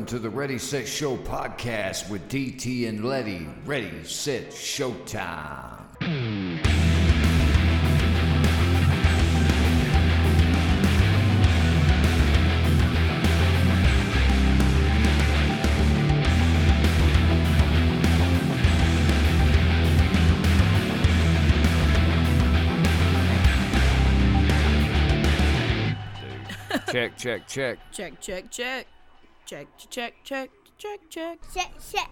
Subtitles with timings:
[0.00, 3.46] Welcome to the Ready Set Show podcast with DT and Letty.
[3.66, 5.76] Ready, set, showtime.
[26.90, 27.78] check, check, check.
[27.92, 28.86] Check, check, check.
[29.50, 31.38] Check, check, check, check, check.
[31.52, 32.06] Shit, shit.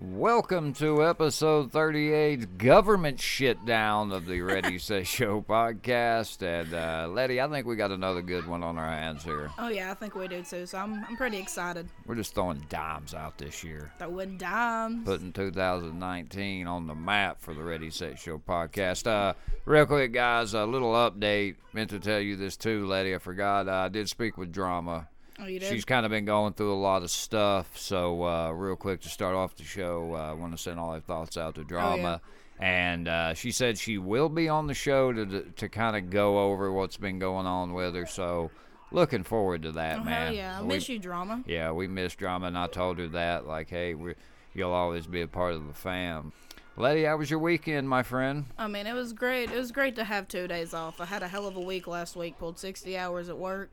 [0.00, 6.42] Welcome to episode 38, government shit down of the Ready Set Show podcast.
[6.42, 9.48] And uh, Letty, I think we got another good one on our hands here.
[9.60, 10.66] Oh yeah, I think we do too.
[10.66, 11.88] So I'm, I'm pretty excited.
[12.04, 13.92] We're just throwing dimes out this year.
[14.00, 15.04] Throwing dimes.
[15.04, 19.06] putting 2019 on the map for the Ready Set Show podcast.
[19.06, 19.34] Uh,
[19.66, 21.54] real quick, guys, a little update.
[21.72, 23.14] Meant to tell you this too, Letty.
[23.14, 23.68] I forgot.
[23.68, 25.06] I did speak with Drama.
[25.38, 25.68] Oh, you did.
[25.70, 27.76] She's kind of been going through a lot of stuff.
[27.78, 30.90] So, uh, real quick to start off the show, uh, I want to send all
[30.90, 32.20] our thoughts out to Drama.
[32.58, 36.38] And uh, she said she will be on the show to to kind of go
[36.38, 38.06] over what's been going on with her.
[38.06, 38.50] So,
[38.90, 40.32] looking forward to that, oh, man.
[40.32, 41.42] yeah, I We- miss you, drama.
[41.46, 43.46] yeah, we miss drama, and I told her that.
[43.46, 44.14] Like, hey, we
[44.54, 46.32] you'll always be a part of the fam.
[46.78, 48.46] Letty, how was your weekend, my friend?
[48.58, 49.50] I mean, it was great.
[49.50, 50.98] It was great to have two days off.
[51.00, 52.38] I had a hell of a week last week.
[52.38, 53.70] Pulled 60 hours at work.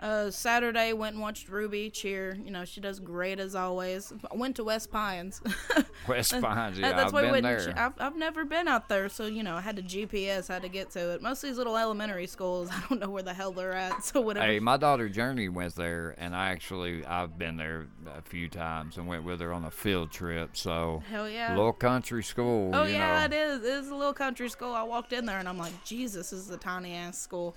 [0.00, 2.36] Uh, Saturday went and watched Ruby cheer.
[2.44, 4.12] You know she does great as always.
[4.32, 5.40] Went to West Pines.
[6.08, 7.72] West Pines, yeah, That's I've been went there.
[7.76, 10.68] I've, I've never been out there, so you know I had to GPS, had to
[10.68, 11.22] get to it.
[11.22, 14.04] Most of these little elementary schools, I don't know where the hell they're at.
[14.04, 14.46] So whatever.
[14.46, 18.98] Hey, my daughter Journey went there, and I actually I've been there a few times
[18.98, 20.56] and went with her on a field trip.
[20.56, 21.54] So, Hell yeah.
[21.54, 22.70] little country school.
[22.74, 23.36] Oh you yeah, know.
[23.36, 23.64] it is.
[23.64, 24.72] It is a little country school.
[24.72, 27.56] I walked in there and I'm like, Jesus, this is a tiny ass school.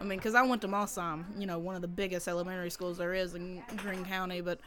[0.00, 2.98] I mean, because I went to Mossam, you know, one of the biggest elementary schools
[2.98, 4.40] there is in Greene County.
[4.40, 4.60] But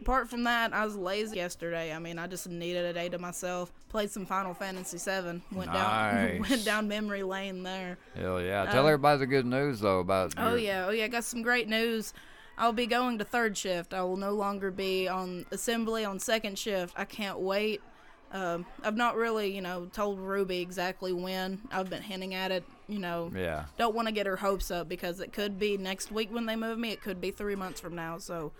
[0.00, 1.92] apart from that, I was lazy yesterday.
[1.92, 3.72] I mean, I just needed a day to myself.
[3.88, 5.42] Played some Final Fantasy VII.
[5.52, 7.98] Went down, went down memory lane there.
[8.14, 8.62] Hell yeah!
[8.62, 10.34] Uh, Tell everybody the good news though about.
[10.38, 12.12] Oh your- yeah, oh yeah, I got some great news.
[12.58, 13.92] I'll be going to third shift.
[13.92, 16.94] I will no longer be on assembly on second shift.
[16.96, 17.82] I can't wait.
[18.32, 21.60] Um, I've not really, you know, told Ruby exactly when.
[21.70, 23.30] I've been hinting at it, you know.
[23.34, 23.64] Yeah.
[23.78, 26.56] Don't want to get her hopes up because it could be next week when they
[26.56, 26.90] move me.
[26.90, 28.18] It could be three months from now.
[28.18, 28.52] So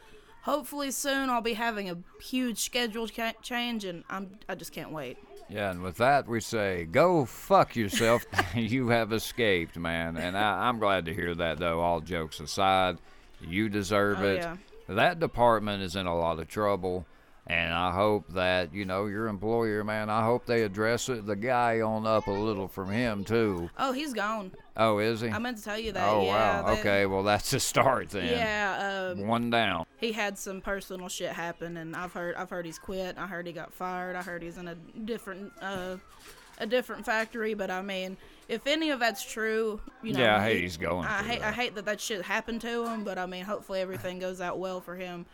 [0.43, 4.93] hopefully soon I'll be having a huge schedule cha- change, and I'm I just can't
[4.93, 5.19] wait.
[5.49, 8.25] Yeah, and with that, we say, go fuck yourself.
[8.55, 10.16] you have escaped, man.
[10.16, 12.99] And I, I'm glad to hear that, though, all jokes aside.
[13.41, 14.37] You deserve Oh, it.
[14.38, 14.56] yeah.
[14.88, 17.06] That department is in a lot of trouble.
[17.48, 21.26] And I hope that, you know, your employer, man, I hope they address it.
[21.26, 23.70] The guy on up a little from him, too.
[23.78, 24.50] Oh, he's gone.
[24.76, 25.28] Oh, is he?
[25.28, 26.08] I meant to tell you that.
[26.08, 26.74] oh, yeah, wow.
[26.74, 28.26] they- Okay, well, that's a start then.
[28.36, 29.12] Yeah.
[29.16, 29.86] Um, One down.
[29.98, 33.16] he had some personal shit happen and I've heard I've heard he's quit.
[33.16, 34.16] I heard he got fired.
[34.16, 35.96] I heard he's in a different uh
[36.58, 38.16] a different factory, but I mean,
[38.48, 41.42] if any of that's true, you know, Yeah, I hate he- he's going I hate
[41.42, 44.58] I hate that that shit happened to him, but I mean, hopefully everything goes out
[44.58, 45.26] well for him.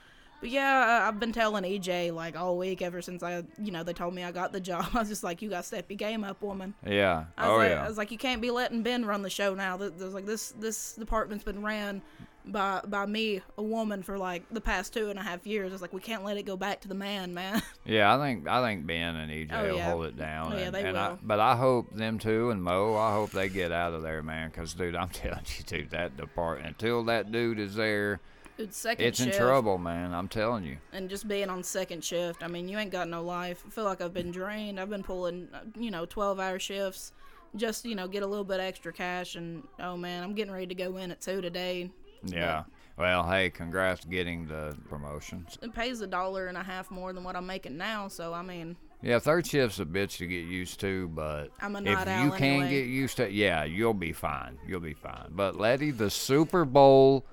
[0.43, 3.83] But yeah, I- I've been telling EJ like all week ever since I, you know,
[3.83, 4.87] they told me I got the job.
[4.93, 6.75] I was just like, you got to step your game up, woman.
[6.87, 7.25] Yeah.
[7.39, 7.85] I was oh, like, yeah.
[7.85, 9.79] I was like, you can't be letting Ben run the show now.
[9.79, 12.03] Th- There's like this this department's been ran
[12.45, 15.73] by by me, a woman, for like the past two and a half years.
[15.73, 17.63] It's like we can't let it go back to the man, man.
[17.85, 19.91] Yeah, I think I think Ben and EJ Oh, will yeah.
[19.91, 20.53] hold it down.
[20.53, 21.19] Oh, yeah, and, they and I, will.
[21.23, 22.97] but I hope them two and Mo.
[22.97, 24.51] I hope they get out of there, man.
[24.51, 28.21] Because dude, I'm telling you, dude, that department until that dude is there,
[28.59, 30.13] Dude, second it's in trouble, man.
[30.13, 30.77] I'm telling you.
[30.93, 32.43] and just being on second shift.
[32.43, 33.65] I mean, you ain't got no life.
[33.67, 34.79] I feel like I've been drained.
[34.79, 35.49] I've been pulling,
[35.79, 37.13] you know, twelve hour shifts,
[37.57, 39.37] just you know, get a little bit extra cash.
[39.37, 41.91] And oh man, I'm getting ready to go in at two today.
[42.25, 42.65] Yeah.
[42.99, 45.59] Well, hey, congrats getting the promotions.
[45.63, 48.07] It pays a dollar and a half more than what I'm making now.
[48.09, 51.81] So I mean, Yeah, third shift's a bitch to get used to, but I'm a
[51.81, 52.69] if you can anyway.
[52.71, 54.59] get used to, yeah, you'll be fine.
[54.69, 55.29] You'll be fine.
[55.31, 57.25] But Letty, the Super Bowl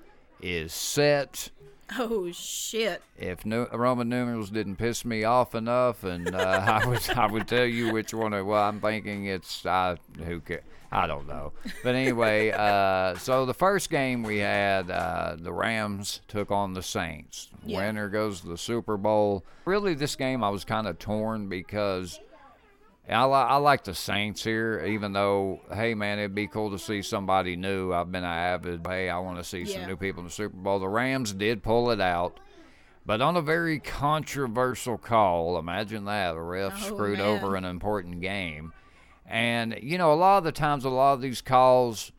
[0.42, 1.50] is set.
[1.98, 3.02] oh shit.
[3.18, 6.38] if nu- Roman numerals didn't piss me off enough, and uh,
[6.82, 8.32] I would I would tell you which one.
[8.32, 10.60] It, well, I'm thinking it's I who ca-
[10.92, 11.52] I don't know,
[11.84, 12.50] but anyway.
[12.50, 17.48] Uh, so the first game we had, uh, the Rams took on the Saints.
[17.64, 17.78] Yeah.
[17.78, 19.44] Winner goes to the Super Bowl.
[19.64, 22.18] Really, this game I was kind of torn because.
[23.08, 26.78] I, li- I like the Saints here, even though, hey man, it'd be cool to
[26.78, 27.92] see somebody new.
[27.92, 30.56] I've been an avid, hey, I want to see some new people in the Super
[30.56, 30.78] Bowl.
[30.78, 32.38] The Rams did pull it out,
[33.04, 35.58] but on a very controversial call.
[35.58, 36.36] Imagine that.
[36.36, 37.26] A ref Oh, screwed man.
[37.26, 38.72] over an important game.
[39.26, 42.12] And, you know, a lot of the times, a lot of these calls,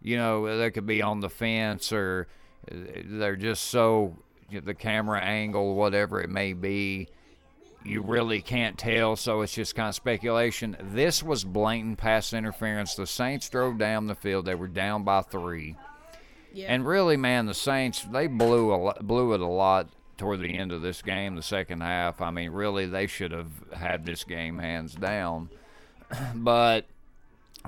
[0.00, 2.28] you know, they could be on the fence or
[2.70, 2.74] uh,
[3.04, 4.16] they're just so
[4.50, 7.08] the camera angle, whatever it may be,
[7.84, 10.76] you really can't tell, so it's just kind of speculation.
[10.80, 12.94] This was blatant pass interference.
[12.94, 14.44] The Saints drove down the field.
[14.44, 15.76] They were down by three.
[16.52, 16.72] Yeah.
[16.72, 19.88] And really, man, the Saints they blew a blew it a lot
[20.18, 22.20] toward the end of this game, the second half.
[22.20, 25.48] I mean, really, they should have had this game hands down.
[26.34, 26.86] but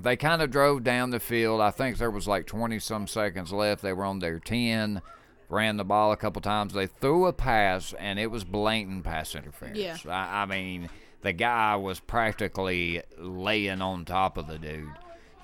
[0.00, 1.60] they kind of drove down the field.
[1.60, 3.82] I think there was like 20 some seconds left.
[3.82, 5.00] They were on their 10,
[5.48, 6.72] ran the ball a couple times.
[6.72, 9.78] They threw a pass, and it was blatant pass interference.
[9.78, 9.96] Yeah.
[10.08, 10.88] I, I mean,
[11.22, 14.88] the guy was practically laying on top of the dude.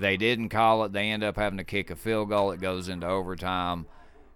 [0.00, 0.92] They didn't call it.
[0.92, 2.52] They end up having to kick a field goal.
[2.52, 3.86] It goes into overtime.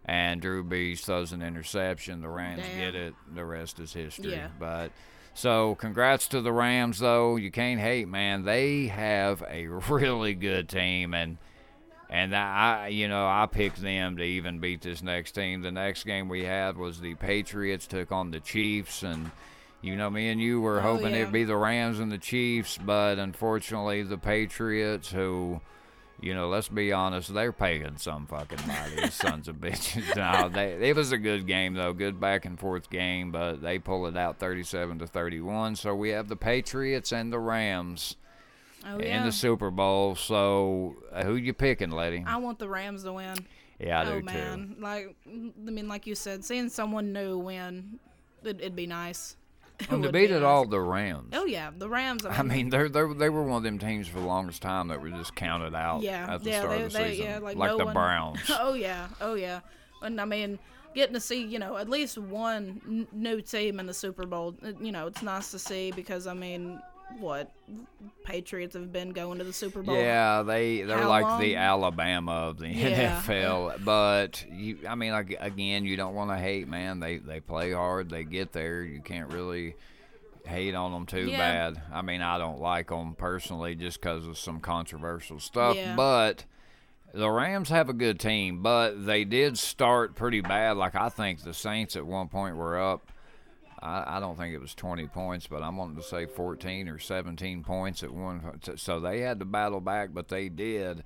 [0.05, 2.20] And Drew Brees throws an interception.
[2.20, 2.79] The Rams Damn.
[2.79, 3.15] get it.
[3.32, 4.32] The rest is history.
[4.32, 4.49] Yeah.
[4.58, 4.91] But
[5.35, 7.37] so congrats to the Rams, though.
[7.37, 8.44] You can't hate, man.
[8.44, 11.38] They have a really good team, and
[12.12, 15.62] and I, you know, I picked them to even beat this next team.
[15.62, 19.31] The next game we had was the Patriots took on the Chiefs, and
[19.81, 21.23] you know, me and you were Oh, hoping yeah.
[21.23, 25.61] it'd be the Rams and the Chiefs, but unfortunately, the Patriots, who,
[26.20, 30.15] you know, let's be honest, they're paying some fucking money, these sons of bitches.
[30.17, 33.79] No, they, it was a good game though, good back and forth game, but they
[33.79, 35.75] pull it out 37 to 31.
[35.76, 38.17] So we have the Patriots and the Rams
[38.87, 39.25] oh in yeah.
[39.25, 40.14] the Super Bowl.
[40.14, 42.25] So uh, who you picking, lady?
[42.26, 43.37] I want the Rams to win.
[43.79, 45.31] Yeah, I oh do man, like I
[45.70, 47.99] mean, like you said, seeing someone new win,
[48.44, 49.37] it, it'd be nice.
[49.90, 50.43] And to beat be it nice.
[50.44, 51.31] all, the Rams.
[51.32, 52.25] Oh yeah, the Rams.
[52.25, 55.00] I mean, they're, they're, they were one of them teams for the longest time that
[55.00, 57.25] were just counted out Yeah, at the yeah, start they- of the they- season.
[57.25, 58.38] yeah, like like no the one- Browns.
[58.61, 59.61] oh yeah, oh yeah,
[60.02, 60.61] and I mean,
[60.94, 64.55] getting to see you know at least one n- new team in the Super Bowl,
[64.64, 66.81] uh, you know, it's nice to see because I mean,
[67.20, 67.50] what
[68.25, 69.97] Patriots have been going to the Super Bowl.
[69.97, 71.56] Yeah, they they're How like the?
[71.56, 73.20] Alabama of the Yeah.
[73.23, 73.85] NFL.
[73.85, 77.00] But you, I mean, like again, you don't want to hate, man.
[77.00, 78.11] They they play hard.
[78.11, 78.82] They get there.
[78.82, 79.75] You can't really
[80.44, 81.38] hate on them too Yeah.
[81.70, 81.82] bad.
[81.93, 85.76] I mean, I don't like them personally just because of some controversial stuff.
[85.76, 85.94] Yeah.
[85.94, 86.44] But
[87.15, 90.76] the Rams have a good team, but they did start pretty bad.
[90.76, 93.12] Like I think the Saints at one point were up.
[93.82, 96.99] I, I don't think it was 20 points, but I'm wanting to say 14 or
[96.99, 98.61] 17 points at one.
[98.76, 101.02] So they had to battle back, but they did.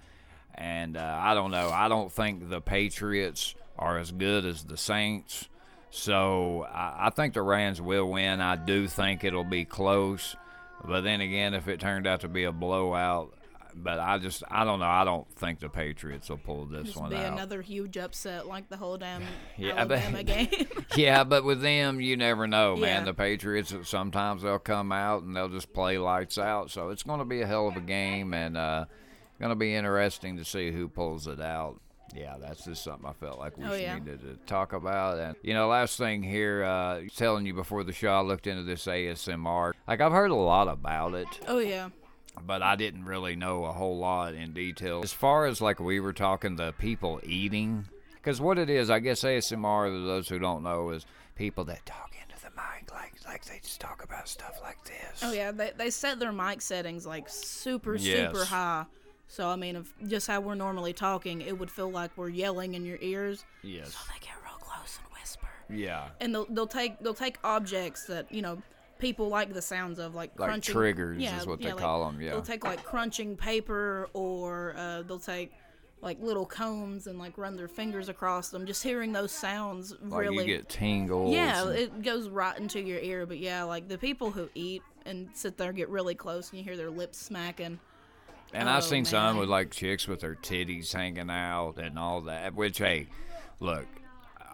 [0.54, 1.70] And uh, I don't know.
[1.70, 5.48] I don't think the Patriots are as good as the Saints.
[5.90, 8.40] So I, I think the Rams will win.
[8.40, 10.36] I do think it'll be close.
[10.84, 13.35] But then again, if it turned out to be a blowout,
[13.76, 14.86] but I just I don't know.
[14.86, 17.32] I don't think the Patriots will pull this Just one be out.
[17.34, 19.22] another huge upset like the whole damn
[19.58, 20.48] Yeah, but- Alabama game.
[20.96, 23.00] yeah, but with them, you never know, man.
[23.00, 23.04] Yeah.
[23.04, 26.70] The Patriots sometimes they'll come out and they'll just play lights out.
[26.70, 28.84] So it's going to be a hell of a game, and uh,
[29.38, 31.80] going to be interesting to see who pulls it out.
[32.14, 33.98] Yeah, that's just something I felt like we Oh, yeah.
[33.98, 35.18] needed to talk about.
[35.18, 38.62] And you know, last thing here, uh, telling you before the show, I looked into
[38.62, 39.72] this ASMR.
[39.88, 41.88] Like I've heard a lot about it oh yeah,
[42.44, 45.00] but I didn't really know a whole lot in detail.
[45.02, 48.98] As far as like we were talking, the people eating, because what it is, I
[48.98, 53.44] guess ASMR, those who don't know, is people that talk into the mic, like like
[53.44, 55.20] they just talk about stuff like this.
[55.22, 55.50] oh yeah.
[55.52, 58.32] They they set their mic settings like super Yes.
[58.32, 58.84] super high.
[59.28, 62.74] So I mean, if just how we're normally talking, it would feel like we're yelling
[62.74, 63.44] in your ears.
[63.62, 63.92] Yes.
[63.94, 65.48] So they get real close and whisper.
[65.68, 66.08] Yeah.
[66.20, 68.62] and they'll they'll take they'll take objects that you know
[68.98, 71.82] people like the sounds of like Like crunching triggers yeah, is what they yeah, like,
[71.82, 72.30] call 'em, yeah.
[72.30, 75.52] they'll take like crunching paper or uh, they'll take
[76.02, 80.20] like little combs and like run their fingers across them just hearing those sounds Like
[80.20, 81.32] really you get tingles.
[81.34, 84.82] yeah and- it goes right into your ear but yeah like the people who eat
[85.06, 87.78] and sit there and get really close and you hear their lips smacking
[88.52, 92.20] And Oh, I've seen some with like chicks with their titties hanging out and all
[92.22, 92.54] that.
[92.54, 93.08] Which, hey,
[93.58, 93.86] look,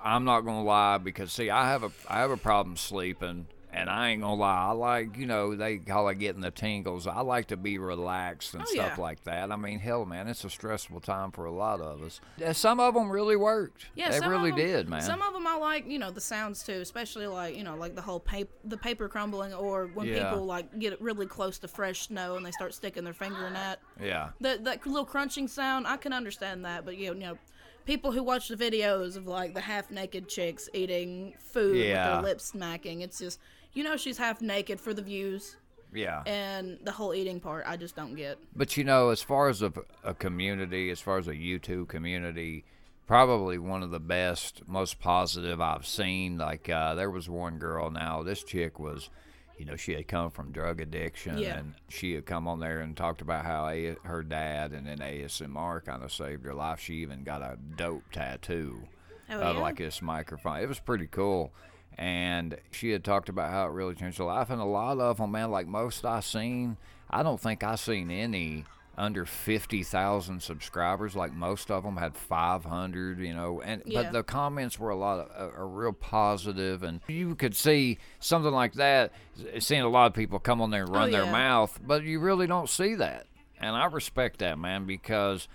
[0.02, 3.88] I'm not gonna lie because see, I have a I have a problem sleeping, and
[3.88, 4.68] I ain't gonna lie.
[4.68, 7.06] I like you know they call it getting the tingles.
[7.06, 9.02] I like to be relaxed and Oh, stuff yeah.
[9.02, 9.50] like that.
[9.50, 12.20] I mean, hell, man, it's a stressful time for a lot of us.
[12.44, 13.86] Uh, some of them really worked.
[13.94, 15.00] Yeah, they really of 'em- did, man.
[15.02, 17.94] Some of them I like, you know, the sounds too, especially like you know, like
[17.94, 20.24] the whole paper, the paper crumbling, or when Yeah.
[20.30, 23.54] people like get really close to fresh snow and they start sticking their finger in
[23.54, 23.80] that.
[24.00, 24.30] yeah.
[24.40, 27.38] That that little crunching sound, I can understand that, but you know, you know,
[27.84, 32.22] people who watch the videos of like the half naked chicks eating food with their
[32.22, 33.00] lips smacking.
[33.00, 33.40] it's just
[33.72, 35.56] you know she's half naked for the views,
[35.92, 36.22] Yeah.
[36.26, 38.38] and the whole eating part I just don't get.
[38.54, 39.72] But you know, as far as a,
[40.04, 42.64] a community, as far as a YouTube community,
[43.06, 46.38] probably one of the best, most positive I've seen.
[46.38, 47.90] Like uh, there was one girl.
[47.90, 49.10] Now this chick was,
[49.58, 51.58] you know, she had come from drug addiction, Yeah.
[51.58, 54.98] and she had come on there and talked about how a- her dad and then
[54.98, 56.80] ASMR kind of saved her life.
[56.80, 58.82] She even got a dope tattoo.
[59.30, 59.62] Oh, of yeah?
[59.62, 60.58] like this microphone.
[60.58, 61.52] It was pretty cool.
[61.98, 64.50] And she had talked about how it really changed her life.
[64.50, 66.76] And a lot of them, man, like most I seen,
[67.10, 68.64] I don't think I seen any
[68.96, 71.14] under 50,000 subscribers.
[71.16, 73.60] Like most of them had 500, you know.
[73.62, 74.02] And Yeah.
[74.02, 77.98] but the comments were a lot of are, are real positive, and you could see
[78.20, 79.12] something like that.
[79.58, 81.32] Seeing a lot of people come on there and oh, run their Oh, yeah.
[81.32, 83.26] mouth, but you really don't see that.
[83.60, 85.46] And I respect that, man, because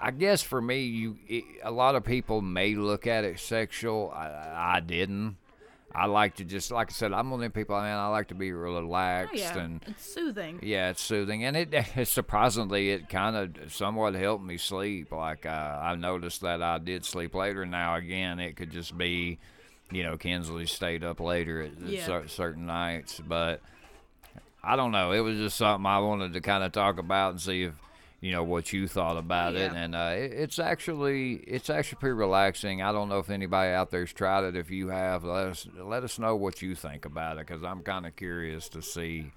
[0.00, 4.10] I guess for me, you it, a lot of people may look at it sexual.
[4.14, 5.36] I, I didn't.
[5.94, 7.76] I like to just, like I said, I'm one of them people.
[7.80, 9.58] Man, I like to be Oh, relaxed yeah.
[9.58, 10.60] and it's soothing.
[10.62, 11.74] yeah, it's soothing, and it
[12.08, 15.10] surprisingly it kind of somewhat helped me sleep.
[15.12, 17.66] Like uh, I noticed that I did sleep later.
[17.66, 19.38] Now again, it could just be,
[19.90, 22.06] you know, Kinsley stayed up later at, at Yeah.
[22.06, 23.60] cer- certain nights, but
[24.62, 25.10] I don't know.
[25.12, 27.74] It was just something I wanted to kind of talk about and see if
[28.20, 29.72] you know what you thought about it.
[29.72, 32.82] And uh, it, it's actually it's actually pretty relaxing.
[32.82, 34.56] I don't know if anybody out there's tried it.
[34.56, 37.82] If you have, let us let us know what you think about it because I'm
[37.82, 39.32] kind of curious to see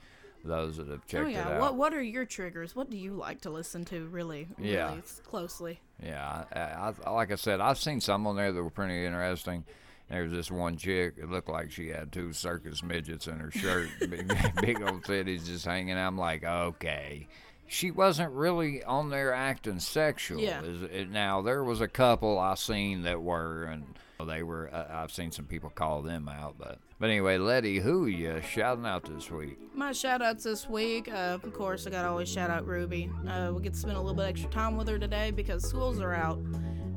[0.46, 1.48] those that have checked oh yeah.
[1.48, 1.62] it out.
[1.62, 2.76] What What are your triggers?
[2.76, 4.06] What do you like to listen to?
[4.08, 4.90] Really, Yeah.
[4.90, 5.80] really closely.
[6.02, 6.60] Yeah, I,
[7.08, 9.64] I, like I said, I've seen some on there that were pretty interesting.
[10.10, 11.14] There was this one chick.
[11.18, 14.28] It looked like she had two circus midgets in her shirt, big,
[14.62, 15.96] big old titties just hanging.
[15.98, 16.08] out.
[16.08, 17.28] I'm like, okay.
[17.68, 20.40] She wasn't really on there acting sexual.
[20.40, 20.62] Yeah.
[21.10, 23.86] Now there was a couple I seen that were, and
[24.26, 24.70] they were.
[24.74, 29.04] I've seen some people call them out, but but anyway, Letty, who you shouting out
[29.04, 29.58] this week?
[29.76, 33.10] My shout outs this week, uh, of course, I gotta always shout out Ruby.
[33.28, 36.00] Uh, we get to spend a little bit extra time with her today because schools
[36.00, 36.40] are out.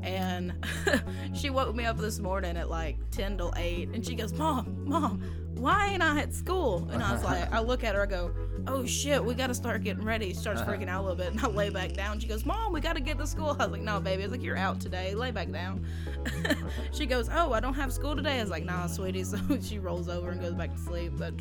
[0.02, 0.54] And
[1.34, 3.90] she woke me up this morning at like 10 till 8.
[3.90, 5.22] And she goes, Mom, Mom,
[5.56, 6.88] why ain't I at school?
[6.92, 8.30] And I was like, I look at her, I go,
[8.68, 10.28] Oh shit, we gotta start getting ready.
[10.28, 11.32] She starts freaking out a little bit.
[11.32, 12.18] And I lay back down.
[12.18, 13.56] She goes, Mom, we gotta get to school.
[13.58, 14.22] I was like, No, baby.
[14.22, 15.14] I was like, You're out today.
[15.14, 15.86] Lay back down.
[16.92, 18.38] she goes, Oh, I don't have school today.
[18.38, 19.24] I was like, Nah, sweetie.
[19.24, 21.12] So she rolls over and goes back to sleep.
[21.16, 21.34] But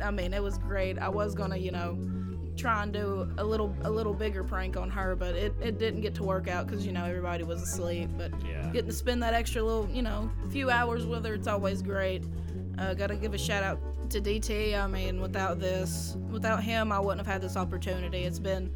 [0.00, 0.98] I mean, it was great.
[0.98, 1.98] I was gonna, you know,
[2.56, 6.00] try and do a little a little bigger prank on her, but it, it didn't
[6.02, 8.10] get to work out because you know everybody was asleep.
[8.16, 8.70] But Yeah.
[8.72, 12.24] getting to spend that extra little, you know, few hours with her, it's always great.
[12.78, 13.78] Uh, gotta give a shout out
[14.10, 14.74] to DT.
[14.78, 18.24] I mean, without this, without him, I wouldn't have had this opportunity.
[18.24, 18.70] It's been,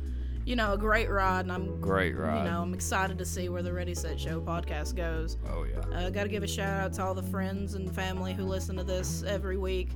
[0.47, 2.39] you know, a great ride, and I'm Great ride.
[2.45, 5.37] you know, I'm excited to see where the Ready Set Show podcast goes.
[5.51, 5.81] Oh yeah.
[5.97, 8.77] Uh, Got to give a shout out to all the friends and family who listen
[8.77, 9.91] to this every week.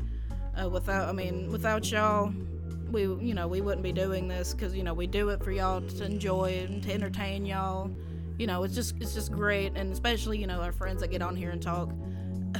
[0.60, 2.32] Uh, without, I mean, without y'all,
[2.90, 5.52] we, you know, we wouldn't be doing this because you know we do it for
[5.52, 7.90] y'all to enjoy and to entertain y'all.
[8.38, 11.22] You know, it's just, it's just great, and especially you know our friends that get
[11.22, 11.90] on here and talk.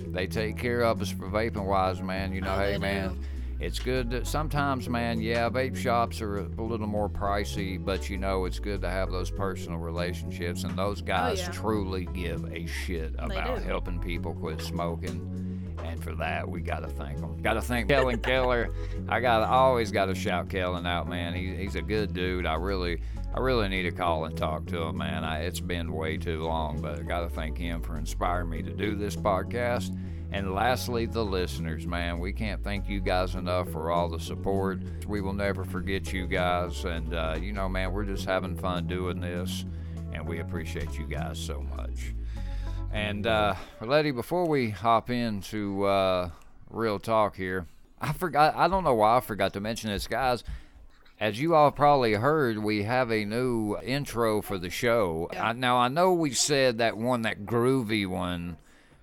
[0.09, 2.33] They take care of us for vaping wise, man.
[2.33, 3.19] You know, Oh, hey, man.
[3.63, 8.19] It's good that sometimes, man, yeah, vape shops are a little more pricey, but you
[8.19, 11.51] know, it's good to have those personal relationships, and those oh, guys yeah.
[11.53, 15.39] truly give a shit about helping people quit smoking.
[15.85, 17.41] And for that, we gotta thank them.
[17.41, 18.75] Gotta thank Kellen Keller.
[19.09, 21.33] I got always gotta shout Kellen out, man.
[21.33, 22.47] He, he's a good dude.
[22.47, 23.01] I really,
[23.33, 25.23] I really need to call and talk to him, man.
[25.23, 28.73] I, it's been way too long, but I gotta thank him for inspiring me to
[28.73, 29.97] do this podcast.
[30.33, 32.19] And lastly, the listeners, man.
[32.19, 34.81] We can't thank you guys enough for all the support.
[35.07, 36.85] We will never forget you guys.
[36.87, 39.67] And, uh, you know, man, we're just having fun doing this.
[40.15, 42.15] And we appreciate you guys so much.
[42.93, 46.31] And, uh, Letty, before we hop into uh,
[46.71, 47.67] real talk here,
[48.01, 50.45] I forgot, I don't know why I forgot to mention this, guys.
[51.21, 55.29] As you all probably heard, we have a new intro for the show.
[55.39, 58.57] I, now, I know we said that one, that groovy one,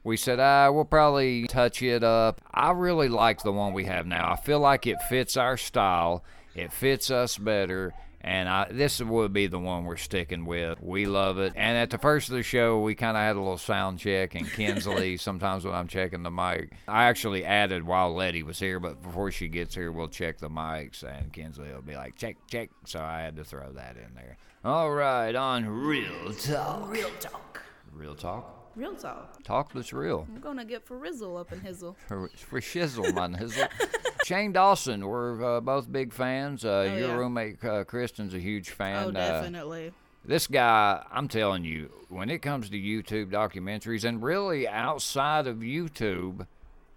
[0.04, 2.42] we said, ah, we'll probably touch it up.
[2.54, 4.32] I really like the one we have now.
[4.32, 6.24] I feel like it fits our style,
[6.56, 7.94] it fits us better.
[8.22, 10.82] And I, this would be the one we're sticking with.
[10.82, 11.54] We love it.
[11.56, 14.36] And at the first of the show, we kind of had a little sound check.
[14.36, 18.82] And Kinsley, sometimes when I'm checking the mic, I actually added while Letty was here,
[18.82, 21.02] but before she gets here, we'll check the mics.
[21.02, 22.72] And Kinsley will be like, check, check.
[22.86, 24.36] So I had to throw that in there.
[24.66, 26.92] All right, on Real Talk.
[26.92, 27.62] Real talk.
[27.94, 28.59] Real Talk?
[28.80, 29.44] Real talk.
[29.44, 30.26] Talk that's real.
[30.34, 31.96] I'm gonna get for Rizzle up in Hizzle.
[32.08, 33.36] For, for shizzle, man.
[33.36, 33.68] Hizzle.
[34.26, 36.64] Shane Dawson, we're uh, both big fans.
[36.64, 37.16] Uh, your yeah.
[37.16, 39.04] roommate uh, Kristen's a huge fan.
[39.06, 39.92] oh, Uh, definitely.
[40.24, 45.58] this guy, I'm telling you, when it comes to YouTube documentaries and really outside of
[45.58, 46.48] YouTube,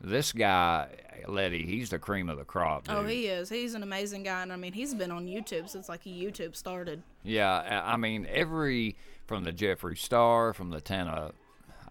[0.01, 0.89] this guy,
[1.27, 2.87] Letty, he's the cream of the crop.
[2.89, 2.95] Dude.
[2.97, 3.49] Oh, he is.
[3.49, 7.03] He's an amazing guy, and I mean, he's been on YouTube since like YouTube started.
[7.25, 7.51] Yeah,
[7.85, 8.97] I I mean, every
[9.27, 11.31] from the Jeffree Star, from the Tana,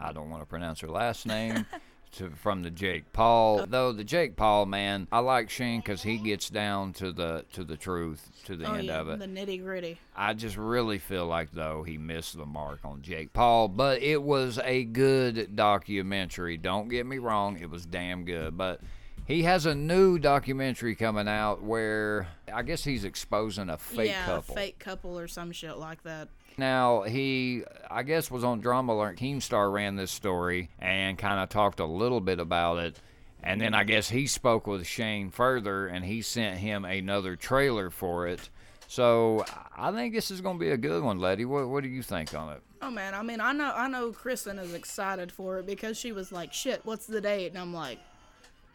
[0.02, 1.66] I don't want to pronounce her last name,
[2.14, 3.66] to from the Jake Paul.
[3.68, 7.64] Though the Jake Paul man, I like Shane because he gets down to the to
[7.64, 9.20] the truth, to the oh end yeah, of it.
[9.20, 10.00] the nitty gritty.
[10.16, 14.22] I just really feel like though he missed the mark on Jake Paul, but it
[14.22, 16.58] was a good documentary.
[16.58, 18.58] Don't get me wrong, it was damn good.
[18.58, 18.82] But
[19.26, 24.26] he has a new documentary coming out where I guess he's exposing a fake yeah,
[24.26, 24.56] couple.
[24.56, 26.28] fake couple or some shit like that.
[26.62, 29.18] Now he, I guess, was on Drama Alert.
[29.18, 33.00] Keemstar ran this story and kind of talked a little bit about it,
[33.42, 37.90] and then I guess he spoke with Shane further, and he sent him another trailer
[37.90, 38.50] for it.
[38.88, 39.44] So
[39.76, 41.46] I think this is going to be a good one, Letty.
[41.46, 42.62] What What do you think on it?
[42.80, 46.12] Oh man, I mean, I know, I know, Kristen is excited for it because she
[46.12, 47.98] was like, "Shit, what's the date?" And I'm like,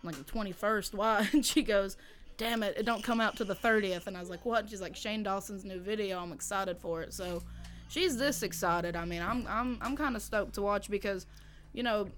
[0.03, 1.29] "Like the 21st." Why?
[1.33, 1.96] And she goes,
[2.37, 4.70] "Damn it, it don't come out to the 30th." And I was like, "What?" And
[4.70, 6.18] she's like, "Shane Dawson's new video.
[6.18, 7.44] I'm excited for it." So,
[7.88, 8.96] she's this excited.
[8.96, 11.27] I mean, I'm, I'm, I'm kind of stoked to watch because,
[11.72, 12.09] you know,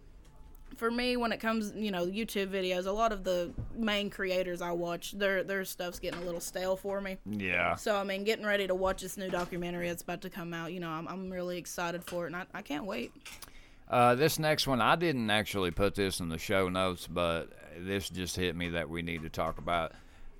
[0.76, 4.60] for me, when it comes, you know, YouTube videos, a lot of the main creators
[4.60, 7.16] I watch, their, their stuff's getting a little stale for me.
[7.26, 7.74] Yeah.
[7.74, 10.72] So I mean, getting ready to watch this new documentary that's about to come out,
[10.72, 13.12] you know, I'm, I'm really excited for it, and I, I can't wait.
[13.88, 18.10] Uh, this next one, I didn't actually put this in the show notes, but this
[18.10, 19.92] just hit me that we need to talk about.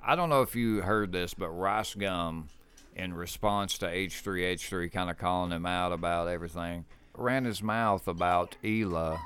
[0.03, 2.49] I don't know if you heard this, but Rice Gum,
[2.99, 6.85] in response to H3H3 kind of calling him out about everything,
[7.15, 9.19] ran his mouth about Hila,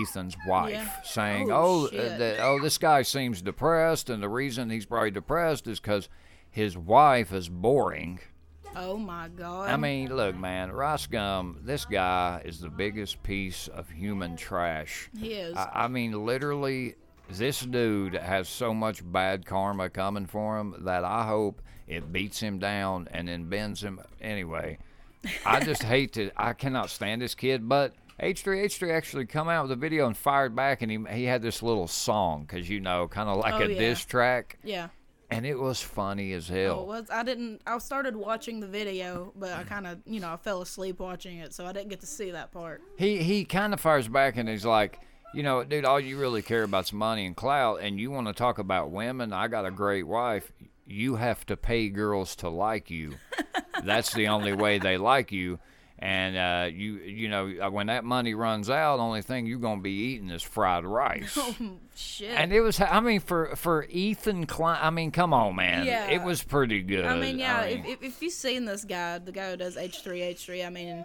[0.00, 1.02] Ethan's wife, Yeah.
[1.04, 5.66] saying, Oh, "Oh, that, oh, this guy seems depressed, and the reason he's probably depressed
[5.66, 6.08] is because
[6.50, 8.20] his wife is boring."
[8.76, 9.70] Oh my god.
[9.70, 10.72] I mean, look, man,
[11.10, 15.10] Gum, this guy is the biggest piece of human trash.
[15.16, 15.54] he is.
[15.56, 16.96] I, I mean, literally,
[17.30, 22.40] this dude has so much bad karma coming for him that I hope it beats
[22.40, 24.00] him down and then bends him.
[24.20, 24.78] Anyway,
[25.44, 27.94] I just hate to, I cannot stand this kid, but.
[28.22, 31.64] H3H3 actually come out with a video and fired back, and he he had this
[31.64, 33.76] little song, cause you know, kind of oh, like Oh, a yeah.
[33.76, 34.90] diss track, yeah.
[35.32, 36.80] and it was funny as Oh, hell.
[36.82, 37.62] it was I didn't.
[37.66, 41.38] I started watching the video, but I kind of, you know, I fell asleep watching
[41.38, 42.82] it, so I didn't get to see that part.
[42.96, 45.00] he he kind of fires back and he's like,
[45.34, 48.28] you know, dude, all you really care about is money and clout, and you want
[48.28, 49.32] to talk about women.
[49.32, 50.52] I got a great wife.
[50.86, 53.14] You have to pay girls to like you.
[53.82, 55.58] That's the only way they like you.
[55.98, 59.58] And uh, you you know uh, when that money runs out, the only thing you're
[59.60, 61.36] gonna be eating is fried rice.
[61.40, 61.54] Oh,
[61.96, 62.30] Shit.
[62.32, 66.10] And it was, I mean, for for Ethan Klein, I mean, come on, man, Yeah.
[66.10, 67.04] it was pretty good.
[67.04, 67.64] I mean, yeah.
[67.66, 71.04] mean, if, if, if you've seen this guy, the guy who does H3H3, I mean,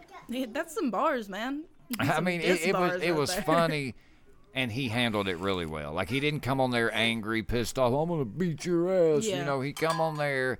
[0.51, 1.65] that's some bars, man.
[1.99, 3.43] I mean, it, it was it was there.
[3.43, 3.93] funny,
[4.53, 5.93] and he handled it really well.
[5.93, 7.93] Like he didn't come on there angry, pissed off.
[7.93, 9.25] I'm gonna beat your ass.
[9.25, 10.59] You know, he come on there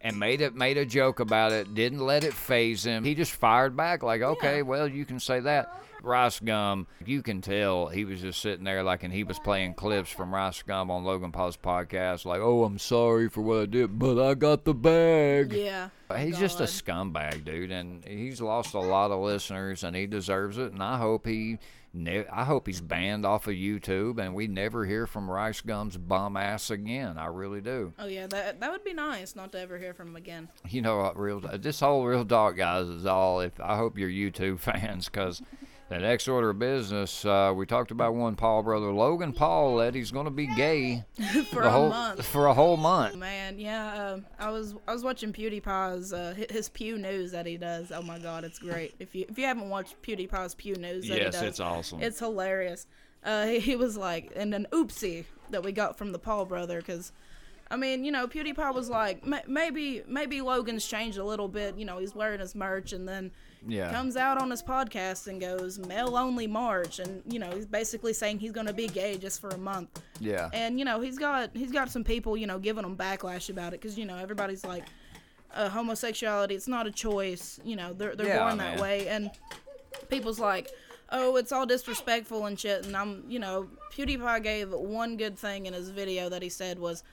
[0.00, 1.74] and made it made a joke about it.
[1.74, 3.04] Didn't let it phase him.
[3.04, 5.78] He just fired back like, okay, well, you can say that.
[6.04, 9.74] Rice Gum, you can tell he was just sitting there like, and he was playing
[9.74, 13.66] clips from Rice Gum on Logan Paul's podcast, like, "Oh, I'm sorry for what I
[13.66, 15.90] did, but I got the bag." Yeah.
[16.18, 20.58] He's just a scumbag, dude, and he's lost a lot of listeners, and he deserves
[20.58, 20.72] it.
[20.72, 21.58] And I hope he,
[21.94, 25.96] ne- I hope he's banned off of YouTube, and we never hear from Rice Gum's
[25.96, 27.18] bum ass again.
[27.18, 27.92] I really do.
[27.98, 30.48] Oh yeah, that that would be nice not to ever hear from him again.
[30.68, 33.40] You know what, real this whole real talk, guys, is all.
[33.40, 35.42] If I hope you're YouTube fans, because
[35.92, 39.94] the next order of business, uh, we talked about one Paul brother Logan Paul that
[39.94, 41.04] he's going to be gay
[41.50, 42.24] For a whole month.
[42.26, 43.16] for a whole month.
[43.16, 47.56] Man, yeah, um, I was I was watching PewDiePie's uh, his Pew News that he
[47.56, 47.92] does.
[47.92, 48.94] Oh my God, it's great.
[48.98, 52.02] If you if you haven't watched PewDiePie's Pew News, that he Yes, does, it's awesome.
[52.02, 52.86] It's hilarious.
[53.24, 56.78] Uh, he, he was like, and an oopsie that we got from the Paul brother,
[56.78, 57.12] because,
[57.70, 61.76] I mean, you know, PewDiePie was like, maybe maybe Logan's changed a little bit.
[61.76, 63.30] You know, he's wearing his merch, and then
[63.66, 63.92] Yeah.
[63.92, 68.12] comes out on his podcast and goes male only March, and you know, he's basically
[68.12, 70.02] saying he's gonna be gay just for a month.
[70.20, 70.50] Yeah.
[70.52, 73.72] And you know, he's got he's got some people, you know, giving him backlash about
[73.74, 74.84] it because you know everybody's like,
[75.54, 77.60] uh, homosexuality, it's not a choice.
[77.64, 78.76] You know, they're they're Yeah, born man.
[78.76, 79.30] that way, and
[80.08, 80.68] people's like,
[81.12, 82.86] oh, it's all disrespectful and shit.
[82.86, 86.78] And I'm, you know, PewDiePie gave one good thing in his video that he said
[86.78, 87.04] was,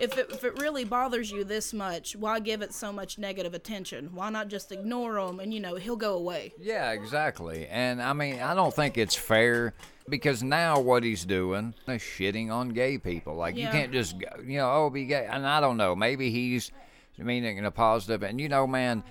[0.00, 3.54] if it, if it really bothers you this much, why give it so much negative
[3.54, 4.10] attention?
[4.12, 6.52] Why not just ignore him and you know he'll go away?
[6.60, 7.66] Yeah, exactly.
[7.68, 9.72] And I mean, I don't think it's fair
[10.08, 13.36] because now what he's doing is shitting on gay people.
[13.36, 15.26] Like, you can't just, go, you know, oh, be gay.
[15.30, 15.94] And I don't know.
[15.94, 16.72] Maybe he's
[17.16, 18.24] meaning in a positive.
[18.24, 19.04] And, you know, man,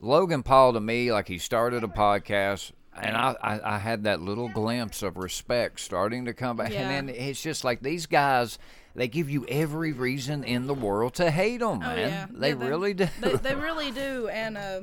[0.00, 2.72] Logan Paul to me, like, he started a podcast.
[3.00, 6.72] And I, I, I had that little glimpse of respect starting to come back.
[6.72, 6.88] Yeah.
[6.88, 8.58] And then it's just like these guys,
[8.94, 11.98] they give you every reason in the world to hate them, man.
[11.98, 12.26] Oh, yeah.
[12.30, 13.08] They Yeah, really do.
[13.20, 14.80] They, they really do, and uh,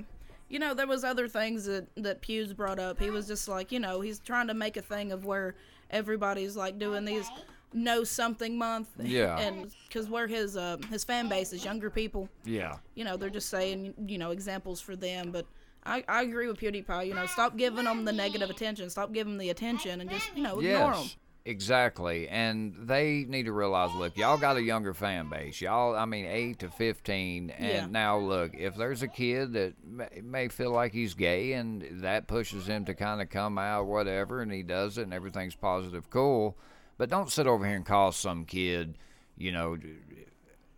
[0.49, 2.99] you know, there was other things that that Pew's brought up.
[2.99, 5.55] He was just like, you know, he's trying to make a thing of where
[5.89, 7.27] everybody's like doing these
[7.73, 8.87] know something month.
[9.01, 9.39] Yeah.
[9.39, 12.77] And because where his uh, his fan base is younger people, yeah.
[12.93, 15.45] you know, they're just saying you know examples for them, but.
[15.85, 17.07] I, I agree with PewDiePie.
[17.07, 18.89] You know, stop giving them the negative attention.
[18.89, 21.01] Stop giving them the attention, and just you know ignore them.
[21.03, 22.27] Yes, exactly.
[22.29, 25.59] And they need to realize, look, y'all got a younger fan base.
[25.61, 27.49] Y'all, I mean, eight to fifteen.
[27.51, 27.87] And Yeah.
[27.89, 29.73] now, look, if there's a kid that
[30.23, 34.41] may feel like he's gay, and that pushes him to kind of come out, whatever,
[34.41, 36.57] and he does it, and everything's positive, cool.
[36.97, 38.97] But don't sit over here and call some kid,
[39.35, 39.77] you know,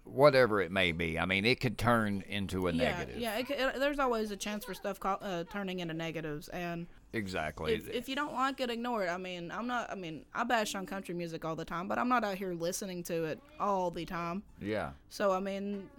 [0.05, 1.19] whatever it may be.
[1.19, 3.17] I mean, it could turn into a Yeah, negative.
[3.19, 3.37] yeah.
[3.37, 7.73] It, it, there's always a chance for stuff call, uh, turning into negatives, and Exactly.
[7.73, 9.09] if, if you don't like it, ignore it.
[9.09, 9.91] I mean, I'm not.
[9.91, 12.53] I mean, I bash on country music all the time, but I'm not out here
[12.53, 14.43] listening to it all the time.
[14.61, 14.91] yeah.
[15.09, 15.89] So I mean,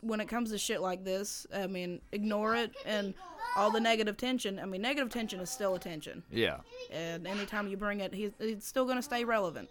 [0.00, 3.14] when it comes to shit like this, I mean, ignore it and
[3.56, 4.58] all the negative tension.
[4.58, 6.58] I mean, negative tension is still attention, Yeah.
[6.92, 9.68] and anytime you bring it, he's, he's still gonna stay relevant.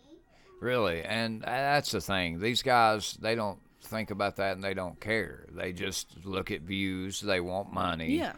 [0.59, 2.39] Really, and that's the thing.
[2.39, 5.45] These guys, they don't think about that and they don't care.
[5.51, 7.21] They just look at views.
[7.21, 8.17] They want money.
[8.17, 8.33] Yeah,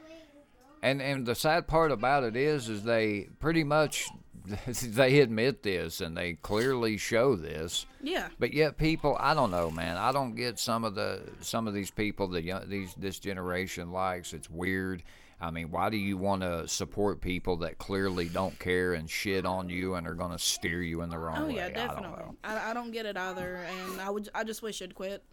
[0.82, 4.08] And and the sad part about it is, is they pretty much
[4.68, 7.86] they admit this and they clearly show this.
[8.02, 8.30] yeah.
[8.40, 9.98] But yet, people, I don't know, man.
[9.98, 13.92] I don't get some of the some of these people that young, these this generation
[13.92, 14.34] likes.
[14.34, 15.04] It's weird.
[15.42, 19.46] I mean, why do you want to support people that clearly don't care and shit
[19.46, 21.56] on you and are going to steer you in the wrong Oh way?
[21.56, 22.24] yeah, I don't definitely.
[22.44, 24.30] I, I don't get it either, and I would.
[24.36, 25.24] I just wish it'd quit.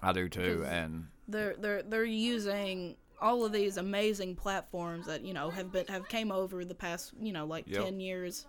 [0.00, 5.32] I do too, and they're they're they're using all of these amazing platforms that you
[5.34, 7.84] know have been have came over the past you know like Yep.
[7.84, 8.46] 10 years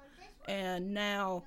[0.49, 1.43] and now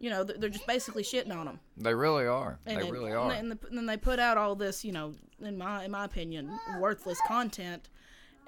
[0.00, 2.58] you know they're just basically shitting on them they really are.
[2.66, 3.30] and they then- really and are.
[3.30, 6.04] and, the- and then they put out all this you know in my in my
[6.04, 6.50] opinion
[6.80, 7.88] worthless content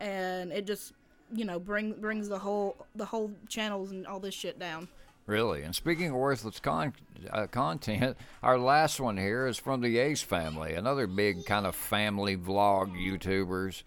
[0.00, 0.92] and it just
[1.32, 4.88] you know bring brings the whole the whole channels and all this shit down
[5.30, 5.62] Really.
[5.62, 6.92] And speaking of worthless con-
[7.30, 11.76] uh, content, our last one here is from the Ace family, another big kind of
[11.76, 13.84] family vlog YouTubers.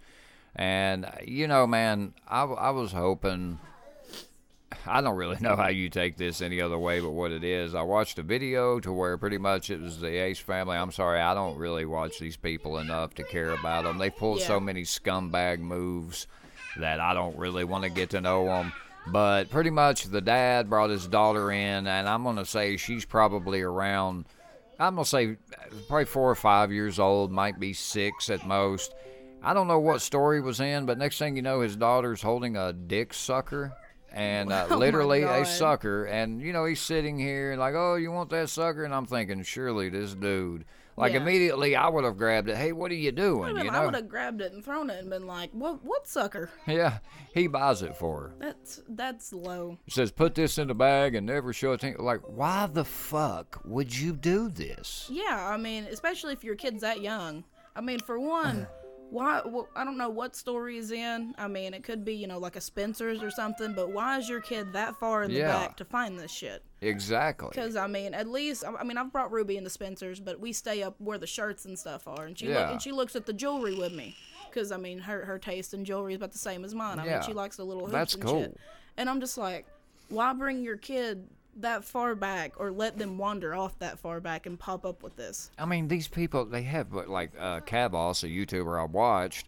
[0.55, 3.59] And, uh, you know, man, I, I was hoping.
[4.85, 7.75] I don't really know how you take this any other way but what it is.
[7.75, 10.77] I watched a video to where pretty much it was the Ace family.
[10.77, 13.97] I'm sorry, I don't really watch these people enough to care about them.
[13.97, 16.27] They pull so many scumbag moves
[16.77, 18.73] that I don't really want to get to know them.
[19.07, 23.03] But pretty much the dad brought his daughter in, and I'm going to say she's
[23.03, 24.25] probably around,
[24.79, 25.37] I'm going to say
[25.87, 28.93] probably four or five years old, might be six at most.
[29.41, 32.55] I don't know what story was in, but next thing you know, his daughter's holding
[32.55, 33.73] a dick sucker.
[34.13, 38.11] And uh, Oh literally a sucker, and you know he's sitting here like, "Oh, you
[38.11, 41.21] want that sucker?" And I'm thinking, surely this dude Like Yeah.
[41.21, 42.55] immediately, I would have grabbed it.
[42.55, 43.57] Hey, what are you doing?
[43.57, 45.83] I, You I would have grabbed it and thrown it and been like, "What?
[45.83, 46.51] What sucker?
[46.67, 46.99] Yeah,
[47.33, 48.33] he buys it for her.
[48.39, 51.95] That's that's low." He says, "Put this in the bag and never show it." To
[51.99, 55.07] like, why the fuck would you do this?
[55.11, 57.43] Yeah, I mean, especially if your kid's that young.
[57.75, 58.67] I mean, for one,
[59.13, 59.41] why?
[59.45, 61.35] Well, I don't know what story is in.
[61.37, 63.73] I mean, it could be you know like a Spencer's or something.
[63.73, 65.51] But why is your kid that far in the Yeah.
[65.51, 66.63] back to find this shit?
[66.81, 67.49] Exactly.
[67.49, 70.81] Because I mean, at least I mean, I've brought Ruby into Spencer's, but we stay
[70.83, 72.71] up where the shirts and stuff are, and she look, Yeah.
[72.71, 74.15] and she looks at the jewelry with me.
[74.49, 76.97] Because I mean, her her taste in jewelry is about the same as mine.
[76.99, 77.13] I Yeah.
[77.19, 78.41] mean, she likes the little hoops That's and cool.
[78.41, 78.57] shit.
[78.97, 79.65] And I'm just like,
[80.09, 84.45] why bring your kid that far back, or let them wander off that far back
[84.45, 85.51] and pop up with this?
[85.57, 89.47] I mean, these people, they have, like uh, Cavos, a YouTuber I watched,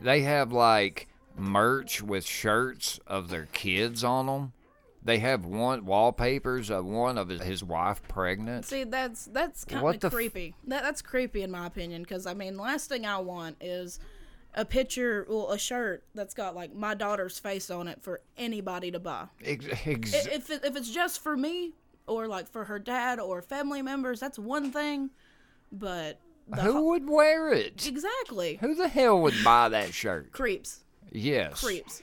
[0.00, 4.52] they have like merch with shirts of their kids on them.
[5.02, 8.66] They have one wallpapers of one of his, his wife pregnant.
[8.66, 10.54] See, that's that's kind of the f- creepy.
[10.66, 12.02] that that's creepy in my opinion.
[12.02, 13.98] Because I mean, last thing I want is
[14.54, 18.90] a picture, well, a shirt that's got like my daughter's face on it for anybody
[18.90, 19.26] to buy.
[19.44, 21.72] Ex- ex- If it, if it's just for me
[22.06, 25.10] or like for her dad or family members, that's one thing.
[25.72, 26.18] But
[26.60, 27.86] who would wear it?
[27.86, 30.32] exactly Who the hell would buy that shirt?
[30.32, 30.82] creeps,
[31.12, 31.60] Yes.
[31.62, 32.02] creeps.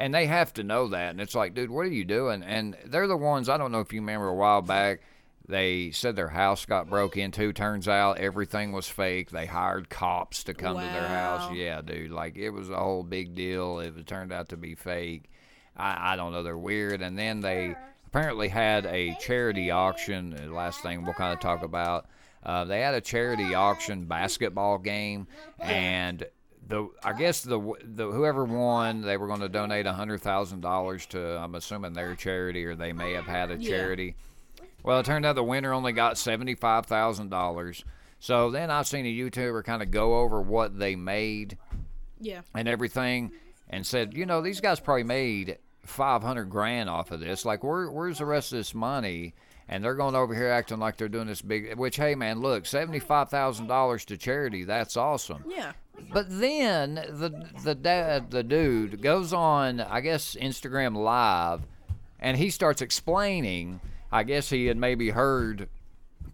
[0.00, 1.10] And they have to know that.
[1.10, 2.44] And it's like, dude, what are you doing?
[2.44, 5.00] And they're the ones, I don't know if you remember a while back,
[5.48, 7.52] they said their house got broke into.
[7.52, 9.30] Turns out everything was fake.
[9.30, 11.52] They hired cops to come to their house.
[11.54, 12.10] Yeah, dude.
[12.10, 13.80] Like, it was a whole big deal.
[13.80, 15.24] It turned out to be fake.
[15.76, 16.42] I, I don't know.
[16.42, 17.00] They're weird.
[17.00, 17.74] And then they
[18.06, 20.30] apparently had a charity auction.
[20.30, 22.06] The last thing we'll kind of talk about.
[22.42, 25.26] Uh, they had a charity auction basketball game,
[25.58, 26.24] and
[26.66, 30.60] the I guess the the whoever won, they were going to donate a hundred thousand
[30.60, 33.70] dollars to I'm assuming their charity, or they may have had a Yeah.
[34.88, 37.84] Well, it turned out the winner only got seventy five thousand dollars.
[38.20, 41.58] So then I've seen a YouTuber kind of go over what they made
[42.18, 43.32] Yeah, and everything,
[43.68, 47.44] and said, you know, these guys probably made five hundred grand off of this.
[47.44, 49.34] Like, where where's the rest of this money?
[49.68, 51.76] And they're going over here acting like they're doing this big.
[51.76, 54.64] Which, hey, man, look, seventy five thousand dollars to charity.
[54.64, 55.44] That's awesome.
[55.46, 55.72] yeah,
[56.14, 61.60] But then the the dad, the dude, goes on, I guess, Instagram Live,
[62.18, 63.82] and he starts explaining.
[64.10, 65.68] I guess he had maybe heard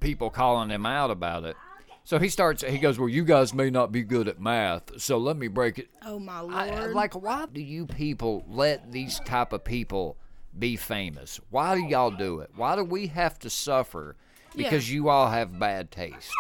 [0.01, 1.57] people calling him out about it.
[2.05, 2.63] So he starts.
[2.63, 5.79] He goes, "Well, you guys may not be good at math, so let me break
[5.79, 6.55] it." Oh my lord!
[6.55, 10.19] I, like, why do you people let these type of people
[10.59, 11.41] be famous?
[11.49, 12.51] Why do y'all do it?
[12.55, 14.17] Why do we have to suffer
[14.55, 16.31] because you all have bad taste?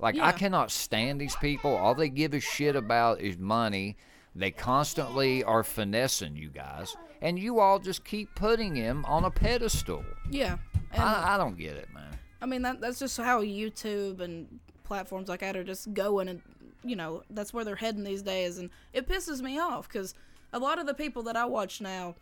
[0.00, 1.74] Like, I cannot stand these people.
[1.74, 3.96] All they give a shit about is money.
[4.38, 9.30] They constantly are finessing you guys, and you all just keep putting him on a
[9.30, 10.04] pedestal.
[10.30, 10.58] yeah,
[10.92, 12.18] and I, I don't get it, man.
[12.40, 16.42] I mean that that's just how YouTube and platforms like that are just going, and
[16.84, 20.14] you know that's where they're heading these days, and it pisses me off because
[20.52, 22.14] a lot of the people that I watch now,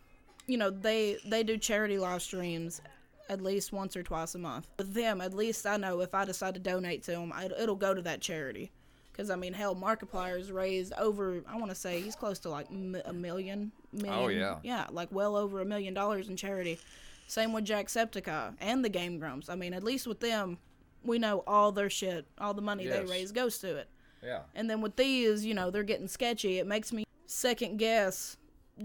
[0.47, 2.81] you know, they they do charity live streams
[3.29, 4.69] at least once or twice a month.
[4.79, 7.75] With them, at least I know if I decide to donate to them, I, it'll
[7.75, 8.71] go to that charity.
[9.15, 11.41] Because I mean, hell, Markiplier's raised over.
[11.49, 14.13] I want to say he's close to like m- a million, million.
[14.19, 14.57] Oh, yeah.
[14.65, 16.81] yeah, like well over a million dollars in charity.
[17.29, 19.49] Same with Jacksepticeye and the Game Grumps.
[19.49, 20.59] I mean, at least with them,
[21.05, 22.99] we know all their shit, all the money Yes.
[23.07, 23.89] they raise goes to it.
[24.23, 24.41] Yeah.
[24.57, 26.59] And then with these, you know, they're getting sketchy.
[26.59, 28.37] It makes me second guess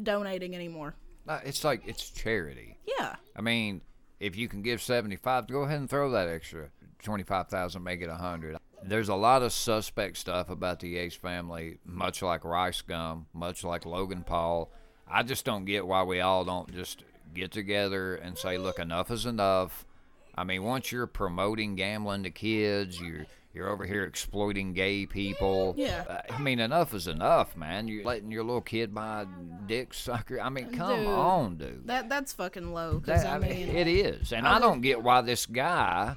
[0.03, 0.93] donating anymore.
[1.27, 2.77] Uh, it's like it's charity.
[2.85, 3.15] Yeah.
[3.35, 3.81] I mean,
[4.19, 6.69] if you can give 75, go ahead and throw that extra
[7.03, 8.57] 25,000, make it 100.
[8.83, 13.63] There's a lot of suspect stuff about the Ace family, much like Rice Gum, much
[13.63, 14.71] like Logan Paul.
[15.07, 19.11] I just don't get why we all don't just get together and say, look, enough
[19.11, 19.85] is enough.
[20.35, 25.73] I mean, once you're promoting gambling to kids, you're you're over here exploiting gay people.
[25.75, 26.05] Yeah.
[26.07, 27.87] Uh, I mean, enough is enough, man.
[27.87, 29.25] You're letting your little kid buy
[29.65, 30.39] dick sucker.
[30.39, 31.07] I mean, come Dude.
[31.07, 31.87] on, dude.
[31.87, 32.99] That that's fucking low.
[33.05, 36.15] That, I I mean, mean, it is, and I don't get why this guy,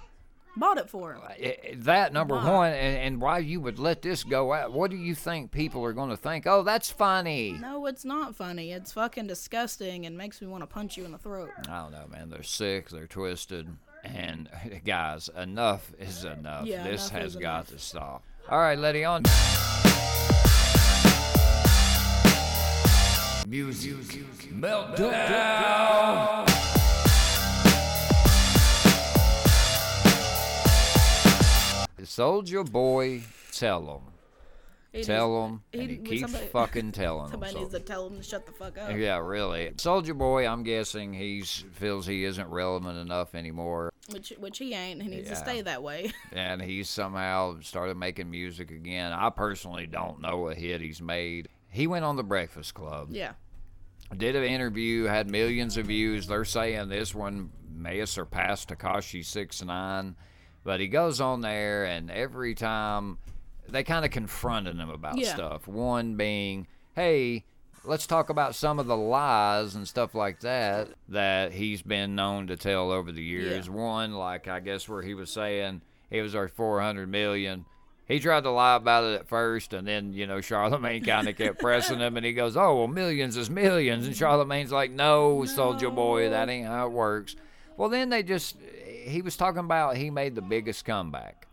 [0.56, 1.20] bought it for him.
[1.24, 2.50] Uh, i- i- that number Why?
[2.50, 4.72] one, and, and why you would let this go out.
[4.72, 6.46] What do you think people are going to think?
[6.46, 7.52] Oh, that's funny.
[7.60, 8.72] No, it's not funny.
[8.72, 11.50] It's fucking disgusting and makes me want to punch you in the throat.
[11.68, 12.28] I don't know, man.
[12.30, 12.90] They're sick.
[12.90, 13.68] They're twisted.
[14.04, 14.48] And
[14.84, 16.66] guys, enough is enough.
[16.66, 17.68] Yeah, this enough has got enough.
[17.68, 18.22] to stop.
[18.48, 19.22] All right, Letty, on.
[23.46, 23.92] Music
[24.50, 26.48] meltdown.
[32.02, 34.12] Soulja Boy, tell 'em.
[34.92, 37.62] He tell him, and he keeps somebody- fucking telling Somebody them.
[37.62, 38.94] needs to tell him to shut the fuck up.
[38.94, 39.70] Yeah, really.
[39.76, 45.00] Soulja Boy, I'm guessing he feels he isn't relevant enough anymore, Which which he ain't.
[45.02, 45.34] He needs Yeah.
[45.34, 46.12] to stay that way.
[46.32, 49.12] and he somehow started making music again.
[49.12, 51.48] I personally don't know a hit he's made.
[51.70, 53.32] He went on the Breakfast Club, yeah.
[54.14, 56.26] did an interview, had millions of views.
[56.26, 60.16] They're saying this one may have surpassed Tekashi Six Nine,
[60.64, 63.18] but he goes on there, and every time
[63.68, 65.34] they kind of confronted him about Yeah.
[65.34, 65.66] stuff.
[65.66, 67.44] One being, hey.
[67.84, 72.46] Let's talk about some of the lies and stuff like that that he's been known
[72.46, 73.66] to tell over the years.
[73.66, 73.72] Yeah.
[73.72, 77.64] One, like I guess where he was saying he was our 400 million.
[78.06, 81.36] He tried to lie about it at first, and then you know Charlemagne kind of
[81.36, 84.24] kept pressing him, and he goes, "Oh well, millions is millions," and mm-hmm.
[84.24, 87.34] Charlemagne's like, "No, Soulja Boy, that ain't how it works."
[87.76, 88.56] Well, then they just
[89.02, 91.46] he was talking about he made the biggest comeback.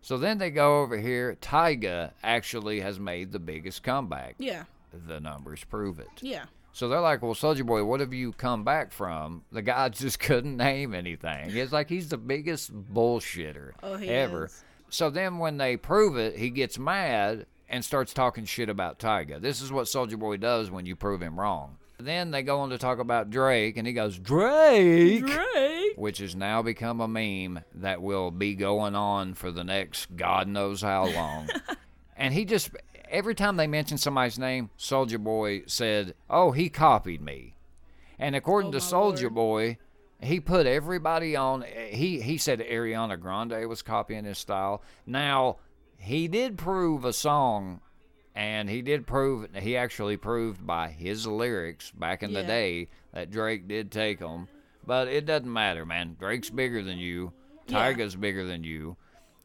[0.00, 1.36] So then they go over here.
[1.40, 4.34] Tyga actually has made the biggest comeback.
[4.38, 4.64] Yeah.
[5.06, 6.08] The numbers prove it.
[6.20, 6.44] Yeah.
[6.74, 10.18] So they're like, "Well, Soulja Boy, what have you come back from?" The guy just
[10.18, 11.50] couldn't name anything.
[11.56, 14.46] It's like he's the biggest bullshitter Oh, ever.
[14.46, 14.64] is.
[14.88, 19.40] So then when they prove it, he gets mad and starts talking shit about Tyga.
[19.40, 21.78] This is what Soulja Boy does when you prove him wrong.
[22.04, 25.92] Then they go on to talk about Drake, and he goes, Drake, Drake.
[25.96, 30.48] which has now become a meme that will be going on for the next God
[30.48, 31.48] knows how long.
[32.16, 32.70] and he just,
[33.08, 37.54] every time they mention somebody's name, Soulja Boy said, Oh, he copied me.
[38.18, 39.78] And according Oh, to Soulja Boy,
[40.20, 41.64] he put everybody on.
[41.90, 44.80] He he said Ariana Grande was copying his style.
[45.04, 45.56] Now
[45.98, 47.80] he did prove a song,
[48.34, 53.30] and he did prove he actually proved by his lyrics back in the day that
[53.30, 54.48] Drake did take them.
[54.86, 56.16] But it doesn't matter, man.
[56.18, 57.32] Drake's bigger than you.
[57.68, 57.78] Yeah.
[57.92, 58.96] Tyga's bigger than you,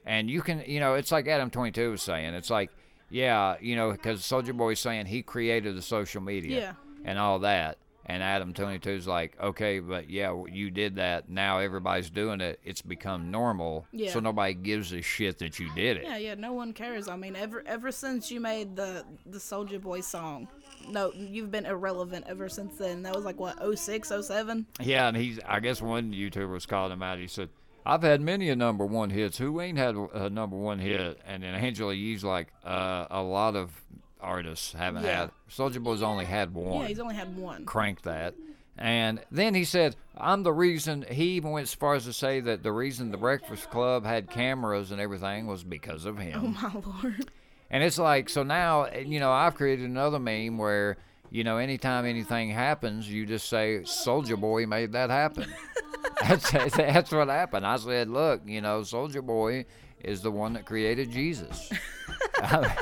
[0.06, 2.34] and you can you know it's like Adam Twenty Two was saying.
[2.34, 2.71] It's like
[3.10, 6.73] yeah, you know, because Soulja Boy's saying he created the social media Yeah.
[7.06, 7.78] and all that.
[8.10, 11.30] And Adam 22's like, okay, but yeah, you did that.
[11.30, 12.60] Now everybody's doing it.
[12.63, 13.86] It's become normal.
[13.91, 14.12] Yeah.
[14.12, 16.04] So nobody gives a shit that you did it.
[16.04, 17.10] Yeah, yeah, no one cares.
[17.10, 20.48] I mean, ever ever since you made the the Soulja Boy song,
[20.89, 23.04] no, you've been irrelevant ever since then.
[23.04, 24.65] That was like what 06, 07?
[24.80, 27.20] Yeah, and he's, I guess one YouTuber was calling him out.
[27.20, 27.50] He said,
[27.86, 29.38] I've had many a number one hits.
[29.38, 31.20] Who ain't had a number one hit?
[31.26, 33.72] And then Angela Yee's like, uh, a lot of
[34.20, 35.20] artists haven't Yeah.
[35.22, 35.32] had.
[35.50, 36.82] Soulja Boy's only had one.
[36.82, 37.66] Yeah, he's only had one.
[37.66, 38.36] crank that.
[38.80, 42.40] And then he said, I'm the reason, he even went as far as to say
[42.42, 46.56] that the reason the Breakfast Club had cameras and everything was because of him.
[46.62, 47.32] Oh my lord.
[47.72, 50.98] And it's like, so now, you know, I've created another meme where,
[51.32, 55.48] you know, anytime anything happens, you just say, Soulja Boy made that happen.
[56.22, 57.66] that's, that's what happened.
[57.68, 59.66] I said, look, you know, Soulja Boy
[60.04, 61.72] is the one that created Jesus.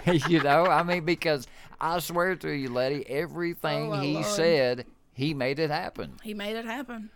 [0.30, 1.47] you know, I mean, because
[1.80, 4.25] I swear to you, Letty, everything Oh, he Lord.
[4.25, 6.13] said, he made it happen.
[6.23, 7.10] He made it happen.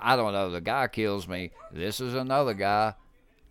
[0.00, 0.50] I don't know.
[0.50, 1.50] The guy kills me.
[1.72, 2.94] This is another guy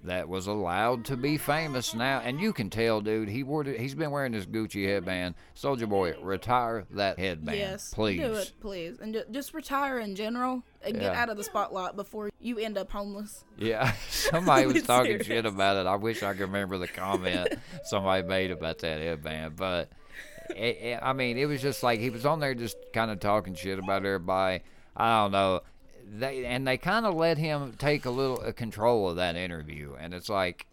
[0.03, 3.29] that was allowed to be famous now, and you can tell, dude.
[3.29, 3.63] He wore.
[3.63, 5.35] He's been wearing this Gucci headband.
[5.55, 8.19] Soulja Boy, retire that headband, yes, please.
[8.19, 11.95] do it, please, and ju- just retire in general and get out of the spotlight
[11.95, 13.45] before you end up homeless.
[13.57, 15.87] Yeah, somebody was talking shit about it.
[15.87, 17.49] I wish I could remember the comment
[17.85, 19.89] somebody made about that headband, but
[20.49, 23.19] it, it- I mean, it was just like he was on there just kind of
[23.19, 24.63] talking shit about everybody.
[24.95, 25.61] I don't know.
[26.05, 29.95] They and they kind of let him take a little uh, control of that interview,
[29.99, 30.67] and it's like,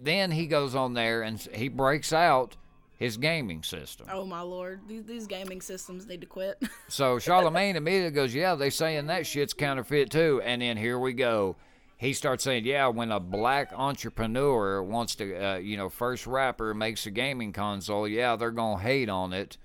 [0.00, 2.56] then he goes on there and he breaks out
[2.96, 4.06] his gaming system.
[4.12, 6.62] Oh my lord, these these gaming systems need to quit.
[6.88, 11.12] So Charlemagne immediately goes, "Yeah, they saying that shit's counterfeit too." And then here we
[11.12, 11.56] go.
[11.96, 16.74] He starts saying, "Yeah, when a black entrepreneur wants to, uh, you know, first rapper
[16.74, 19.56] makes a gaming console, yeah, they're gonna hate on it."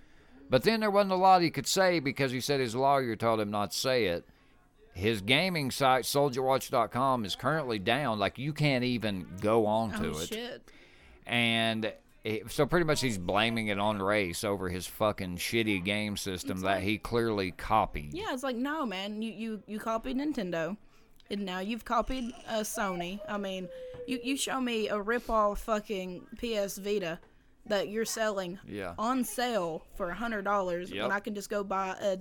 [0.49, 3.39] But then there wasn't a lot he could say because he said his lawyer told
[3.39, 4.25] him not to say it.
[4.95, 8.17] His gaming site, SoldierWatch.com, is currently down.
[8.17, 10.61] Like you can't even go onto oh it shit.
[11.27, 11.91] and
[12.23, 16.61] it, so pretty much he's blaming it on race over his fucking shitty game system
[16.61, 18.13] that he clearly copied.
[18.13, 19.21] Yeah, it's like no, man.
[19.21, 20.77] You you you copied Nintendo,
[21.29, 23.19] and now you've copied uh, Sony.
[23.29, 23.67] I mean,
[24.07, 27.19] you you show me a rip off fucking PS Vita
[27.67, 28.93] that you're selling Yeah.
[28.97, 31.01] on sale for a hundred dollars Yep.
[31.03, 32.17] when I can just go buy a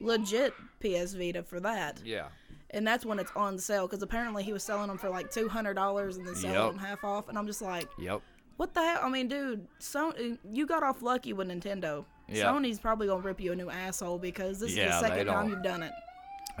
[0.00, 0.52] legit
[0.82, 2.00] PS Vita for that.
[2.04, 2.26] Yeah.
[2.70, 5.48] And that's when it's on sale because apparently he was selling them for like two
[5.48, 6.70] hundred dollars and then selling Yep.
[6.72, 7.28] them half off.
[7.28, 8.22] And I'm just like, Yep.
[8.56, 9.00] what the hell?
[9.02, 10.12] I mean, dude, so
[10.50, 12.04] you got off lucky with Nintendo.
[12.28, 12.44] Yeah.
[12.46, 15.50] Sony's probably gonna rip you a new asshole because this Yeah, is the second time
[15.50, 15.92] you've done it.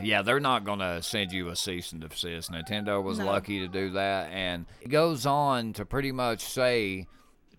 [0.02, 2.50] Yeah, they're not going to send you a cease and desist.
[2.50, 3.26] Nintendo was No.
[3.26, 4.30] lucky to do that.
[4.32, 7.06] And it goes on to pretty much say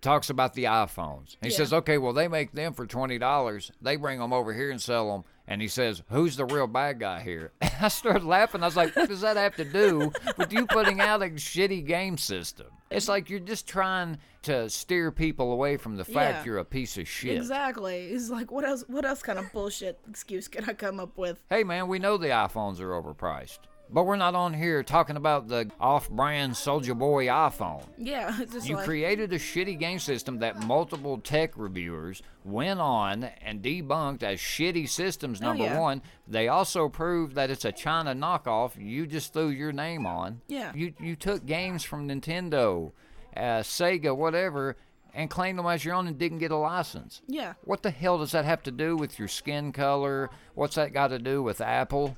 [0.03, 1.37] talks about the iPhones.
[1.41, 1.55] He Yeah.
[1.57, 3.71] says, okay, well, they make them for $20.
[3.81, 5.23] They bring them over here and sell them.
[5.47, 7.51] And he says, who's the real bad guy here?
[7.81, 8.61] I started laughing.
[8.63, 11.85] I was like, what does that have to do with you putting out a shitty
[11.85, 12.67] game system?
[12.91, 16.43] It's like you're just trying to steer people away from the fact Yeah.
[16.45, 17.35] you're a piece of shit.
[17.37, 18.09] Exactly.
[18.09, 18.83] He's like, what else?
[18.87, 21.39] What else kind of bullshit excuse can I come up with?
[21.49, 23.59] Hey, man, we know the iPhones are overpriced.
[23.89, 27.83] But we're not on here talking about the off brand Soulja Boy iPhone.
[27.97, 33.61] Yeah, You like, created a shitty game system that multiple tech reviewers went on and
[33.61, 35.79] debunked as shitty systems, number Oh, yeah.
[35.79, 36.01] one.
[36.27, 40.41] They also proved that it's a China knockoff you just threw your name on.
[40.47, 40.71] Yeah.
[40.73, 42.91] You, you took games from Nintendo,
[43.37, 44.75] uh, Sega, whatever,
[45.13, 47.21] and claimed them as your own and didn't get a license.
[47.27, 50.31] yeah, What the hell does that have to do with your skin color?
[50.55, 52.17] What's that got to do with Apple?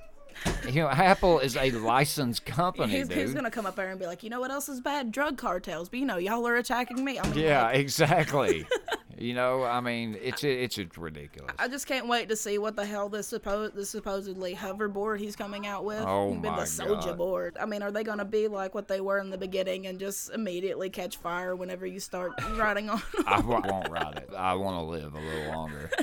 [0.68, 4.24] You know, Apple is a licensed company, he's gonna come up there and be like,
[4.24, 5.12] you know what else is bad?
[5.12, 5.90] Drug cartels.
[5.90, 7.20] But you know, y'all are attacking me.
[7.20, 8.66] I mean, Yeah, like, exactly.
[9.18, 11.54] you know, I mean, it's it's, it's ridiculous.
[11.60, 15.36] I just can't wait to see what the hell this supposed this supposedly hoverboard he's
[15.36, 16.04] coming out with.
[16.06, 17.18] Oh my the soldier God.
[17.18, 17.58] board.
[17.60, 20.32] I mean, are they gonna be like what they were in the beginning and just
[20.32, 23.02] immediately catch fire whenever you start riding on?
[23.28, 24.30] I w- won't ride it.
[24.36, 25.90] I want to live a little longer.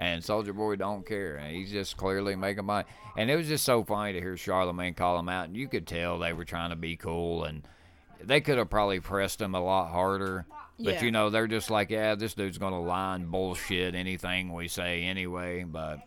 [0.00, 1.36] And Soulja Boy don't care.
[1.36, 2.88] And he's just clearly making money.
[3.18, 5.48] And it was just so funny to hear Charlemagne call him out.
[5.48, 7.44] And you could tell they were trying to be cool.
[7.44, 7.62] And
[8.22, 10.46] they could have probably pressed him a lot harder.
[10.78, 11.04] But, Yeah.
[11.04, 14.68] you know, they're just like, yeah, this dude's going to lie and bullshit anything we
[14.68, 15.64] say anyway.
[15.64, 15.98] But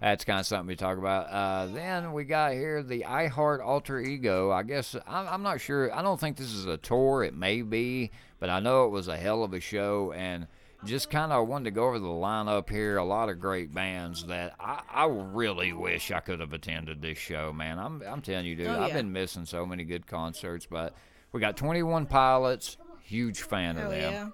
[0.00, 1.26] that's kind of something to talk about.
[1.30, 4.50] Uh, then we got here the iHeart Alter Ego.
[4.50, 5.94] I guess I'm, I'm not sure.
[5.94, 7.22] I don't think this is a tour.
[7.22, 8.10] It may be,
[8.40, 10.10] but I know it was a hell of a show.
[10.12, 10.48] And
[10.84, 12.96] just kind of wanted to go over the lineup here.
[12.98, 17.18] A lot of great bands that I, I really wish I could have attended this
[17.18, 17.78] show, man.
[17.78, 20.66] I'm, I'm telling you, dude, Oh, I've been missing so many good concerts.
[20.70, 20.94] But
[21.32, 22.76] we got 21 Pilots.
[23.02, 24.00] Huge fan of them.
[24.00, 24.28] yeah.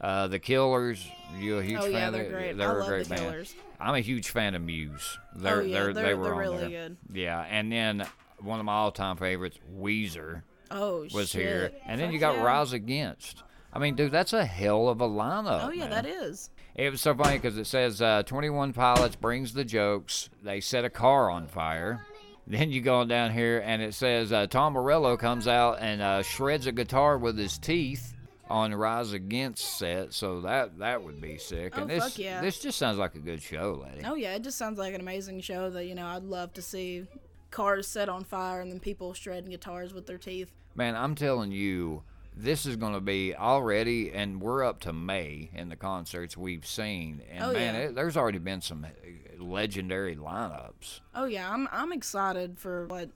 [0.00, 1.06] Uh, the Killers,
[1.38, 1.92] you a huge Oh, fan?
[1.92, 2.56] yeah, they're great.
[2.56, 3.20] They're I a love great the band.
[3.22, 3.54] Killers.
[3.78, 5.18] I'm a huge fan of Muse.
[5.36, 6.68] They're, Oh, yeah, they're, they're- they were they're really there.
[6.88, 6.96] good.
[7.12, 8.04] Yeah, and then
[8.40, 11.42] one of my all-time favorites, Weezer, Oh was shit.
[11.42, 12.42] here, and then Fuck you got yeah.
[12.42, 13.42] Rise Against.
[13.72, 15.64] I mean, dude, that's a hell of a lineup.
[15.64, 15.90] Oh yeah, man.
[15.90, 16.50] that is.
[16.74, 20.30] It was so funny because it says uh, 21 Pilots brings the jokes.
[20.42, 22.04] They set a car on fire.
[22.46, 26.02] Then you go on down here and it says uh, Tom Morello comes out and
[26.02, 28.14] uh, shreds a guitar with his teeth
[28.50, 30.12] on Rise Against set.
[30.12, 31.74] So that that would be sick.
[31.76, 32.40] Oh, and this fuck yeah.
[32.40, 34.04] this just sounds like a good show, lady.
[34.04, 36.62] Oh yeah, it just sounds like an amazing show that you know I'd love to
[36.62, 37.06] see.
[37.50, 40.50] Cars set on fire and then people shredding guitars with their teeth.
[40.74, 42.02] Man, I'm telling you,
[42.36, 46.66] this is going to be already, and we're up to May in the concerts we've
[46.66, 47.80] seen, and Oh, man, yeah.
[47.82, 51.00] it, there's already been some uh, legendary lineups.
[51.14, 53.10] Oh yeah, I'm I'm excited for what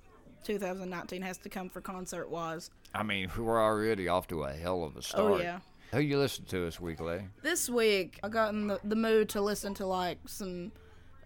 [0.45, 2.71] 2019 has to come for concert wise.
[2.95, 5.33] I mean, we're already off to a hell of a oh, start.
[5.33, 5.61] Oh yeah.
[5.93, 7.25] Who you listen to this week, lady?
[7.43, 10.73] This week I got in the, the mood to listen to like some,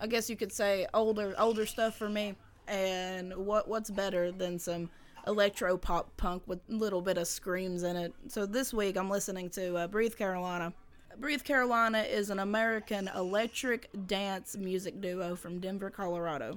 [0.01, 2.36] I guess you could say older older stuff for me.
[2.68, 4.91] And what what's better than some
[5.27, 8.14] electro pop punk with a little bit of screams in it?
[8.29, 10.73] So this week I'm listening to uh, Breathe Carolina.
[11.18, 16.55] Breathe Carolina is an American electric dance music duo from Denver, Colorado.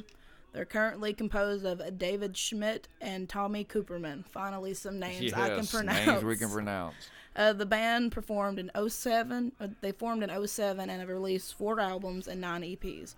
[0.53, 4.23] They're currently composed of David Schmitt and Tommy Cooperman.
[4.25, 6.05] Finally, some names I can pronounce.
[6.05, 6.93] names we can pronounce.
[7.35, 9.51] Uh, the band performed in 07.
[9.59, 13.15] Uh, they formed in 07 and have released four albums and nine EPs.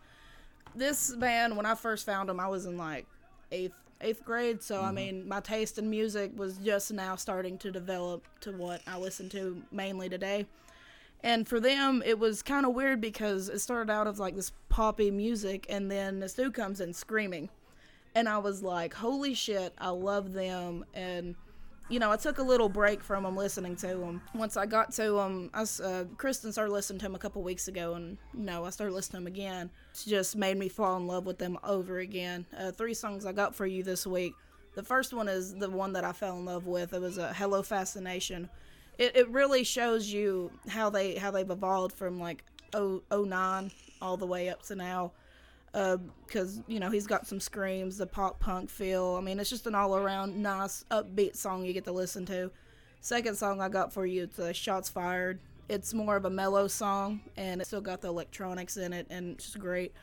[0.74, 3.06] This band, when I first found them, I was in like
[3.52, 4.62] eighth eighth grade.
[4.62, 4.96] So I mm-hmm.
[4.96, 9.30] mean, my taste in music was just now starting to develop to what I listen
[9.30, 10.46] to mainly today.
[11.24, 14.52] And for them, it was kind of weird because it started out as like this
[14.70, 17.50] poppy music, and then this dude comes in screaming,
[18.14, 21.36] and I was like, "Holy shit, I love them!" And
[21.88, 24.22] you know, I took a little break from them listening to them.
[24.34, 27.68] Once I got to them, I, uh, Kristen started listening to them a couple weeks
[27.68, 29.70] ago, and you know, I started listening to them again.
[29.92, 32.46] It's just made me fall in love with them over again.
[32.58, 34.34] Uh, three songs I got for you this week.
[34.74, 36.94] The first one is the one that I fell in love with.
[36.94, 38.50] It was a Hello Fascination.
[38.98, 43.72] It, it really shows you how they how they've evolved from like oh oh nine
[44.02, 45.12] all the way up to now
[45.76, 49.16] because you know he's got some screams, the pop punk feel.
[49.18, 52.50] I mean, it's just an all around nice upbeat song you get to listen to.
[53.02, 56.68] Second song I got for you, it's uh, "Shots Fired." It's more of a mellow
[56.68, 59.94] song, and it still got the electronics in it, and it's just great.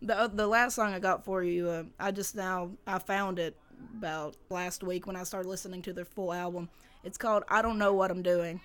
[0.00, 3.38] The uh, the last song I got for you, uh, I just now I found
[3.38, 3.56] it
[3.98, 6.70] about last week when I started listening to their full album.
[7.04, 8.60] It's called "I Don't Know What I'm Doing,"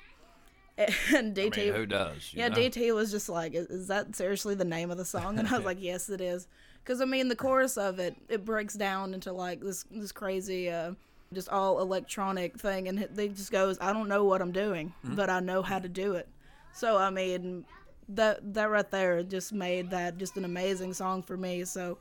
[0.77, 1.57] and DT.
[1.57, 2.33] I mean, who does?
[2.33, 2.55] Yeah, know?
[2.55, 5.55] DT was just like, "Is, is that seriously the name of the song?" And I
[5.57, 6.47] was like, "Yes, it is."
[6.83, 10.69] Because I mean, the chorus of it it breaks down into like this this crazy,
[10.69, 10.93] uh,
[11.33, 15.15] just all electronic thing, and they just goes, "I don't know what I'm doing, Mm-hmm.
[15.15, 16.27] but I know how to do it."
[16.73, 17.65] So I mean,
[18.09, 21.63] that that right there just made that just an amazing song for me.
[21.65, 21.99] So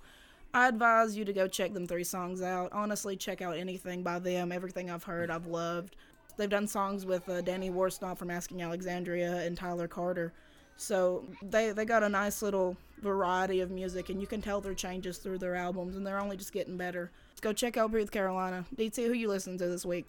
[0.54, 2.72] I advise you to go check them three songs out.
[2.72, 4.50] Honestly, check out anything by them.
[4.50, 5.94] Everything I've heard, I've loved.
[6.36, 10.32] They've done songs with uh, Danny Worsnop from Asking Alexandria and Tyler Carter.
[10.76, 14.74] So they they got a nice little variety of music, and you can tell their
[14.74, 17.10] changes through their albums, and they're only just getting better.
[17.30, 18.64] Let's go check out Breathe Carolina.
[18.76, 20.06] DT, who you listen to this week?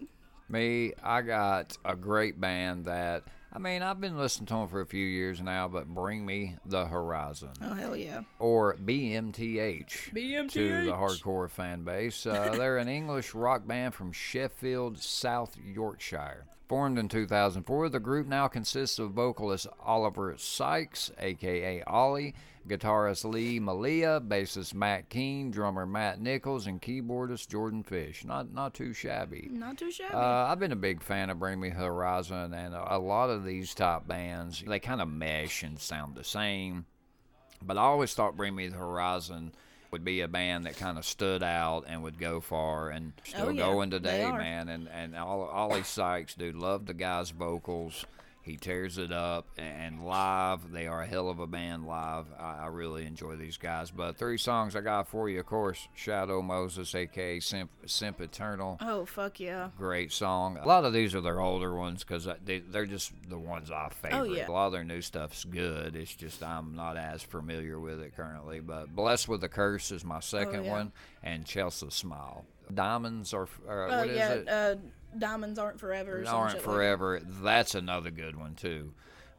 [0.50, 3.24] Me, I got a great band that
[3.56, 6.56] I mean I've been listening to them for a few years now, but Bring Me
[6.66, 8.22] the Horizon Oh hell yeah!
[8.40, 10.12] or BMTH.
[10.50, 12.26] to the hardcore fan base.
[12.26, 16.46] Uh, they're an English rock band from Sheffield, South Yorkshire.
[16.68, 22.34] Formed in 2004, the group now consists of vocalist Oliver Sykes, aka Ollie,
[22.68, 28.24] guitarist Lee Malia, bassist Matt Kean, drummer Matt Nicholls, and keyboardist Jordan Fish.
[28.26, 29.50] Not not too shabby.
[29.52, 30.14] Not too shabby.
[30.14, 33.30] Uh, I've been a big fan of Bring Me the Horizon, and a, a lot
[33.30, 36.86] of these top bands they kind of mesh and sound the same.
[37.62, 39.54] But I always thought Bring Me the Horizon
[39.92, 43.46] would be a band that kind of stood out and would go far and still
[43.48, 44.68] Oh, yeah, going today, man.
[44.68, 48.06] And and Ol- Ollie Sykes, dude, love the guy's vocals.
[48.44, 52.26] He tears it up, and live, they are a hell of a band live.
[52.38, 53.90] I, I really enjoy these guys.
[53.90, 59.06] But three songs I got for you, of course, Shadow Moses, aka Simp, Sempiternal oh
[59.06, 59.70] fuck yeah!
[59.78, 60.58] great song.
[60.58, 63.88] A lot of these are their older ones because they, they're just the ones I
[64.02, 64.20] favorite.
[64.20, 64.50] Oh, yeah.
[64.50, 65.96] A lot of their new stuff's good.
[65.96, 68.60] It's just I'm not as familiar with it currently.
[68.60, 70.72] But Blessed with a Curse is my second Oh, yeah.
[70.72, 70.92] one,
[71.24, 72.46] and Chelsea Smile.
[72.74, 74.48] Diamonds or, uh, Uh, what is yeah, it?
[74.50, 74.76] uh,
[75.20, 76.22] diamonds aren't forever.
[76.22, 76.72] or aren't shit like that.
[76.72, 77.22] forever.
[77.42, 78.94] That's another good one too.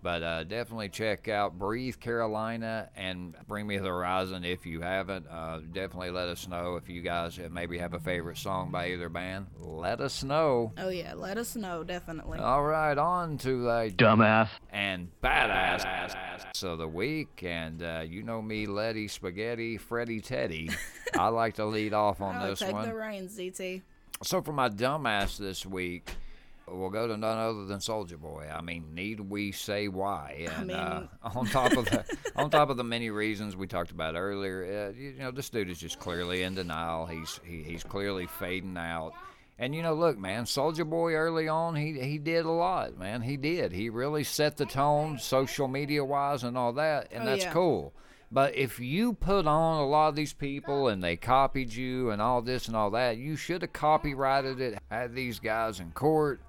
[0.05, 5.27] But uh, definitely check out Breathe Carolina and Bring Me the Horizon if you haven't.
[5.27, 9.09] Uh, definitely let us know if you guys maybe have a favorite song by either
[9.09, 9.47] band.
[9.59, 10.75] Let us know.
[10.77, 12.39] Oh yeah, let us know definitely.
[12.39, 14.51] All right, on to the Dumbass.
[14.71, 16.15] and badass
[16.63, 20.69] of the week, and uh, you know me, Letty Spaghetti, Freddy Teddy.
[21.19, 22.87] I like to lead off on oh, this take one.
[22.87, 23.81] the reins, DT.
[24.23, 26.11] So for my dumbass this week,
[26.67, 28.49] we'll go to none other than Soulja Boy.
[28.53, 30.47] I mean, need we say why?
[30.57, 32.05] And uh, mean- on top of the
[32.37, 35.69] on top of the many reasons we talked about earlier, uh, you know, this dude
[35.69, 37.07] is just clearly in denial.
[37.07, 39.13] He's he, he's clearly fading out.
[39.59, 43.21] And you know, look, man, Soulja Boy early on, he he did a lot, man.
[43.23, 43.73] He did.
[43.73, 47.53] He really set the tone, social media wise, and all that, and Oh, that's yeah.
[47.53, 47.93] cool.
[48.35, 52.21] But if you put on a lot of these people and they copied you and
[52.21, 56.41] all this and all that, you should have copyrighted it, had these guys in court,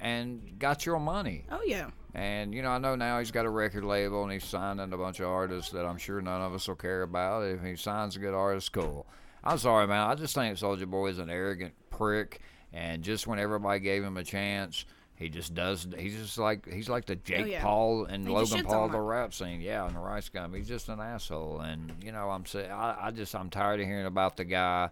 [0.00, 1.44] and got your money.
[1.50, 1.90] Oh yeah.
[2.14, 4.96] And you know, I know now he's got a record label and he's signing a
[4.96, 7.42] bunch of artists that I'm sure none of us will care about.
[7.42, 9.04] If he signs a good artist, cool.
[9.42, 10.08] I'm sorry, man.
[10.08, 12.40] I just think Soulja Boy is an arrogant prick,
[12.72, 14.84] and just when everybody gave him a chance,
[15.16, 15.86] he just does.
[15.98, 17.62] He's just like he's like the Jake Oh, yeah.
[17.62, 19.60] Paul and He Logan Paul of the rap scene.
[19.60, 20.52] Yeah, and the Rice Gum.
[20.54, 23.86] He's just an asshole, and you know, I'm saying I, I just I'm tired of
[23.86, 24.90] hearing about the guy.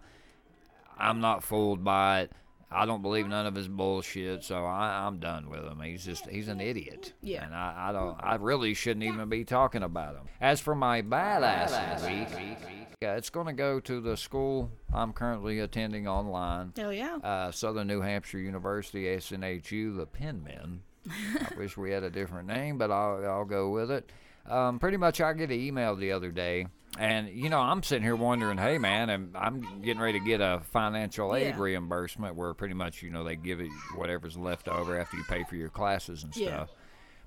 [0.97, 2.31] I'm not fooled by it.
[2.71, 5.79] I don't believe none of his bullshit, so I, I'm done with him.
[5.81, 7.13] He's just he's an idiot.
[7.21, 7.45] Yeah.
[7.45, 10.23] And I, I don't I really shouldn't even be talking about him.
[10.41, 12.57] As for my badass week,
[13.01, 16.73] yeah, it's gonna go to the school I'm currently attending online.
[16.75, 17.17] Hell yeah.
[17.17, 20.79] Uh, Southern New Hampshire University, SNHU, the Penmen.
[21.09, 24.11] I wish we had a different name, but I'll, I'll go with it.
[24.47, 26.67] Um, pretty much, I get an email the other day,
[26.97, 30.41] and you know, I'm sitting here wondering, hey man, I'm, I'm getting ready to get
[30.41, 31.59] a financial aid Yeah.
[31.59, 35.43] reimbursement where pretty much, you know, they give it whatever's left over after you pay
[35.43, 36.47] for your classes and Yeah.
[36.47, 36.69] stuff.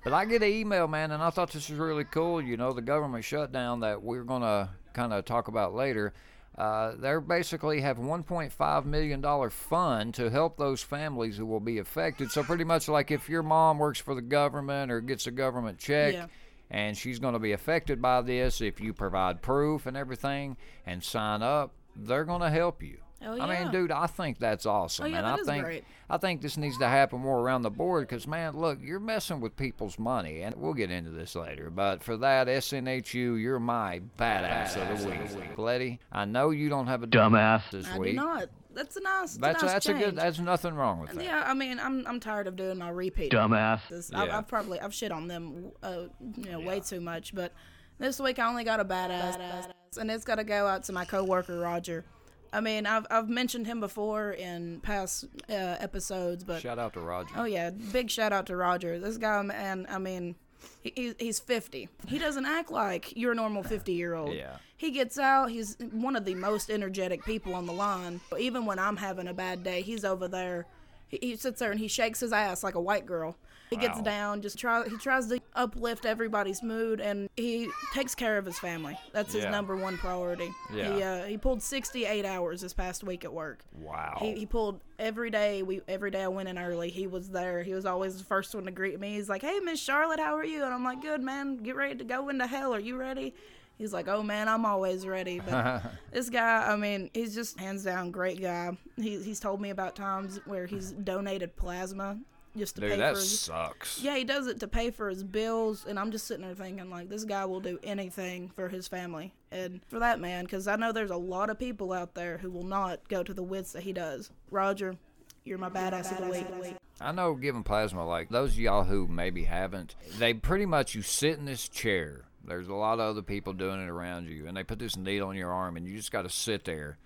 [0.03, 2.41] But I get an email, man, and I thought this was really cool.
[2.41, 6.13] You know, the government shutdown that we're going to kind of talk about later.
[6.57, 11.77] Uh, they basically have 1.5 million dollar fund to help those families who will be
[11.77, 12.31] affected.
[12.31, 15.77] So pretty much like if your mom works for the government or gets a government
[15.77, 16.25] check, Yeah.
[16.69, 21.03] And she's going to be affected by this, if you provide proof and everything and
[21.03, 22.99] sign up, they're going to help you.
[23.21, 25.63] Oh, I mean, dude, I think that's awesome, Oh, yeah, and that I is think
[25.65, 25.83] great.
[26.09, 29.41] I think this needs to happen more around the board because, man, look, you're messing
[29.41, 31.69] with people's money, and we'll get into this later.
[31.69, 35.99] But for that, SNHU, you're my badass of the week, Letty.
[36.11, 37.69] I know you don't have a Dumbass.
[37.71, 38.49] this I do not.
[38.73, 39.35] That's a nice.
[39.35, 40.01] That's a nice that's a good.
[40.01, 40.15] change.
[40.15, 41.23] There's nothing wrong with that.
[41.23, 43.31] Yeah, I mean, I'm I'm tired of doing my repeat.
[43.33, 43.81] Dumbass.
[43.89, 44.37] This- I've, Yeah.
[44.37, 46.03] I've probably I've shit on them, uh,
[46.37, 47.35] you know, way too much.
[47.35, 47.51] But
[47.97, 49.67] this week I only got a badass,
[49.99, 52.05] and it's got to go out to my coworker Roger.
[52.51, 56.99] I mean, I've I've mentioned him before in past uh, episodes, but Shout out to
[56.99, 57.33] Roger.
[57.37, 58.99] oh yeah, big shout out to Roger.
[58.99, 60.35] This guy, man, I mean.
[60.81, 61.87] He, he- he's 50.
[62.07, 64.33] He doesn't act like your normal 50 year old.
[64.35, 64.57] Yeah.
[64.75, 65.51] He gets out.
[65.51, 68.19] He's one of the most energetic people on the line.
[68.37, 70.65] Even when I'm having a bad day, he's over there.
[71.07, 73.37] He, he sits there and he shakes his ass like a white girl.
[73.69, 74.87] He gets down, just try.
[74.89, 78.97] He tries to uplift everybody's mood, and he takes care of his family.
[79.13, 79.51] That's his Yeah.
[79.51, 80.51] number one priority.
[80.71, 81.21] He Yeah.
[81.23, 83.59] uh, he pulled 68 hours this past week at work.
[83.79, 84.17] Wow.
[84.19, 85.61] He, he pulled every day.
[85.61, 86.89] We every day I went in early.
[86.89, 87.61] He was there.
[87.63, 89.13] He was always the first one to greet me.
[89.13, 91.57] He's like, "Hey, Miss Charlotte, how are you?" And I'm like, "Good, man.
[91.57, 92.73] Get ready to go into hell.
[92.73, 93.33] Are you ready?"
[93.77, 97.83] He's like, "Oh man, I'm always ready." But this guy, I mean, he's just hands
[97.83, 98.77] down great guy.
[98.97, 102.17] He, he's told me about times where he's donated plasma
[102.59, 103.39] just to pay Dude, that for his.
[103.39, 103.99] sucks.
[104.01, 106.89] Yeah, he does it to pay for his bills, and I'm just sitting there thinking,
[106.89, 110.75] like, this guy will do anything for his family and for that man, because I
[110.75, 113.71] know there's a lot of people out there who will not go to the widths
[113.71, 114.29] that he does.
[114.51, 114.95] Roger,
[115.43, 116.31] you're my badass of the
[116.61, 116.75] week.
[117.01, 121.01] I know giving plasma, like those of y'all who maybe haven't, they pretty much, you
[121.01, 122.25] sit in this chair.
[122.45, 125.31] There's a lot of other people doing it around you, and they put this needle
[125.31, 126.97] in your arm, and you just got to sit there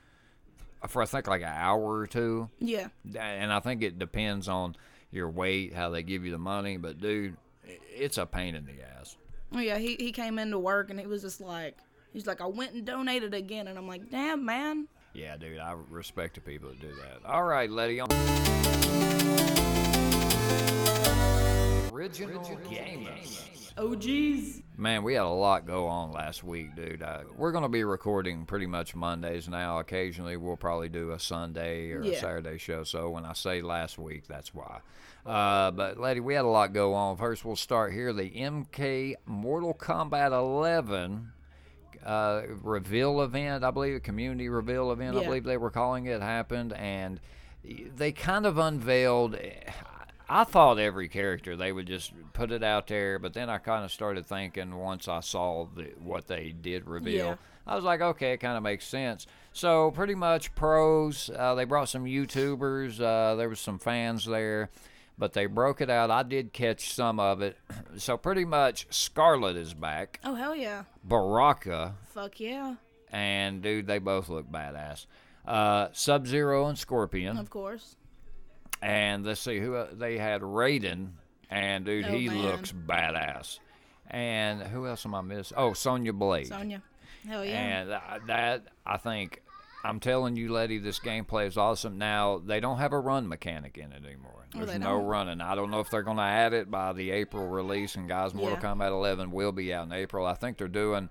[0.88, 2.50] for, I think, like an hour or two.
[2.60, 2.88] Yeah,
[3.18, 4.76] And I think it depends on
[5.14, 6.78] your weight, how they give you the money.
[6.78, 9.16] But, dude, it's a pain in the ass.
[9.54, 9.78] oh yeah.
[9.78, 11.78] He he came into work and he was just like,
[12.12, 14.88] he's like, I went and donated again, and I'm like, damn man.
[15.14, 17.24] Yeah, dude, I respect the people that do that.
[17.30, 18.00] All right, Letty.
[18.00, 18.10] On.
[21.94, 23.63] Original gamers.
[23.78, 24.62] Oh jeez.
[24.78, 27.02] Man, we had a lot go on last week, dude.
[27.02, 29.80] Uh, we're going to be recording pretty much Mondays now.
[29.80, 32.84] Occasionally, we'll probably do a Sunday or a Saturday show.
[32.84, 34.80] So when I say last week, that's why.
[35.26, 37.18] Uh, but, lady, we had a lot go on.
[37.18, 38.14] First, we'll start here.
[38.14, 41.32] The MK Mortal Kombat 11
[42.04, 46.22] uh, reveal event, I believe, a community reveal event, I believe they were calling it,
[46.22, 46.74] happened.
[46.74, 47.20] And
[47.64, 49.38] they kind of unveiled.
[50.30, 53.84] I thought every character they would just put it out there, but then I kind
[53.86, 57.36] of started thinking once I saw the, what they did reveal, Yeah.
[57.66, 59.26] I was like, okay, it kind of makes sense.
[59.54, 61.30] So pretty much pros.
[61.34, 63.00] Uh, they brought some YouTubers.
[63.00, 64.70] Uh, there was some fans there,
[65.18, 66.12] but they broke it out.
[66.12, 67.58] I did catch some of it.
[67.98, 70.20] So pretty much Skarlet is back.
[70.24, 70.86] Oh hell yeah.
[71.04, 72.76] Baraka Fuck yeah.
[73.12, 75.06] and dude, they both look badass.
[75.46, 77.38] Uh, Sub Zero and Scorpion.
[77.38, 77.96] Of course.
[78.84, 81.12] And let's see who uh, they had Raiden,
[81.50, 82.42] and dude, Oh, he man.
[82.42, 83.60] looks badass.
[84.10, 85.58] And who else am I missing?
[85.58, 86.48] Oh, Sonya Blade.
[86.48, 86.82] Sonya.
[87.28, 87.54] Hell yeah.
[87.54, 89.42] And that I think
[89.86, 91.98] I'm telling you, Letty, this gameplay is awesome.
[91.98, 94.46] Now they don't have a run mechanic in it anymore.
[94.54, 95.06] There's they no don't?
[95.06, 95.42] running.
[95.42, 97.96] I don't know if they're going to add it by the April release.
[97.96, 98.74] And guys, Mortal Yeah.
[98.76, 100.26] Kombat 11 will be out in April.
[100.28, 101.10] I think they're doing.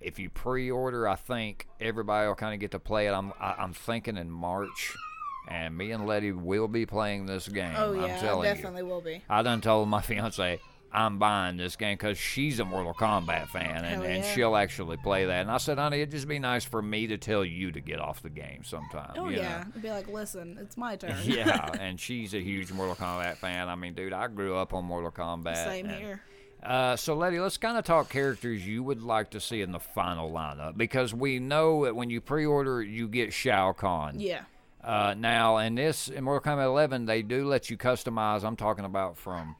[0.00, 3.12] If you pre-order, I think everybody will kind of get to play it.
[3.12, 4.94] I'm I, I'm thinking in March,
[5.48, 7.74] and me and Letty will be playing this game.
[7.76, 8.54] oh I'm yeah, I telling you.
[8.54, 9.22] definitely will be.
[9.28, 10.60] I done told my fiance
[10.94, 14.96] I'm buying this game because she's a Mortal Kombat fan and, Hell and she'll actually
[14.96, 15.40] play that.
[15.40, 17.98] And I said, honey, it'd just be nice for me to tell you to get
[17.98, 19.14] off the game sometime.
[19.16, 19.42] Oh you know?
[19.42, 19.64] yeah.
[19.82, 21.16] Be like, listen, it's my turn.
[21.24, 23.68] yeah, and she's a huge Mortal Kombat fan.
[23.68, 25.64] I mean, dude, I grew up on Mortal Kombat.
[25.64, 26.22] Same and- here.
[26.62, 29.78] Uh, so, Letty, let's kind of talk characters you would like to see in the
[29.78, 34.18] final lineup because we know that when you pre-order, you get Shao Kahn.
[34.18, 34.44] Yeah.
[34.84, 38.44] Uh, now, in this, in Mortal Kombat 11, they do let you customize.
[38.44, 39.56] I'm talking about from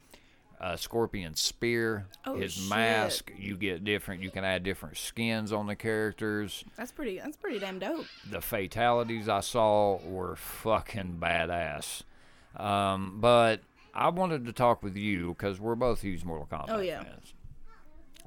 [0.61, 2.69] uh, Scorpion's spear, Oh, his shit.
[2.69, 3.33] mask.
[3.39, 4.23] You get different.
[4.23, 6.65] You can add different skins on the characters.
[6.77, 7.19] That's pretty.
[7.19, 8.05] That's pretty damn dope.
[8.31, 12.03] The fatalities I saw were fucking badass.
[12.57, 13.61] Um, but
[13.95, 17.03] I wanted to talk with you because we're both huge Mortal Kombat Oh, yeah.
[17.03, 17.33] fans.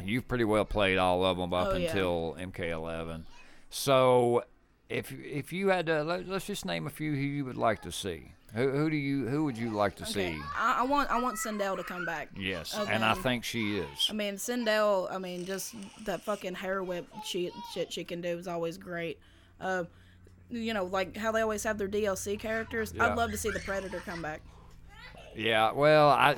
[0.03, 1.87] You've pretty well played all of them up Oh, yeah.
[1.89, 3.23] until MK11.
[3.69, 4.43] So,
[4.89, 7.81] if if you had to, let, us just name a few who you would like
[7.83, 8.31] to see.
[8.53, 10.33] Who, who do you who would you like to Okay.
[10.33, 10.39] see?
[10.55, 11.11] I, I want.
[11.11, 12.29] I want Sindel to come back.
[12.37, 12.91] Yes, Okay.
[12.93, 14.07] and I think she is.
[14.09, 15.75] I mean, Sindel, I mean, just
[16.05, 19.19] that fucking hair whip shit, shit she can do is always great.
[19.59, 19.83] Uh,
[20.49, 22.93] you know, like how they always have their DLC characters.
[22.95, 23.07] Yeah.
[23.07, 24.41] I'd love to see the Predator come back.
[25.35, 26.35] Yeah, well, I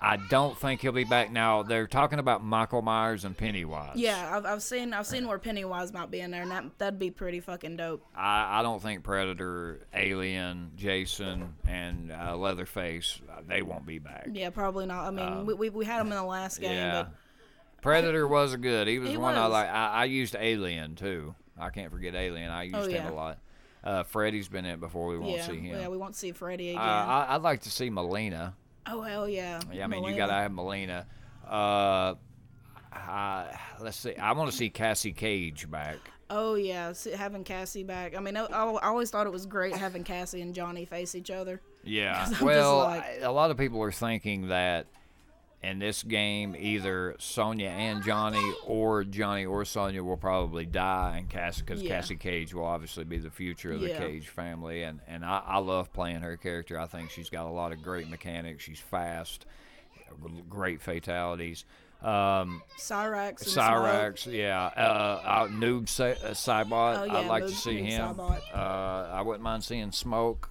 [0.00, 1.62] I don't think he'll be back now.
[1.64, 3.96] They're talking about Michael Myers and Pennywise.
[3.96, 6.98] Yeah, I've, I've seen I've seen where Pennywise might be in there, and that that'd
[6.98, 8.04] be pretty fucking dope.
[8.14, 14.28] I, I don't think Predator, Alien, Jason, and uh, Leatherface uh, they won't be back.
[14.32, 15.04] Yeah, probably not.
[15.06, 17.02] I mean, we, we we had them in the last game, Yeah.
[17.02, 17.12] but
[17.82, 18.86] Predator was good.
[18.88, 19.68] He was He one I like.
[19.68, 21.34] I, I used Alien too.
[21.58, 22.50] I can't forget Alien.
[22.50, 23.10] I used Oh, him yeah.
[23.10, 23.38] a lot.
[23.82, 25.08] Uh, Freddy's been in it before.
[25.08, 25.80] We won't yeah, see him.
[25.80, 26.82] yeah, we won't see Freddy uh, again.
[26.82, 28.52] I, I'd like to see Mileena.
[28.90, 29.60] Oh hell yeah!
[29.72, 31.04] Yeah, I mean, you gotta have Mileena.
[31.46, 32.14] Uh,
[32.92, 34.16] I, let's see.
[34.16, 35.96] I want to see Cassie Cage back.
[36.30, 38.14] Oh yeah, see, having Cassie back.
[38.16, 41.30] I mean, I, I always thought it was great having Cassie and Johnny face each
[41.30, 41.60] other.
[41.84, 42.28] Yeah.
[42.42, 44.86] Well, like- I- a lot of people are thinking that
[45.62, 51.28] in this game, either Sonya and Johnny or Johnny or Sonya will probably die, and
[51.28, 51.96] Cassie, because Yeah.
[51.96, 53.98] Cassie Cage will obviously be the future of the Yeah.
[53.98, 56.78] Cage family, and and I, I love playing her character.
[56.78, 58.62] I think she's got a lot of great mechanics.
[58.62, 59.46] She's fast.
[60.48, 61.64] great fatalities.
[62.02, 63.42] Um, Cyrax.
[63.44, 64.66] Cyrax, yeah.
[64.76, 68.18] Uh, uh, Noob uh, Saibot, Oh, yeah, I'd like to see him.
[68.20, 70.50] Uh, I wouldn't mind seeing Smoke.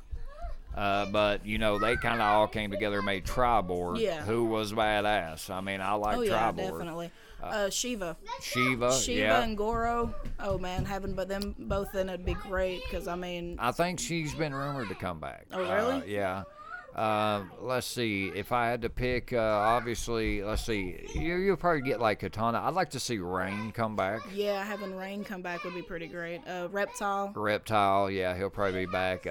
[0.78, 4.22] Uh, but you know they kind of all came together and made Triborg, Yeah.
[4.24, 5.50] who was badass.
[5.50, 6.58] I mean, I like Oh yeah, Triborg.
[6.58, 7.12] definitely.
[7.42, 9.42] Uh, Sheeva, Sheeva, Sheeva yeah.
[9.42, 10.14] and Goro.
[10.40, 14.00] Oh man, having but them both in it'd be great because I mean, I think
[14.00, 15.48] she's been rumored to come back.
[15.52, 16.02] Oh, really?
[16.02, 16.44] Uh, yeah.
[16.96, 18.32] Uh, let's see.
[18.34, 20.96] If I had to pick, uh, obviously, let's see.
[21.14, 22.56] You, you'll probably get like Kitana.
[22.64, 24.22] I'd like to see Rain come back.
[24.34, 26.42] yeah, having Rain come back would be pretty great.
[26.48, 27.32] Uh, Reptile.
[27.36, 29.28] Reptile, yeah, he'll probably be back.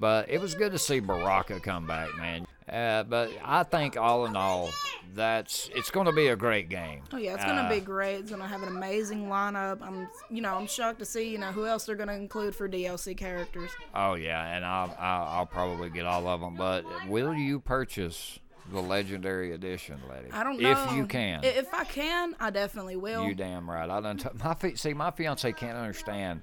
[0.00, 2.46] But it was good to see Baraka come back, man.
[2.68, 4.70] Uh, but I think all in all,
[5.14, 7.02] that's it's going to be a great game.
[7.12, 8.16] Oh yeah, it's gonna Uh, be great.
[8.20, 9.82] It's gonna have an amazing lineup.
[9.82, 12.68] I'm, you know, I'm shocked to see, you know, who else they're gonna include for
[12.68, 13.70] DLC characters.
[13.94, 16.54] Oh yeah, and I'll, I'll I'll probably get all of them.
[16.56, 18.38] But will you purchase
[18.72, 20.32] the Legendary Edition, Letty?
[20.32, 21.44] I don't know if you can.
[21.44, 23.26] If I can, I definitely will.
[23.28, 23.88] You damn right.
[23.90, 26.40] I done t- my fi- see my fiance can't understand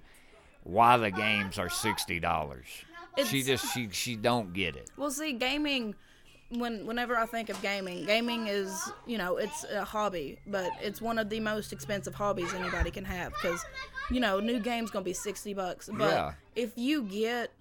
[0.64, 2.68] why the games are sixty dollars.
[3.26, 4.89] She just she she don't get it.
[4.97, 5.95] Well, see, gaming.
[6.53, 11.01] When whenever I think of gaming, gaming is you know it's a hobby, but it's
[11.01, 13.64] one of the most expensive hobbies anybody can have because
[14.09, 15.89] you know new game's gonna be sixty bucks.
[15.93, 16.34] But Yeah.
[16.55, 17.51] if you get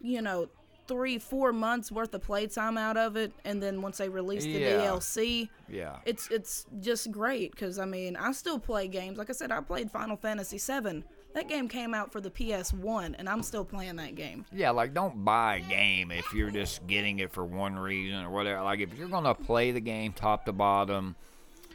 [0.00, 0.48] you know
[0.88, 4.50] three four months worth of playtime out of it, and then once they release the
[4.58, 4.80] Yeah.
[4.80, 6.00] DLC, Yeah.
[6.04, 9.16] it's it's just great because I mean I still play games.
[9.16, 11.04] Like I said, I played Final Fantasy VII.
[11.32, 14.44] That game came out for the PS1, and I'm still playing that game.
[14.52, 18.30] Yeah, like don't buy a game if you're just getting it for one reason or
[18.30, 18.62] whatever.
[18.62, 21.14] Like if you're gonna play the game top to bottom,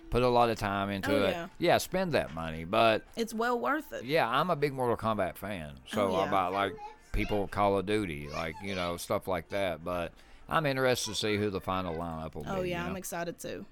[0.10, 1.32] put a lot of time into Oh, it.
[1.32, 1.48] yeah.
[1.58, 2.66] Yeah, spend that money.
[2.66, 4.04] But It's well worth it.
[4.04, 6.28] yeah, I'm a big Mortal Kombat fan, so Oh, yeah.
[6.28, 6.76] about like
[7.14, 9.86] people Call of Duty, like you know stuff like that.
[9.86, 10.12] But
[10.50, 12.60] I'm interested to see who the final lineup will Oh be.
[12.60, 13.66] Oh yeah, you I'm excited too.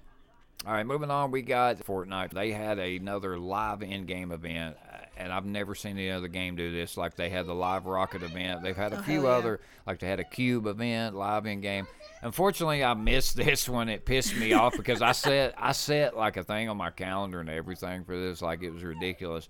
[0.66, 1.30] All right, moving on.
[1.30, 2.30] We got Fortnite.
[2.30, 4.83] They had another live in-game event, uh,
[5.16, 6.96] and I've never seen any other game do this.
[6.96, 8.62] Like they had the live rocket event.
[8.62, 9.28] They've had a Oh, few yeah.
[9.30, 11.86] other, like they had a cube event, live in-game.
[12.22, 13.88] Unfortunately, I missed this one.
[13.88, 17.40] It pissed me off because I set I set like a thing on my calendar
[17.40, 18.40] and everything for this.
[18.42, 19.48] Like it was ridiculous.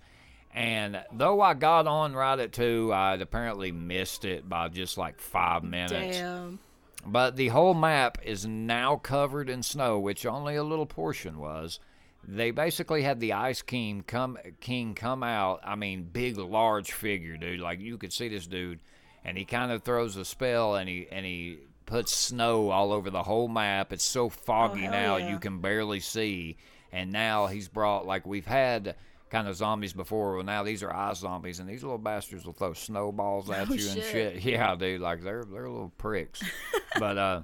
[0.56, 5.20] And though I got on right at two, I'd apparently missed it by just like
[5.20, 6.18] five minutes.
[6.18, 6.60] Damn.
[7.06, 11.80] But the whole map is now covered in snow, which only a little portion was.
[12.26, 15.60] They basically had the Ice King come King come out.
[15.64, 17.60] I mean, big, large figure, dude.
[17.60, 18.80] Like you could see this dude,
[19.24, 23.10] and he kind of throws a spell, and he and he puts snow all over
[23.10, 23.92] the whole map.
[23.92, 25.30] It's so foggy hell now yeah.
[25.30, 26.56] you can barely see.
[26.92, 28.94] And now he's brought like we've had
[29.30, 30.36] kind of zombies before.
[30.36, 33.74] Well, now these are ice zombies, and these little bastards will throw snowballs at Oh,
[33.74, 34.12] you and shit.
[34.12, 34.44] shit.
[34.44, 35.00] Yeah, dude.
[35.00, 36.42] Like they're they're little pricks.
[36.98, 37.42] but uh,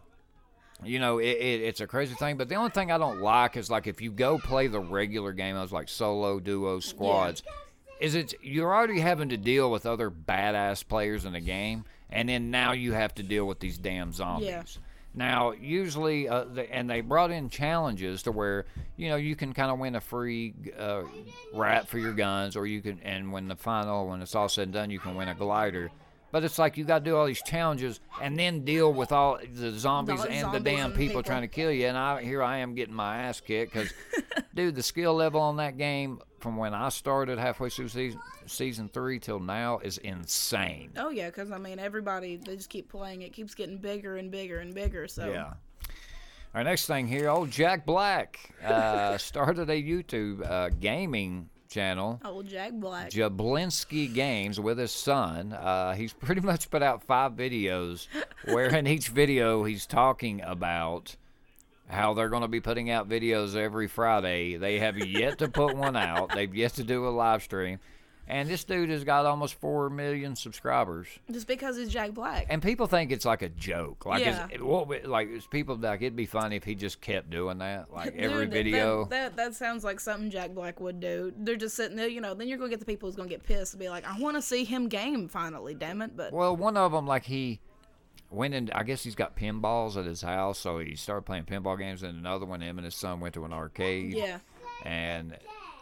[0.84, 2.36] you know, it, it, it's a crazy thing.
[2.36, 5.32] But the only thing I don't like is like if you go play the regular
[5.32, 7.42] game, I was like solo, duo, squads.
[8.00, 12.28] Is it you're already having to deal with other badass players in the game, and
[12.28, 14.48] then now you have to deal with these damn zombies.
[14.48, 14.62] Yeah.
[15.12, 18.66] Now, usually, uh, the, and they brought in challenges to where
[18.96, 21.02] you know you can kind of win a free uh,
[21.52, 24.64] wrap for your guns, or you can, and when the final, when it's all said
[24.64, 25.90] and done, you can win a glider.
[26.32, 29.38] But it's like you got to do all these challenges and then deal with all
[29.54, 31.22] the zombies The and the damn people, people.
[31.24, 31.86] trying to kill you.
[31.86, 33.92] And I here I am getting my ass kicked because,
[34.54, 38.88] dude, the skill level on that game from when I started halfway through season season
[38.88, 40.92] three till now is insane.
[40.96, 43.22] Oh yeah, because I mean everybody they just keep playing.
[43.22, 45.08] It keeps getting bigger and bigger and bigger.
[45.08, 45.54] So Yeah.
[46.52, 52.46] Our next thing here, old Jack Black uh, started a YouTube uh, gaming channel, old
[52.48, 53.10] Jack Black.
[53.10, 55.52] Jablinski Games, with his son.
[55.52, 58.08] Uh, he's pretty much put out five videos,
[58.44, 61.16] where in each video he's talking about
[61.88, 64.56] how they're going to be putting out videos every Friday.
[64.56, 66.34] They have yet to put one out.
[66.34, 67.78] They've yet to do a live stream.
[68.30, 71.08] And this dude has got almost four million subscribers.
[71.32, 72.46] just because he's Jack Black.
[72.48, 74.06] And people think it's like a joke.
[74.06, 74.46] Like, Yeah.
[74.50, 77.92] it's, what, like it's people like it'd be funny if he just kept doing that,
[77.92, 79.04] like every Dude, video.
[79.06, 81.32] That, that that sounds like something Jack Black would do.
[81.38, 82.34] They're just sitting there, you know.
[82.34, 84.36] Then you're gonna get the people who's gonna get pissed and be like, "I want
[84.36, 87.58] to see him game finally, damn it!" But well, one of them, like he
[88.30, 88.70] went in.
[88.72, 92.04] I guess he's got pinballs at his house, so he started playing pinball games.
[92.04, 94.14] And another one, him and his son went to an arcade.
[94.14, 94.38] yeah,
[94.84, 95.36] And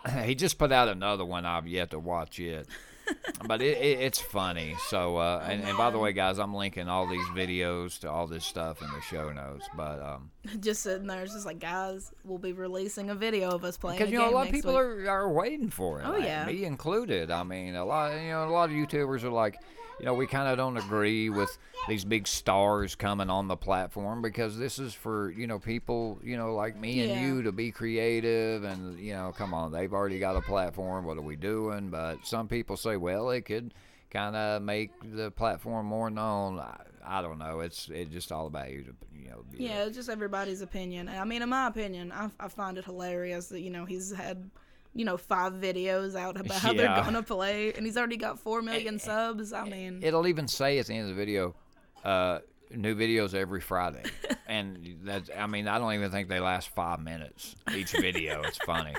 [0.25, 2.67] he just put out another one I've yet to watch yet.
[3.47, 4.77] but it, it, it's funny.
[4.89, 8.27] So, uh, and, and by the way, guys, I'm linking all these videos to all
[8.27, 9.67] this stuff in the show notes.
[9.77, 10.31] But um,
[10.61, 13.99] just sitting there, it's just like, guys, we'll be releasing a video of us playing.
[13.99, 14.81] because you know a lot of people week.
[14.81, 16.07] are, are waiting for it.
[16.07, 16.45] Oh, like, yeah.
[16.45, 17.31] me included.
[17.31, 18.13] I mean, a lot.
[18.13, 19.59] You know, a lot of YouTubers are like,
[19.99, 21.57] you know, we kind of don't agree with
[21.89, 26.37] these big stars coming on the platform because this is for you know people you
[26.37, 27.21] know like me and Yeah.
[27.21, 31.17] you to be creative and you know come on they've already got a platform what
[31.17, 33.73] are we doing but some people say well it could
[34.11, 36.77] kind of make the platform more known I,
[37.07, 40.11] I don't know it's it's just all about you to you know Yeah, it's just
[40.11, 41.09] everybody's opinion.
[41.09, 44.51] I mean, in my opinion, I, I find it hilarious that you know he's had,
[44.95, 46.95] you know, five videos out about how Yeah.
[46.95, 49.53] they're gonna play, and he's already got four million subs.
[49.53, 51.55] I mean, it'll even say at the end of the video
[52.05, 52.39] uh
[52.71, 54.05] new videos every friday
[54.47, 58.59] and that's i mean i don't even think they last five minutes each video it's
[58.59, 58.95] funny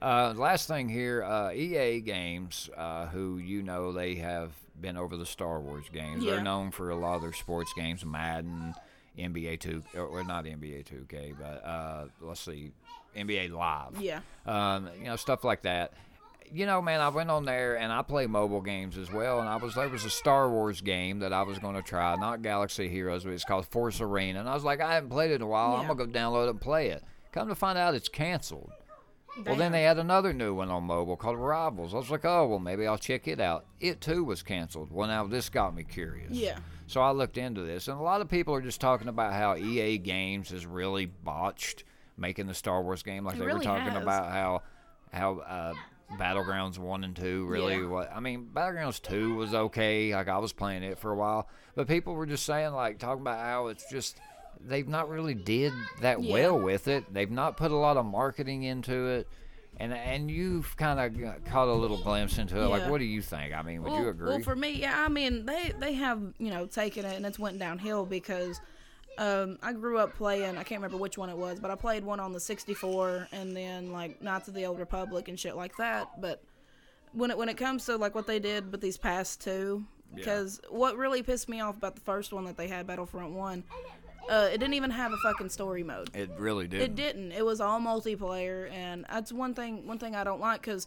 [0.00, 5.16] uh, last thing here uh, ea games uh, who you know they have been over
[5.16, 6.32] the star wars games Yeah.
[6.32, 8.74] they're known for a lot of their sports games madden
[9.16, 12.72] nba 2 or, or not nba 2k but uh, let's see
[13.16, 15.92] nba live yeah, um, you know, stuff like that.
[16.54, 19.40] You know, man, I went on there and I play mobile games as well.
[19.40, 22.14] And I was there was a Star Wars game that I was going to try,
[22.16, 24.40] not Galaxy Heroes, but it's called Force Arena.
[24.40, 25.76] And I was like, I haven't played it in a while.
[25.76, 27.02] I'm gonna go download it and play it.
[27.32, 28.70] Come to find out, it's canceled.
[29.46, 31.94] Well, then they had another new one on mobile called Rivals.
[31.94, 33.64] I was like, oh, well, maybe I'll check it out.
[33.80, 34.90] It too was canceled.
[34.92, 36.32] Well, now this got me curious.
[36.32, 39.32] yeah, So I looked into this, and a lot of people are just talking about
[39.32, 41.84] how EA Games has really botched
[42.16, 43.24] making the Star Wars game.
[43.24, 44.02] Like It they were talking has.
[44.02, 44.62] about how
[45.12, 45.74] how uh,
[46.18, 47.86] Battlegrounds one and two really Yeah.
[47.86, 50.14] what I mean Battlegrounds two was okay.
[50.14, 53.22] Like I was playing it for a while, but people were just saying like talking
[53.22, 54.18] about how it's just
[54.60, 56.32] they've not really did that Yeah.
[56.32, 57.12] well with it.
[57.12, 59.28] They've not put a lot of marketing into it.
[59.78, 62.66] And, and you've kind of caught a little glimpse into it.
[62.66, 63.54] Like, what do you think?
[63.54, 64.28] I mean, would well, you agree?
[64.28, 67.38] Well, for me, yeah, I mean, they they have you know taken it and it's
[67.38, 68.60] went downhill because
[69.18, 70.56] um, I grew up playing.
[70.56, 73.54] I can't remember which one it was, but I played one on the 64 and
[73.56, 76.20] then like Knights of the Old Republic and shit like that.
[76.20, 76.42] But
[77.12, 79.84] when it when it comes to like what they did with these past two,
[80.14, 83.64] because what really pissed me off about the first one that they had, Battlefront One,
[84.30, 86.08] uh, it didn't even have a fucking story mode.
[86.14, 86.80] it really did.
[86.80, 87.32] It didn't.
[87.32, 89.86] It was all multiplayer, and that's one thing.
[89.86, 90.86] One thing I don't like because,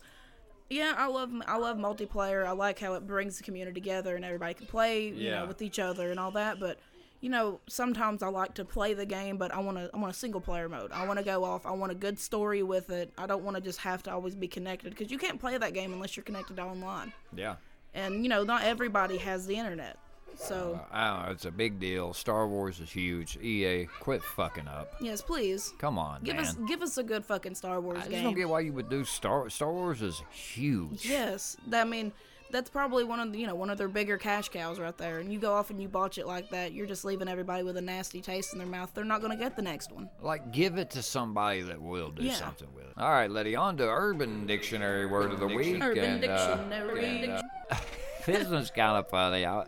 [0.69, 2.45] yeah, I love I love multiplayer.
[2.45, 5.41] I like how it brings the community together and everybody can play, you Yeah.
[5.41, 6.59] know, with each other and all that.
[6.59, 6.79] But
[7.25, 10.13] you know, sometimes I like to play the game, but I want to I want
[10.13, 10.91] a single player mode.
[10.91, 11.65] I want to go off.
[11.65, 13.11] I want a good story with it.
[13.17, 15.73] I don't want to just have to always be connected because you can't play that
[15.73, 17.11] game unless you're connected online.
[17.35, 17.55] Yeah.
[17.95, 19.97] And you know, not everybody has the internet.
[20.35, 21.31] So uh, I don't know.
[21.31, 22.13] It's a big deal.
[22.13, 23.37] Star Wars is huge.
[23.37, 24.93] EA, quit fucking up.
[25.01, 26.45] yes, please Come on, give man.
[26.45, 28.89] us give us a good fucking Star Wars I just don't get why you would
[28.91, 31.09] do Star Star Wars is huge.
[31.09, 32.11] Yes, that- I mean
[32.51, 35.19] that's probably one of the, you know one of their bigger cash cows right there.
[35.19, 37.77] And you go off and you botch it like that, you're just leaving everybody with
[37.77, 38.91] a nasty taste in their mouth.
[38.93, 40.09] They're not going to get the next one.
[40.21, 42.33] Like, give it to somebody that will do Yeah.
[42.33, 42.93] something with it.
[42.97, 45.81] All right, Letty, on to Urban Dictionary word of the week.
[45.81, 47.23] Urban and, uh, Dictionary.
[47.23, 47.31] and,
[47.71, 47.77] uh,
[48.25, 49.45] this one's kind of funny.
[49.45, 49.61] I,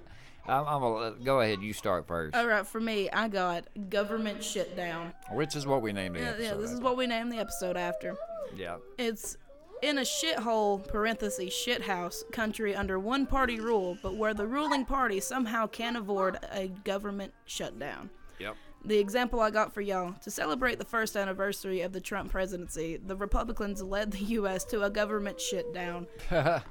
[0.47, 1.61] I'm, I'm gonna go ahead.
[1.61, 2.34] You start first.
[2.36, 5.11] All right, for me, I got government shit down.
[5.34, 6.43] Which is what we named the Yeah, episode.
[6.43, 8.15] yeah, this is what we named the episode after.
[8.55, 8.78] Yeah.
[8.97, 9.36] It's
[9.82, 15.19] in a shithole parentheses shithouse country under one party rule, but where the ruling party
[15.19, 18.09] somehow can't avoid a government shutdown.
[18.39, 18.55] Yep.
[18.86, 22.97] The example I got for y'all to celebrate the first anniversary of the Trump presidency,
[22.97, 24.63] the Republicans led the U.S.
[24.65, 26.07] to a government shutdown.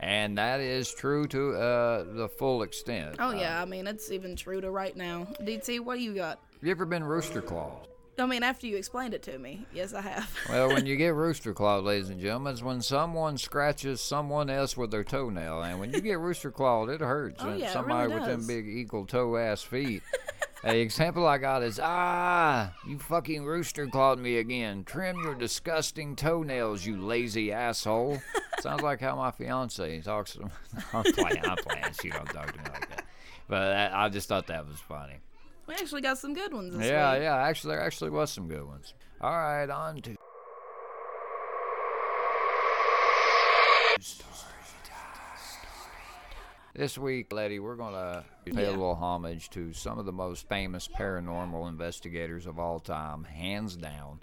[0.00, 3.16] And that is true to uh, the full extent.
[3.18, 5.26] Oh yeah, I mean it's even true to right now.
[5.40, 6.40] DT, what do you got?
[6.52, 7.86] Have You ever been rooster claws?
[8.18, 10.30] I mean, after you explained it to me, yes, I have.
[10.48, 14.76] Well, when you get rooster claw, ladies and gentlemen, it's when someone scratches someone else
[14.76, 15.62] with their toenail.
[15.62, 17.42] And when you get rooster clawed, it hurts.
[17.42, 20.02] Oh, yeah, Somebody really with them big eagle toe ass feet.
[20.64, 24.84] The example I got is ah, you fucking rooster clawed me again.
[24.84, 28.18] Trim your disgusting toenails, you lazy asshole.
[28.60, 30.50] Sounds like how my fiance talks to me.
[30.94, 31.84] I'm playing, I'm playing.
[32.00, 33.04] She don't talk to me like that.
[33.46, 35.16] But I just thought that was funny.
[35.66, 37.22] We actually got some good ones this Yeah, week.
[37.22, 37.36] yeah.
[37.36, 38.94] Actually, there actually was some good ones.
[39.20, 40.16] All right, on to.
[46.74, 50.48] This week, Letty, we're going to pay a little homage to some of the most
[50.48, 54.18] famous paranormal investigators of all time, hands down,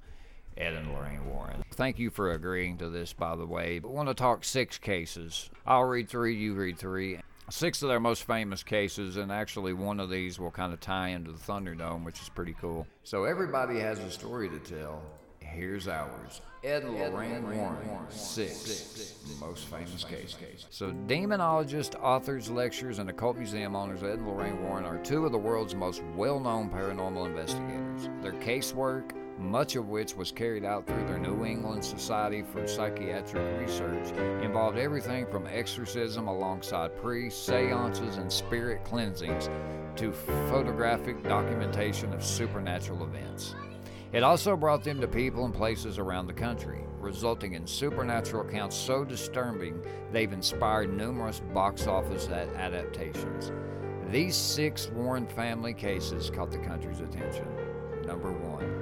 [0.58, 1.64] Ed and Lorraine Warren.
[1.76, 3.80] Thank you for agreeing to this, by the way.
[3.80, 5.50] But want to talk six cases.
[5.66, 7.20] I'll read three, you read three.
[7.50, 11.10] Six of their most famous cases, and actually one of these will kind of tie
[11.10, 12.88] into the Thunderdome, which is pretty cool.
[13.04, 15.02] So everybody has a story to tell.
[15.40, 16.42] Here's ours.
[16.64, 17.78] Ed Lorraine Warren,
[18.10, 20.38] six, most famous case.
[20.70, 25.32] So, demonologists, authors, lecturers, and occult museum owners Ed and Lorraine Warren are two of
[25.32, 28.10] the world's most well known paranormal investigators.
[28.22, 29.12] Their casework,
[29.42, 34.12] much of which was carried out through their New England Society for Psychiatric Research,
[34.44, 39.50] involved everything from exorcism alongside priests, seances, and spirit cleansings
[39.96, 40.12] to
[40.50, 43.56] photographic documentation of supernatural events.
[44.14, 48.76] It also brought them to people and places around the country, resulting in supernatural accounts
[48.76, 49.82] so disturbing
[50.12, 53.52] they've inspired numerous box office adaptations.
[54.10, 57.48] These six Warren family cases caught the country's attention.
[58.06, 58.81] Number one,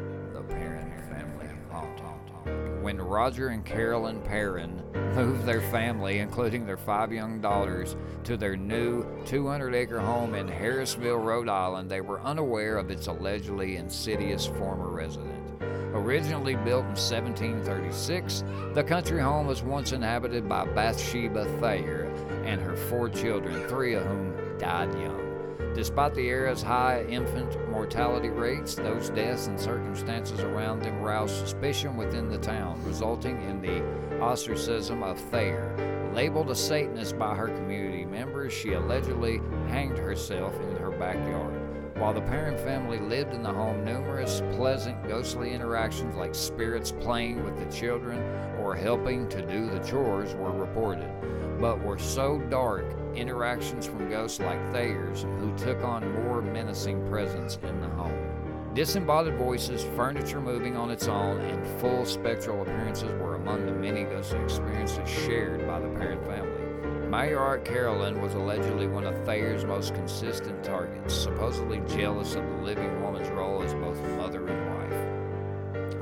[2.89, 4.81] When Roger and Carolyn Perron
[5.13, 10.47] moved their family, including their five young daughters, to their new 200 acre home in
[10.47, 15.61] Harrisville, Rhode Island, they were unaware of its allegedly insidious former resident.
[15.93, 22.11] Originally built in 1736, the country home was once inhabited by Bathsheba Thayer
[22.43, 25.29] and her four children, three of whom died young.
[25.75, 31.95] Despite the era's high infant mortality rates, those deaths and circumstances around them roused suspicion
[31.95, 36.11] within the town, resulting in the ostracism of Thayer.
[36.13, 41.53] Labeled a Satanist by her community members, she allegedly hanged herself in her backyard.
[41.99, 47.43] While the Perron family lived in the home, numerous pleasant ghostly interactions like spirits playing
[47.43, 48.19] with the children
[48.59, 51.11] or helping to do the chores were reported,
[51.59, 52.85] but were so dark
[53.15, 58.71] interactions from ghosts like Thayer's who took on more menacing presence in the home.
[58.73, 64.03] Disembodied voices, furniture moving on its own, and full spectral appearances were among the many
[64.03, 67.09] ghostly experiences shared by the Perron family.
[67.09, 72.57] Mayor Art Carolyn was allegedly one of Thayer's most consistent targets, supposedly jealous of the
[72.61, 74.68] living woman's role as both mother and.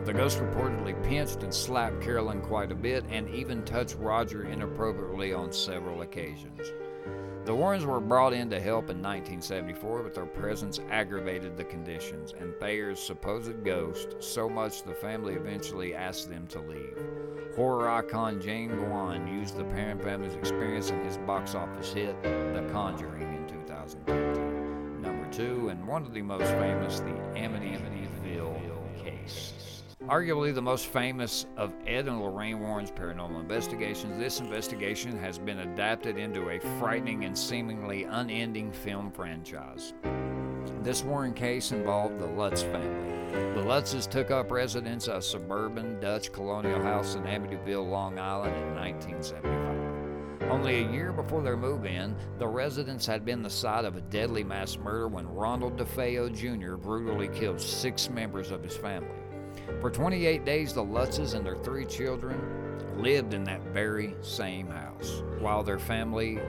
[0.08, 5.34] The ghost reportedly pinched and slapped Carolyn quite a bit and even touched Roger inappropriately
[5.34, 6.72] on several occasions.
[7.44, 12.34] The Warrens were brought in to help in 1974, but their presence aggravated the conditions
[12.40, 16.98] and Thayer's supposed ghost so much the family eventually asked them to leave.
[17.58, 22.66] Horror icon James Wan used the Perron family's experience in his box office hit, The
[22.72, 25.02] Conjuring, in 2013.
[25.02, 28.07] Number two, and one of the most famous, the Amityville case.
[30.06, 35.60] Arguably the most famous of Ed and Lorraine Warren's paranormal investigations, this investigation has been
[35.60, 39.94] adapted into a frightening and seemingly unending film franchise.
[40.84, 43.54] This Warren case involved the Lutz family.
[43.56, 48.56] The Lutzes took up residence at a suburban Dutch colonial house in Amityville, Long Island
[48.56, 50.52] in 1975.
[50.52, 54.02] Only a year before their move in, the residence had been the site of a
[54.02, 56.76] deadly mass murder when Ronald DeFeo Jr.
[56.76, 59.10] brutally killed six members of his family.
[59.82, 62.40] For 28 days, the Lutzes and their three children
[62.98, 66.40] lived in that very same house, while their family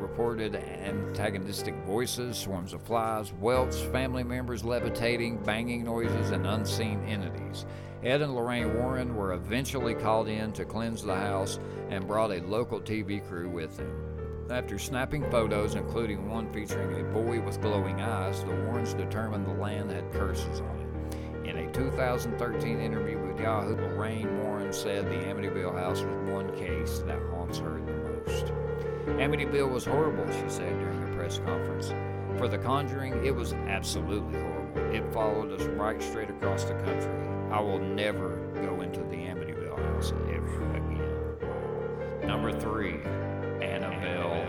[0.00, 7.66] reported antagonistic voices, swarms of flies, welts, family members levitating, banging noises, and unseen entities.
[8.02, 11.58] Ed and Lorraine Warren were eventually called in to cleanse the house
[11.90, 13.92] and brought a local TV crew with them.
[14.50, 19.60] After snapping photos, including one featuring a boy with glowing eyes, the Warrens determined the
[19.60, 20.77] land had curses on it.
[21.58, 27.00] In a 2013 interview with Yahoo, Lorraine Warren said the Amityville house was one case
[27.00, 28.52] that haunts her the most.
[29.18, 31.88] Amityville was horrible, she said during a press conference.
[32.38, 34.94] For The Conjuring, it was absolutely horrible.
[34.94, 37.10] It followed us right straight across the country.
[37.50, 42.28] I will never go into the Amityville house ever again.
[42.28, 43.00] Number three,
[43.60, 44.44] Annabelle.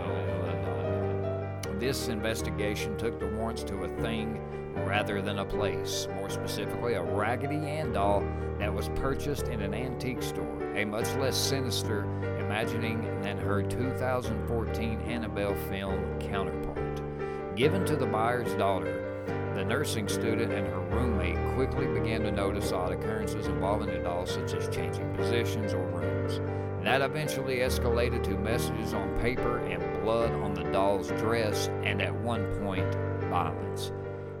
[1.80, 4.40] This investigation took the Warrens to a thing
[4.74, 8.22] rather than a place, more specifically, a Raggedy Ann doll
[8.58, 12.04] that was purchased in an antique store, a much less sinister
[12.40, 17.00] imagining than her 2014 Annabelle film counterpart.
[17.56, 19.06] Given to the buyer's daughter,
[19.54, 24.26] the nursing student and her roommate quickly began to notice odd occurrences involving the doll,
[24.26, 26.40] such as changing positions or rooms.
[26.84, 32.14] That eventually escalated to messages on paper and blood on the doll's dress, and at
[32.14, 32.94] one point,
[33.28, 33.92] violence.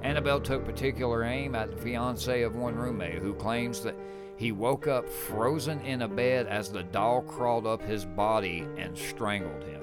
[0.02, 3.96] Annabelle took particular aim at the fiance of one roommate who claims that
[4.36, 8.96] he woke up frozen in a bed as the doll crawled up his body and
[8.96, 9.82] strangled him.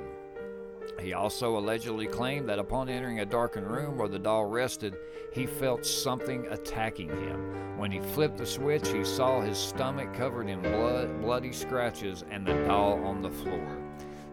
[1.00, 4.96] He also allegedly claimed that upon entering a darkened room where the doll rested,
[5.32, 7.78] he felt something attacking him.
[7.78, 12.46] When he flipped the switch, he saw his stomach covered in blood, bloody scratches, and
[12.46, 13.87] the doll on the floor.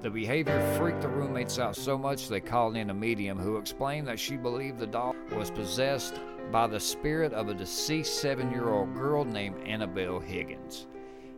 [0.05, 4.07] The behavior freaked the roommates out so much they called in a medium who explained
[4.07, 6.21] that she believed the doll was possessed
[6.53, 10.89] by the spirit of a deceased seven year old girl named Annabelle Higgins.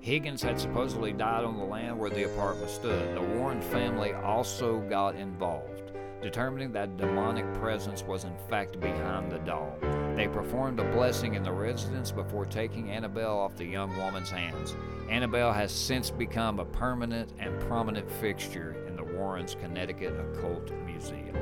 [0.00, 3.14] Higgins had supposedly died on the land where the apartment stood.
[3.14, 5.85] The Warren family also got involved,
[6.26, 9.72] determining that demonic presence was in fact behind the doll.
[10.16, 14.74] They performed a blessing in the residence before taking Annabelle off the young woman's hands.
[15.08, 21.36] Annabelle has since become a permanent and prominent fixture in the Warrens' Connecticut Occult Museum.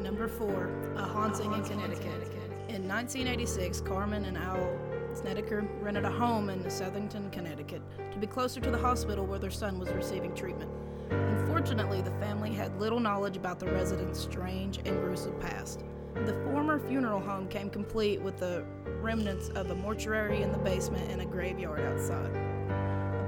[0.00, 2.22] Number four, a haunting in Connecticut.
[2.68, 4.70] In 1986, Carmen and Al
[5.14, 7.82] Snedeker rented a home in Southington, Connecticut,
[8.12, 10.70] to be closer to the hospital where their son was receiving treatment.
[11.10, 15.84] Unfortunately, the family had little knowledge about the resident's strange and gruesome past.
[16.14, 18.64] The former funeral home came complete with the
[19.00, 22.34] remnants of a mortuary in the basement and a graveyard outside.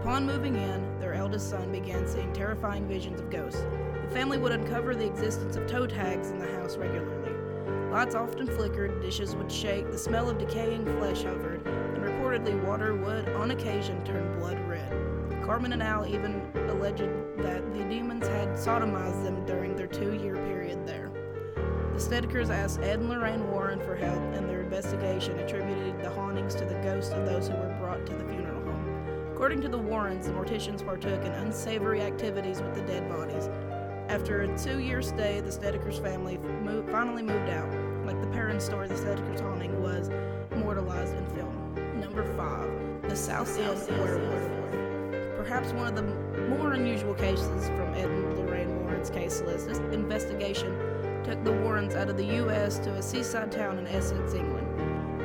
[0.00, 3.60] Upon moving in, their eldest son began seeing terrifying visions of ghosts.
[4.04, 7.32] The family would uncover the existence of toe tags in the house regularly.
[7.90, 12.94] Lights often flickered, dishes would shake, the smell of decaying flesh hovered, and reportedly water
[12.94, 14.67] would, on occasion, turn blood red.
[15.49, 20.34] Carmen and Al even alleged that the demons had sodomized them during their two year
[20.34, 21.11] period there.
[21.55, 26.55] The Snedekers asked Ed and Lorraine Warren for help, and their investigation attributed the hauntings
[26.57, 29.30] to the ghosts of those who were brought to the funeral home.
[29.32, 33.49] According to the Warrens, the morticians partook in unsavory activities with the dead bodies.
[34.11, 37.72] After a two year stay, the Snedekers family moved, finally moved out.
[38.05, 40.11] Like the Perron story, the Snedekers haunting was
[40.53, 41.74] immortalized in film.
[41.99, 43.09] Number 5.
[43.09, 44.88] The Southend Werewolf.
[45.39, 46.03] Perhaps one of the
[46.49, 50.76] more unusual cases from Ed and Lorraine Warren's case list, this investigation
[51.22, 52.80] took the Warrens out of the U.S.
[52.80, 54.66] to a seaside town in Essex, England.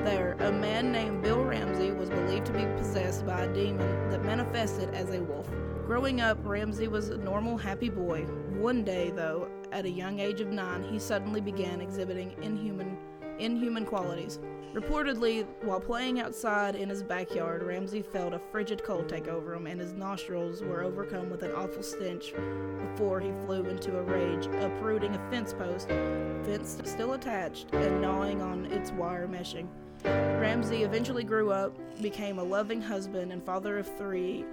[0.05, 4.23] There, a man named Bill Ramsey was believed to be possessed by a demon that
[4.23, 5.49] manifested as a wolf.
[5.87, 8.21] Growing up, Ramsey was a normal, happy boy.
[8.59, 12.97] One day, though, at a young age of nine, he suddenly began exhibiting inhuman,
[13.39, 14.39] inhuman qualities.
[14.73, 19.67] Reportedly, while playing outside in his backyard, Ramsey felt a frigid cold take over him,
[19.67, 22.33] and his nostrils were overcome with an awful stench
[22.79, 28.41] before he flew into a rage, uprooting a fence post, fence still attached, and gnawing
[28.41, 29.67] on its wire meshing.
[30.03, 34.43] Ramsey eventually grew up, became a loving husband and father of three,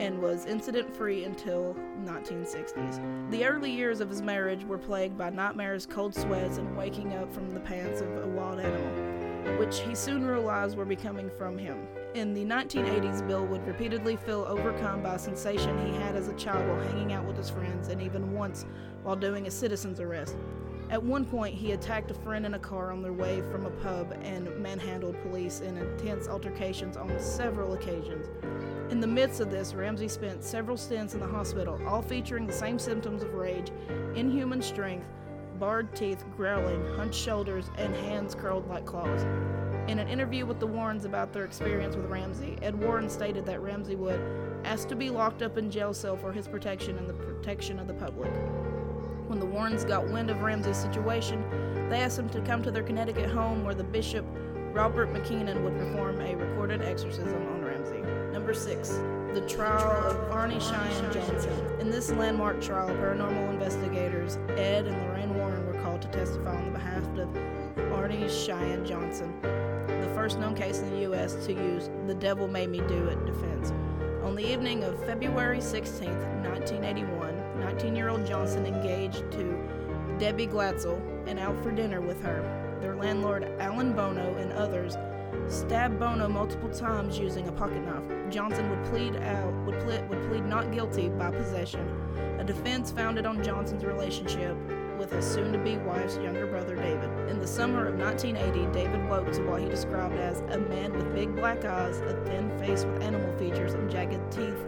[0.00, 3.30] and was incident free until 1960s.
[3.30, 7.32] The early years of his marriage were plagued by nightmares, cold sweats, and waking up
[7.32, 11.86] from the pants of a wild animal, which he soon realized were becoming from him.
[12.14, 16.34] In the 1980s, Bill would repeatedly feel overcome by a sensation he had as a
[16.34, 18.66] child while hanging out with his friends, and even once
[19.02, 20.36] while doing a citizen's arrest.
[20.90, 23.70] At one point, he attacked a friend in a car on their way from a
[23.70, 28.26] pub and manhandled police in intense altercations on several occasions.
[28.90, 32.52] In the midst of this, Ramsey spent several stints in the hospital, all featuring the
[32.52, 33.70] same symptoms of rage
[34.14, 35.06] inhuman strength,
[35.58, 39.22] barred teeth, growling, hunched shoulders, and hands curled like claws.
[39.88, 43.62] In an interview with the Warrens about their experience with Ramsey, Ed Warren stated that
[43.62, 44.20] Ramsey would
[44.64, 47.86] ask to be locked up in jail cell for his protection and the protection of
[47.86, 48.32] the public.
[49.28, 51.42] When the Warrens got wind of Ramsey's situation,
[51.88, 54.24] they asked him to come to their Connecticut home where the bishop,
[54.72, 57.53] Robert McKenna, would perform a recorded exorcism.
[58.44, 58.88] Number 6.
[59.32, 61.80] The trial of Arne Cheyenne Johnson.
[61.80, 66.66] In this landmark trial, paranormal investigators Ed and Lorraine Warren were called to testify on
[66.66, 67.34] the behalf of
[67.94, 71.36] Arne Cheyenne Johnson, the first known case in the U.S.
[71.46, 73.72] to use the devil made me do it defense.
[74.22, 76.10] On the evening of February 16,
[76.42, 79.58] 1981, 19 year old Johnson engaged to
[80.18, 82.42] Debbie Glatzel and out for dinner with her.
[82.82, 84.98] Their landlord, Alan Bono, and others
[85.48, 88.30] stabbed Bono multiple times using a pocket knife.
[88.30, 91.86] Johnson would plead out would plead, would plead not guilty by possession,
[92.38, 94.56] a defense founded on Johnson's relationship
[94.98, 97.10] with his soon-to-be wife's younger brother David.
[97.28, 101.14] In the summer of 1980, David woke to what he described as a man with
[101.14, 104.64] big black eyes, a thin face with animal features and jagged teeth,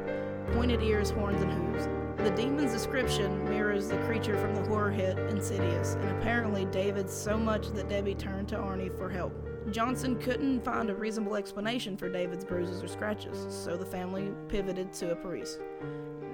[0.52, 1.88] pointed ears, horns, and hooves.
[2.18, 7.36] The demon's description mirrors the creature from the horror hit Insidious, and apparently David so
[7.36, 9.32] much that Debbie turned to Arne for help.
[9.70, 14.92] Johnson couldn't find a reasonable explanation for David's bruises or scratches, so the family pivoted
[14.94, 15.58] to a priest.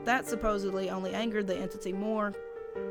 [0.04, 2.34] That supposedly only angered the entity more,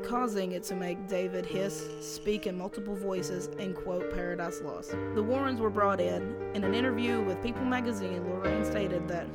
[0.04, 4.90] causing it to make David hiss, speak in multiple voices, and quote Paradise Lost.
[5.14, 6.34] The Warrens were brought in.
[6.54, 9.26] In an interview with People magazine, Lorraine stated that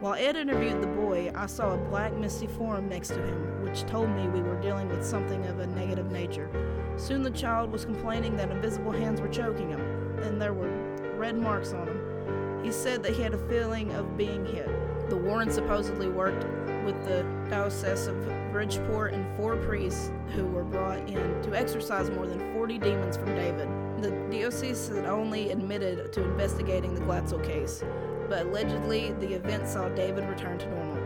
[0.00, 3.82] while Ed interviewed the boy, I saw a black misty form next to him, which
[3.84, 6.50] told me we were dealing with something of a negative nature.
[6.96, 10.70] Soon the child was complaining that invisible hands were choking him, and there were
[11.16, 12.64] red marks on him.
[12.64, 14.68] He said that he had a feeling of being hit.
[15.08, 16.44] The Warrens supposedly worked
[16.84, 18.16] with the Diocese of
[18.52, 23.34] Bridgeport and four priests who were brought in to exorcise more than 40 demons from
[23.34, 23.68] David.
[24.02, 27.82] The diocese had only admitted to investigating the Glatzel case,
[28.28, 30.96] but allegedly the event saw David return to normal.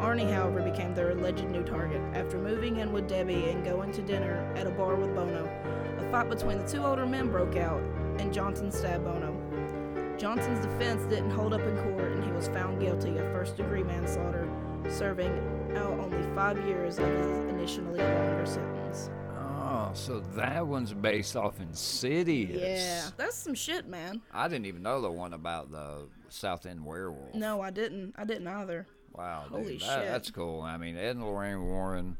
[0.00, 2.00] Arne, however, became their alleged new target.
[2.12, 5.48] After moving in with Debbie and going to dinner at a bar with Bono,
[5.98, 7.82] a fight between the two older men broke out,
[8.18, 9.34] and Johnson stabbed Bono.
[10.18, 13.82] Johnson's defense didn't hold up in court, and he was found guilty of first degree
[13.82, 14.48] manslaughter,
[14.88, 15.32] serving
[15.76, 19.10] out only five years of his initially longer sentence.
[19.66, 22.60] Oh, so that one's based off Insidious.
[22.62, 24.22] Yeah, that's some shit, man.
[24.32, 27.34] I didn't even know the one about the Southend werewolf.
[27.34, 28.14] No, I didn't.
[28.16, 28.86] I didn't either.
[29.12, 30.08] Wow, Holy dude, that, shit.
[30.08, 30.60] that's cool.
[30.60, 32.16] I mean, Ed and Lorraine Warren,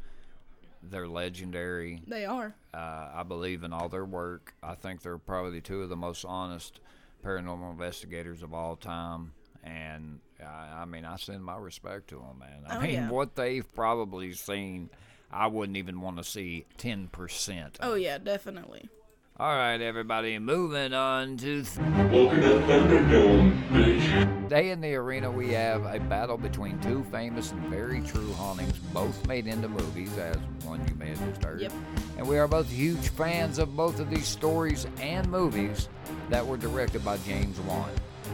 [0.91, 2.03] they're legendary.
[2.07, 2.55] They are.
[2.73, 4.55] Uh, I believe in all their work.
[4.63, 6.81] I think they're probably two of the most honest
[7.25, 9.33] paranormal investigators of all time.
[9.63, 12.65] And I, I mean, I send my respect to them, man.
[12.69, 13.11] I Oh, mean, yeah.
[13.11, 14.91] what they've probably seen,
[15.33, 17.65] I wouldn't even want to see 10%.
[17.67, 17.71] of.
[17.81, 18.89] Oh yeah, definitely.
[19.37, 21.65] All right, everybody, moving on to.
[21.65, 24.43] Th- Welcome to Thunderdome, bitch.
[24.45, 28.79] Today in the arena, we have a battle between two famous and very true hauntings,
[28.93, 31.63] both made into movies, as one you may have just heard.
[31.63, 31.73] Yep.
[32.17, 35.89] And we are both huge fans of both of these stories and movies
[36.29, 37.91] that were directed by James Wan.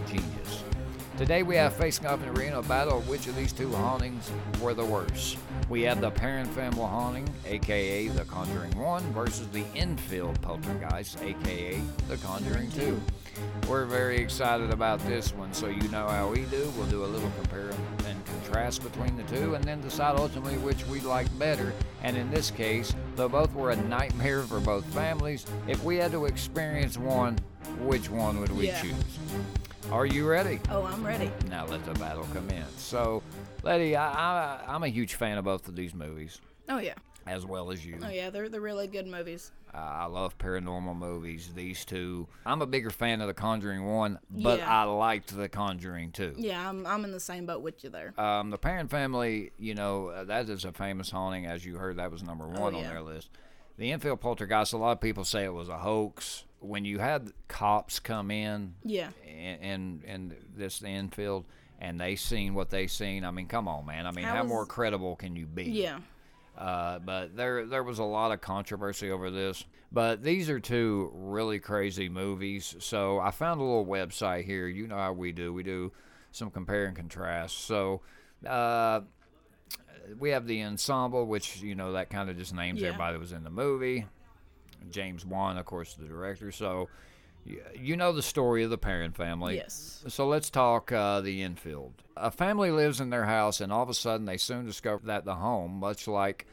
[0.06, 0.64] Genius.
[1.16, 3.72] Today we have facing off in the arena a battle of which of these two
[3.72, 5.38] hauntings were the worst.
[5.70, 11.80] We have the Perron Family haunting, aka The Conjuring 1, versus the Enfield Poltergeist, aka
[12.08, 13.00] The Conjuring 2.
[13.68, 16.72] We're very excited about this one, so you know how we do.
[16.76, 17.70] We'll do a little compare
[18.08, 21.72] and contrast between the two and then decide ultimately which we like better.
[22.02, 26.10] And in this case, though both were a nightmare for both families, if we had
[26.10, 27.38] to experience one,
[27.78, 28.82] which one would we Yeah.
[28.82, 28.94] choose?
[29.92, 30.60] Are you ready?
[30.68, 31.30] Oh, I'm ready.
[31.48, 32.80] Now let the battle commence.
[32.80, 33.22] So,
[33.62, 36.94] Letty, I, I, I'm a huge fan of both of these movies, Oh yeah.
[37.26, 37.98] as well as you.
[38.02, 39.52] Oh yeah, they're they're really good movies.
[39.72, 41.52] Uh, I love paranormal movies.
[41.54, 44.68] These two, I'm a bigger fan of The Conjuring one, but Yeah.
[44.80, 46.34] I liked The Conjuring two.
[46.36, 48.12] Yeah, I'm I'm in the same boat with you there.
[48.18, 51.96] Um, the Perron Family, you know, uh, that is a famous haunting, as you heard.
[51.98, 52.88] That was number one on Oh, yeah.
[52.88, 53.30] their list.
[53.76, 56.44] The Enfield Poltergeist, a lot of people say it was a hoax.
[56.58, 59.10] When you had cops come in, Yeah.
[59.26, 61.46] and and, and this Enfield,
[61.80, 63.24] and they seen what they seen.
[63.24, 64.06] I mean, come on, man.
[64.06, 65.64] I mean, How how was- more credible can you be?
[65.64, 65.98] Yeah.
[66.58, 69.64] Uh, but there there was a lot of controversy over this.
[69.92, 72.76] But these are two really crazy movies.
[72.80, 74.68] So I found a little website here.
[74.68, 75.52] You know how we do.
[75.52, 75.90] We do
[76.32, 77.58] some compare and contrast.
[77.64, 78.02] So
[78.46, 79.00] uh,
[80.18, 82.88] we have the ensemble, which you know that kind of just names Yeah.
[82.88, 84.06] everybody that was in the movie.
[84.90, 86.52] James Wan, of course, the director.
[86.52, 86.88] So
[87.44, 89.56] you know the story of the Perron family.
[89.56, 90.04] Yes.
[90.08, 91.94] So let's talk uh, the Enfield.
[92.16, 95.24] A family lives in their house, and all of a sudden they soon discover that
[95.24, 96.46] the home, much like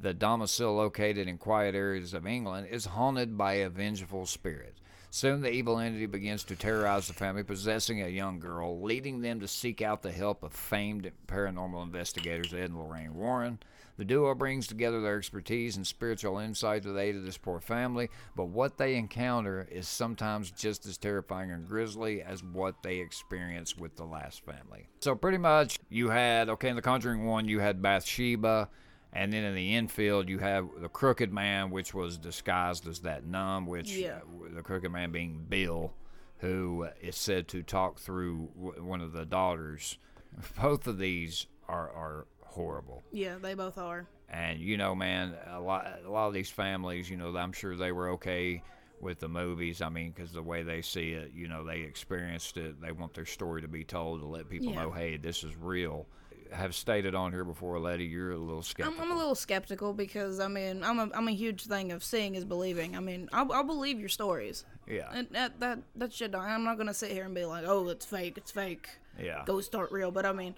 [0.00, 4.74] the domicile located in quiet areas of England, is haunted by a vengeful spirit.
[5.10, 9.38] Soon the evil entity begins to terrorize the family, possessing a young girl, leading them
[9.38, 13.60] to seek out the help of famed paranormal investigators Ed and Lorraine Warren.
[13.96, 17.60] The duo brings together their expertise and spiritual insight to the aid of this poor
[17.60, 22.98] family, but what they encounter is sometimes just as terrifying and grisly as what they
[22.98, 24.88] experienced with the last family.
[25.00, 28.68] So, pretty much, you had, okay, in The Conjuring 1, you had Bathsheba,
[29.12, 33.24] and then in the Enfield, you have the Crooked Man, which was disguised as that
[33.24, 34.18] nun, which Yeah.
[34.44, 35.92] uh, the Crooked Man being Bill,
[36.38, 39.98] who is said to talk through one of the daughters.
[40.60, 43.02] Both of these are, are horrible.
[43.12, 44.06] Yeah, they both are.
[44.30, 47.76] And you know, man, a lot, a lot of these families, you know, I'm sure
[47.76, 48.62] they were okay
[49.00, 49.82] with the movies.
[49.82, 52.80] I mean, because the way they see it, you know, they experienced it.
[52.80, 54.82] They want their story to be told to let people Yeah.
[54.84, 56.06] know, hey, this is real.
[56.52, 59.02] Have stated on here before, Letty, you're a little I'm, skeptical.
[59.04, 62.34] I'm a little skeptical because I mean I'm a I'm a huge thing of seeing
[62.36, 62.96] is believing.
[62.96, 64.64] I mean I'll, I'll believe your stories.
[64.86, 66.34] yeah, And that that that shit.
[66.34, 68.88] I'm not gonna sit here and be like, oh, it's fake, it's fake.
[69.20, 70.10] yeah, Ghosts aren't real.
[70.12, 70.54] But I mean,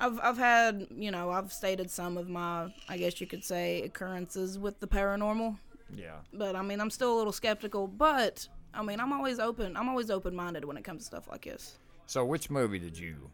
[0.00, 3.82] I've I've had you know I've stated some of my I guess you could say
[3.82, 5.56] occurrences with the paranormal.
[5.94, 6.16] yeah.
[6.32, 7.86] But I mean I'm still a little skeptical.
[7.86, 9.76] But I mean I'm always open.
[9.76, 11.78] I'm always open minded when it comes to stuff like this.
[12.06, 13.30] So, which movie did you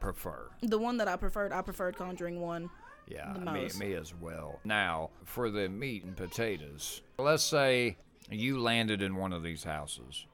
[0.00, 0.48] prefer?
[0.62, 2.70] The one that I preferred, I preferred Conjuring one.
[3.06, 4.58] Yeah, me, me as well.
[4.64, 7.98] Now, for the meat and potatoes, let's say
[8.30, 10.24] you landed in one of these houses.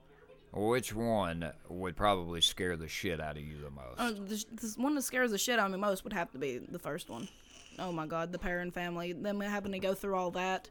[0.53, 3.99] Which one would probably scare the shit out of you the most?
[3.99, 6.39] Uh, the, the one that scares the shit out of me most would have to
[6.39, 7.29] be the first one.
[7.79, 10.69] Oh my god, the Perron family, them having to go through all that.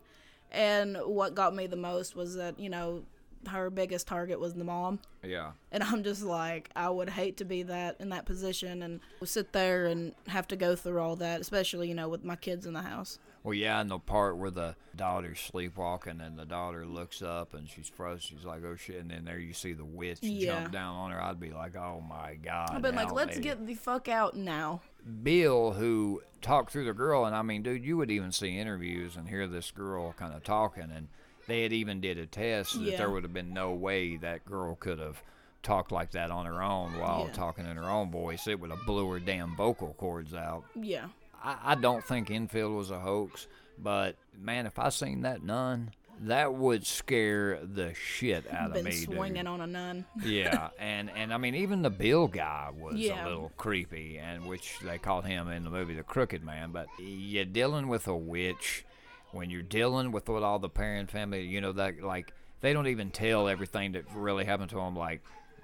[0.51, 3.03] And what got me the most was that, you know,
[3.47, 4.99] her biggest target was the mom.
[5.23, 5.51] Yeah.
[5.71, 9.51] And I'm just like, I would hate to be that in that position and sit
[9.51, 12.73] there and have to go through all that, especially, you know, with my kids in
[12.73, 13.17] the house.
[13.43, 17.67] Well, yeah, and the part where the daughter's sleepwalking and the daughter looks up and
[17.67, 18.19] she's frozen.
[18.21, 20.59] She's like, "Oh shit!" And then there you see the witch Yeah.
[20.61, 21.21] jump down on her.
[21.21, 24.35] I'd be like, "Oh my god!" I've been like, let's lady." get the fuck out
[24.35, 24.81] now.
[25.23, 29.15] Bill, who talked through the girl, and I mean, dude, you would even see interviews
[29.17, 31.07] and hear this girl kind of talking, and
[31.47, 32.97] they had even did a test that Yeah.
[32.97, 35.23] there would have been no way that girl could have
[35.63, 37.33] talked like that on her own while Yeah.
[37.33, 38.47] talking in her own voice.
[38.47, 40.63] It would have blew her damn vocal cords out.
[40.75, 41.07] Yeah.
[41.43, 43.47] I, I don't think Enfield was a hoax,
[43.77, 45.91] but man, if I seen that nun,
[46.23, 49.03] that would scare the shit out of Been me, dude.
[49.15, 50.05] swinging on a nun.
[50.23, 53.25] Yeah, and and I mean even the Bill guy was Yeah.
[53.25, 56.71] a little creepy, and which they called him in the movie the Crooked Man.
[56.71, 58.85] But you're dealing with a witch
[59.31, 62.87] when you're dealing with what all the Perron family, you know that like they don't
[62.87, 65.21] even tell everything that really happened to them, like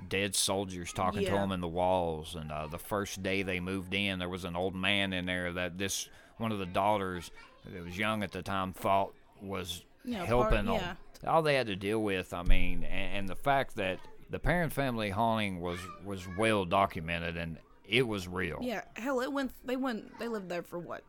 [0.10, 2.36] dead soldiers talking to them in the walls.
[2.36, 5.52] And uh, the first day they moved in, there was an old man in there
[5.54, 7.32] that this one of the daughters
[7.66, 10.94] that was young at the time thought was Yeah, part- helping them yeah.
[11.30, 14.00] all they had to deal with i mean and, and the fact that
[14.30, 17.58] the Perron family haunting was was well documented and
[17.88, 18.82] it was real Yeah.
[18.96, 19.52] Hell, it went.
[19.66, 20.20] They went.
[20.20, 21.04] They lived there for what?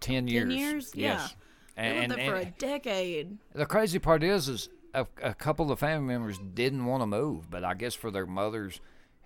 [0.00, 0.92] 10 years Ten years?
[0.94, 1.34] yes
[1.76, 3.38] They and, lived there for a decade.
[3.54, 7.50] the crazy part is is a, a couple of family members didn't want to move
[7.50, 8.80] but i guess for their mothers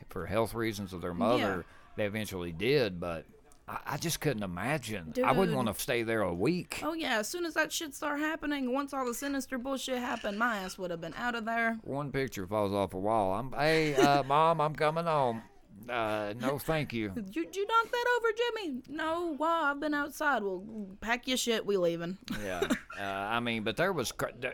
[0.09, 1.65] for health reasons of their mother
[1.97, 3.25] they eventually did but
[3.69, 5.15] I, I just couldn't imagine.
[5.25, 6.81] I wouldn't want to stay there a week.
[6.83, 7.21] Oh yeah.
[7.21, 10.77] As soon as that shit started happening, once all the sinister bullshit happened, my ass
[10.77, 11.79] would have been out of there.
[11.85, 13.33] one picture falls off a wall.
[13.33, 15.43] I'm hey uh, mom i'm coming home
[15.89, 18.83] uh, no thank you Did you, you knock that over, Jimmy?
[18.89, 19.37] No.
[19.39, 19.65] Wow.
[19.65, 20.43] I've been outside.
[20.43, 20.65] Well,
[21.01, 21.65] pack your shit.
[21.65, 22.19] We leaving.
[22.45, 22.61] Yeah,
[22.99, 24.13] uh, I mean, but there was.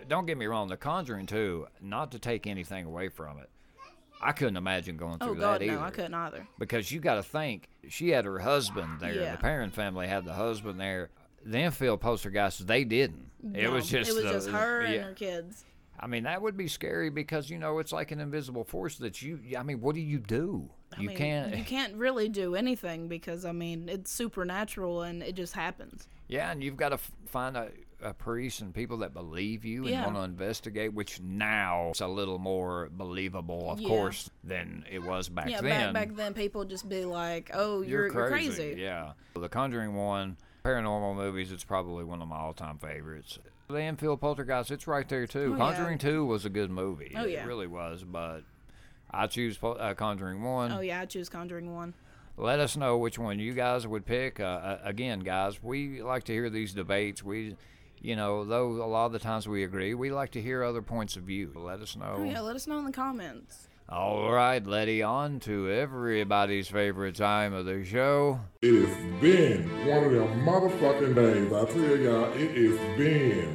[0.09, 1.67] Don't get me wrong, The Conjuring too.
[1.81, 3.49] Not to take anything away from it,
[4.21, 5.77] I couldn't imagine going through Oh God, that either.
[5.77, 6.47] no, I couldn't either.
[6.59, 9.15] Because you got to think, she had her husband there.
[9.15, 9.33] Yeah.
[9.33, 11.11] The Perron family had the husband there.
[11.45, 13.31] The Enfield poltergeists, they didn't.
[13.55, 14.11] it was just.
[14.11, 14.89] it was the- just her yeah.
[14.95, 15.65] and her kids.
[15.99, 19.23] I mean, that would be scary because you know it's like an invisible force that
[19.23, 19.39] you.
[19.57, 20.69] I mean, what do you do?
[20.97, 21.57] I you mean, can't.
[21.57, 26.09] You can't really do anything because I mean it's supernatural and it just happens.
[26.29, 27.69] Yeah, and you've got to f- find a,
[28.03, 30.05] a priest and people that believe you and Yeah.
[30.05, 33.89] want to investigate, which now is a little more believable, of Yeah.
[33.89, 35.93] course, than it was back yeah, then.
[35.93, 39.13] back back then people just be like, "Oh, you're, you're you're crazy." Yeah.
[39.35, 43.39] The Conjuring one, paranormal movies, it's probably one of my all-time favorites.
[43.69, 45.51] The Enfield Poltergeist, it's right there too.
[45.51, 45.57] Oh, yeah.
[45.59, 47.13] Conjuring two was a good movie.
[47.17, 47.43] Oh, yeah.
[47.45, 48.43] It really was, but
[49.11, 50.73] I choose uh, Conjuring one.
[50.73, 51.95] Oh yeah, I choose Conjuring one.
[52.37, 54.41] Let us know which one you guys would pick.
[54.41, 57.23] Uh, uh, again, guys, we like to hear these debates.
[57.23, 57.57] We,
[58.03, 60.83] you know, though a lot of the times we agree, we like to hear other
[60.83, 61.53] points of view.
[61.55, 62.17] Let us know.
[62.19, 63.69] Oh yeah, let us know in the comments.
[63.89, 68.41] All right, Letty, on to everybody's favorite time of the show.
[68.61, 71.53] It has been one of them motherfucking days.
[71.53, 73.55] I tell y'all, it has been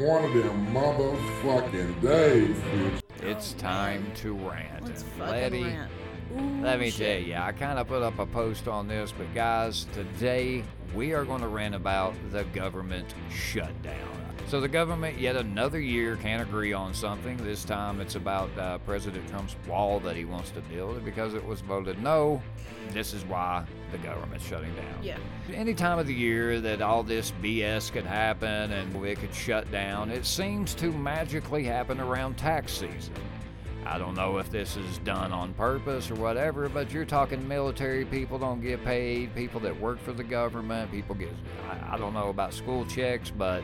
[0.00, 3.03] one of them motherfucking days, bitch.
[3.24, 4.84] It's oh, time to rant.
[4.84, 5.90] Let's And Letty, rant.
[6.36, 7.20] Ooh, let me shit.
[7.22, 10.62] tell you, I kind of put up a post on this, but guys, today
[10.94, 14.23] we are going to rant about the government shutdown.
[14.46, 17.36] So the government, yet another year, can't agree on something.
[17.38, 21.34] This time it's about uh, President Trump's wall that he wants to build, and because
[21.34, 22.42] it was voted no,
[22.90, 25.02] this is why the government's shutting down.
[25.02, 25.18] Yeah.
[25.52, 29.70] Any time of the year that all this BS could happen and it could shut
[29.72, 33.14] down, it seems to magically happen around tax season.
[33.86, 38.06] I don't know if this is done on purpose or whatever, but you're talking military
[38.06, 41.28] people don't get paid, people that work for the government, people get,
[41.68, 43.62] I, I don't know about school checks, but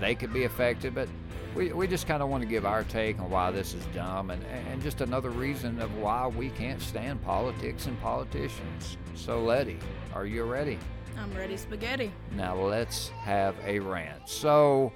[0.00, 0.94] they could be affected.
[0.94, 1.08] But
[1.54, 4.30] we, we just kind of want to give our take on why this is dumb
[4.30, 8.96] and, and just another reason of why we can't stand politics and politicians.
[9.14, 9.78] So, Letty,
[10.14, 10.78] are you ready?
[11.18, 12.12] I'm ready spaghetti.
[12.32, 14.28] Now let's have a rant.
[14.28, 14.92] So,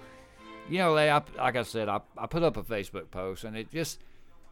[0.69, 3.57] you know, like I, like I said, I, I put up a Facebook post, and
[3.57, 4.01] it just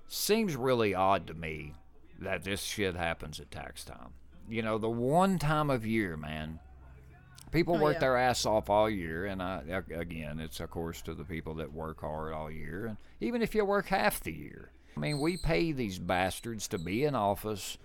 [0.08, 1.74] seems really odd to me
[2.18, 4.14] that this shit happens at tax time.
[4.48, 6.58] You know, the one time of year, man,
[7.50, 8.00] people Oh, work yeah.
[8.00, 9.62] their ass off all year, and I
[9.94, 13.54] again, it's of course to the people that work hard all year, and even if
[13.54, 14.70] you work half the year.
[14.96, 17.78] I mean, we pay these bastards to be in office,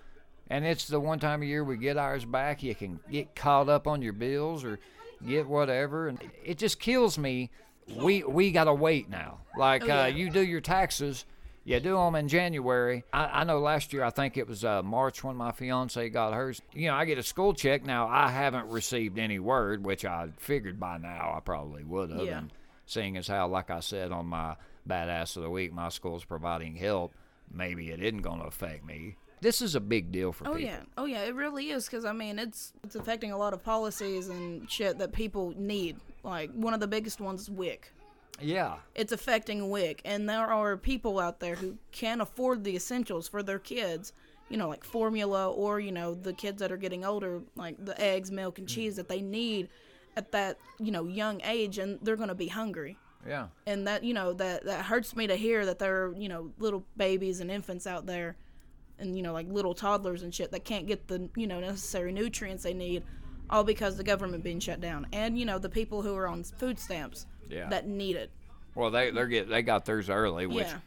[0.50, 2.64] and it's the one time a year we get ours back.
[2.64, 4.80] You can get caught up on your bills or
[5.26, 7.52] get whatever, and it just kills me.
[7.96, 9.40] We we gotta wait now.
[9.58, 10.04] Like Oh, yeah.
[10.04, 11.26] uh, you do your taxes,
[11.66, 13.04] you do them in January.
[13.12, 16.34] I, I know last year I think it was uh, March when my fiance got
[16.34, 16.62] hers.
[16.74, 18.08] You know, I get a school check now.
[18.08, 22.22] I haven't received any word, which I figured by now I probably would have.
[22.26, 22.38] Yeah.
[22.40, 22.54] And
[22.86, 24.56] seeing as how, like I said on my
[24.88, 25.74] badass of the week.
[25.74, 27.12] My school's providing help.
[27.52, 29.16] Maybe it isn't going to affect me.
[29.42, 30.70] This is a big deal for people Oh people.
[30.72, 33.64] yeah, oh yeah, it really is because I mean it's it's affecting a lot of
[33.64, 35.98] policies and shit that people need.
[36.24, 37.92] Like one of the biggest ones is WIC.
[38.42, 38.76] Yeah.
[38.96, 43.42] It's affecting WIC, and there are people out there who can't afford the essentials for
[43.44, 44.14] their kids.
[44.50, 48.00] You know, like formula, or you know, the kids that are getting older, like the
[48.00, 49.70] eggs, milk, and cheese that they need
[50.16, 52.98] at that you know young age, and they're gonna be hungry.
[53.28, 53.48] Yeah.
[53.66, 56.52] and that you know that that hurts me to hear that there are you know
[56.60, 58.36] little babies and infants out there
[59.00, 62.12] and you know like little toddlers and shit that can't get the you know necessary
[62.12, 63.04] nutrients they need
[63.50, 66.44] all because the government being shut down and you know the people who are on
[66.44, 67.70] food stamps Yeah.
[67.70, 68.32] that need it
[68.76, 70.78] Well, they they get they got theirs early, which Yeah.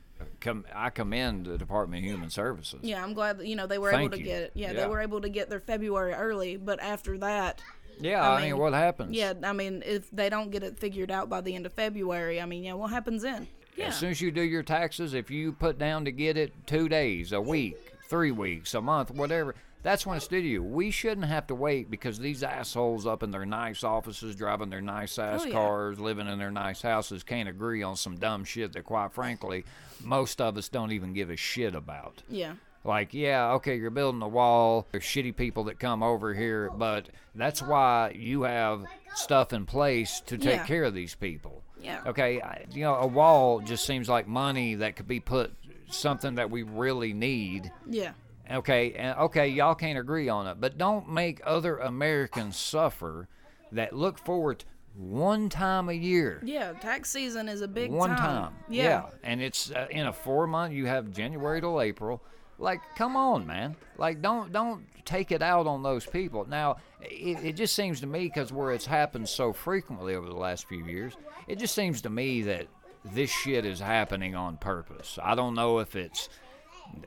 [0.40, 2.80] com- I commend the Department of Human Services.
[2.82, 4.24] yeah i'm glad that you know they were Thank able to you.
[4.24, 4.80] get it yeah, Yeah.
[4.80, 7.60] they were able to get their february early but after that
[8.00, 9.12] Yeah, I I, mean, mean, what happens?
[9.12, 12.40] yeah i mean if they don't get it figured out by the end of february
[12.40, 15.30] i mean yeah what happens then yeah As soon as you do your taxes, if
[15.30, 17.76] you put down to get it two days, a week,
[18.08, 19.54] three weeks, a month, whatever,
[19.88, 20.62] that's when it's due to you.
[20.62, 24.82] We shouldn't have to wait because these assholes up in their nice offices, driving their
[24.82, 25.52] nice oh, ass Oh, yeah.
[25.52, 29.64] cars, living in their nice houses, can't agree on some dumb shit that, quite frankly,
[30.04, 32.22] most of us don't even give a shit about.
[32.28, 32.52] yeah
[32.84, 34.86] Like, yeah, okay, you're building a wall.
[34.92, 38.84] There's shitty people that come over here, but that's why you have
[39.14, 40.66] stuff in place to take Yeah.
[40.66, 41.62] care of these people.
[41.80, 42.02] Yeah.
[42.06, 45.54] Okay, I, you know, a wall just seems like money that could be put
[45.90, 47.72] something that we really need.
[47.88, 48.12] yeah
[48.50, 53.28] Okay, and okay, y'all can't agree on it, but don't make other Americans suffer
[53.72, 54.64] that look forward
[54.96, 56.40] one time a year.
[56.44, 58.52] yeah tax season is a big One time, time.
[58.68, 62.22] yeah And it's uh, in a four month, you have January till April.
[62.58, 63.76] Like, come on, man.
[63.98, 66.46] Like, don't don't take it out on those people.
[66.48, 70.34] Now, it, it just seems to me, because where it's happened so frequently over the
[70.34, 71.12] last few years,
[71.46, 72.66] it just seems to me that
[73.04, 75.18] this shit is happening on purpose.
[75.22, 76.28] I don't know if it's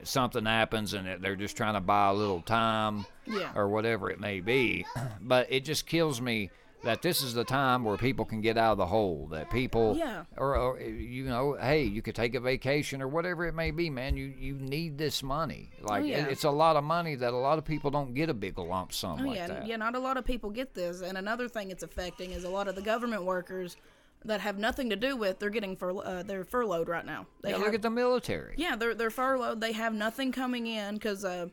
[0.03, 3.51] something happens and they're just trying to buy a little time Yeah.
[3.55, 4.85] or whatever it may be.
[5.21, 6.49] But it just kills me
[6.83, 9.27] that this is the time where people can get out of the hole.
[9.31, 10.23] That people, Yeah.
[10.35, 13.89] or, or you know, hey, you could take a vacation or whatever it may be,
[13.91, 14.17] man.
[14.17, 15.69] You you need this money.
[15.83, 16.25] Oh, like Oh, yeah.
[16.25, 18.93] it's a lot of money that a lot of people don't get a big lump
[18.93, 19.67] sum Oh like yeah, that.
[19.67, 19.75] yeah.
[19.75, 22.67] Not a lot of people get this, and another thing it's affecting is a lot
[22.67, 23.77] of the government workers
[24.25, 25.39] that have nothing to do with.
[25.39, 27.25] They're getting fur, uh, they're furloughed right now.
[27.41, 28.53] They Yeah, have, look at the military.
[28.57, 29.61] yeah, they're they're furloughed.
[29.61, 31.47] They have nothing coming in because, uh,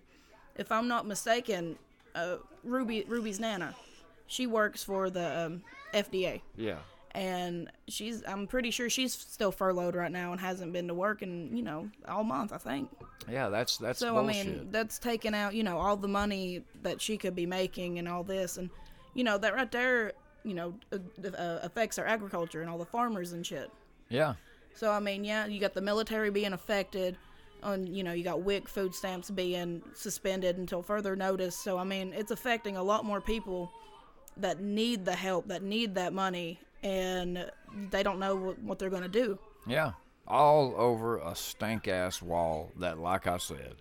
[0.57, 1.78] if I'm not mistaken,
[2.15, 3.74] uh, Ruby Ruby's nana,
[4.27, 5.62] she works for the um,
[5.95, 6.78] FDA, Yeah.
[7.12, 11.23] and she's I'm pretty sure she's still furloughed right now and hasn't been to work
[11.23, 12.90] in you know all month I think.
[13.31, 14.47] Yeah, that's that's So bullshit.
[14.47, 17.99] I mean, that's taking out, you know, all the money that she could be making
[17.99, 18.69] and all this, and
[19.15, 20.12] you know that right there,
[20.49, 23.70] you know, uh, uh, affects our agriculture and all the farmers and shit.
[24.09, 24.35] yeah.
[24.75, 27.16] So I mean, yeah, you got the military being affected,
[27.65, 31.57] and you know you got WIC food stamps being suspended until further notice.
[31.57, 33.73] So I mean, it's affecting a lot more people
[34.37, 37.51] that need the help, that need that money, and
[37.91, 39.37] they don't know what, what they're gonna do.
[39.66, 39.93] Yeah,
[40.29, 43.77] all over a stank ass wall that, like I said,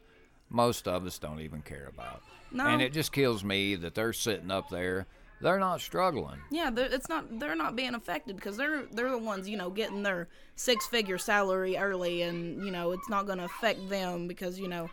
[0.50, 2.24] most of us don't even care about.
[2.52, 2.66] No.
[2.66, 5.06] And it just kills me that they're sitting up there.
[5.42, 6.40] They're not struggling.
[6.50, 7.40] Yeah, they're- it's not.
[7.40, 11.18] They're not being affected because they're they're the ones you know getting their six figure
[11.18, 14.90] salary early, and you know it's not going to affect them because you know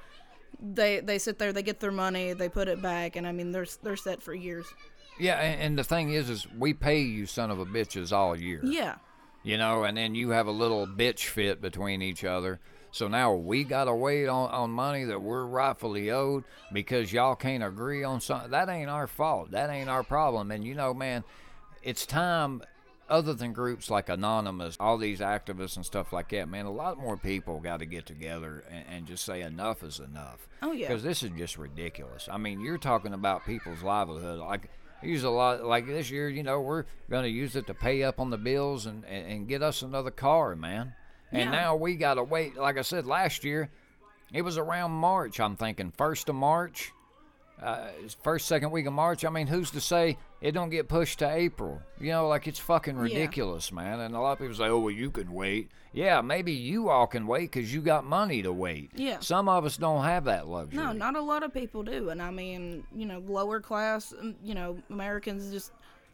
[0.60, 3.52] they they sit there, they get their money, they put it back, and I mean
[3.52, 4.66] they're they're set for years.
[5.18, 8.36] Yeah, and, and the thing is, is we pay you son of a bitches all
[8.36, 8.60] year.
[8.64, 8.96] Yeah,
[9.44, 12.58] You know, and then you have a little bitch fit between each other.
[12.94, 17.64] So now we gotta wait on, on money that we're rightfully owed because y'all can't
[17.64, 18.52] agree on something.
[18.52, 19.50] That ain't our fault.
[19.50, 20.52] That ain't our problem.
[20.52, 21.24] And you know, man,
[21.82, 22.62] it's time.
[23.10, 26.96] Other than groups like Anonymous, all these activists and stuff like that, man, a lot
[26.96, 30.46] more people got to get together and, and just say enough is enough.
[30.62, 30.86] Oh, yeah.
[30.86, 32.28] Because this is just ridiculous.
[32.30, 34.38] I mean, you're talking about people's livelihood.
[34.38, 34.70] Like,
[35.02, 38.04] use a lot, like this year, you know, we're going to use it to pay
[38.04, 40.94] up on the bills and, and, and get us another car, man.
[41.32, 41.50] And Yeah.
[41.50, 42.56] now we got to wait.
[42.56, 43.70] Like I said last year,
[44.32, 46.92] it was around March, I'm thinking, 1st of March,
[47.62, 47.86] uh,
[48.22, 49.24] first, second week of March.
[49.24, 51.80] I mean, who's to say it don't get pushed to April?
[52.00, 54.00] You know, like it's fucking ridiculous, man.
[54.00, 55.70] And a lot of people say, oh, well, you can wait.
[55.92, 58.90] Yeah, maybe you all can wait because you got money to wait.
[58.96, 59.20] Yeah.
[59.20, 60.82] Some of us don't have that luxury.
[60.82, 64.34] no, not a lot of people do, and I mean you know lower class, um,
[64.42, 65.70] you know Americans just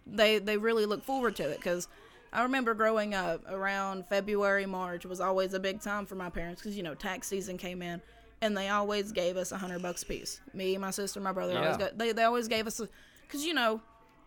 [0.06, 1.88] they they really look forward to it because.
[2.32, 6.62] I remember growing up around February, March was always a big time for my parents
[6.62, 8.00] because you know tax season came in,
[8.40, 10.40] and they always gave us a hundred bucks piece.
[10.54, 12.80] Me, my sister, my brother always got they they always gave us
[13.22, 13.80] because you know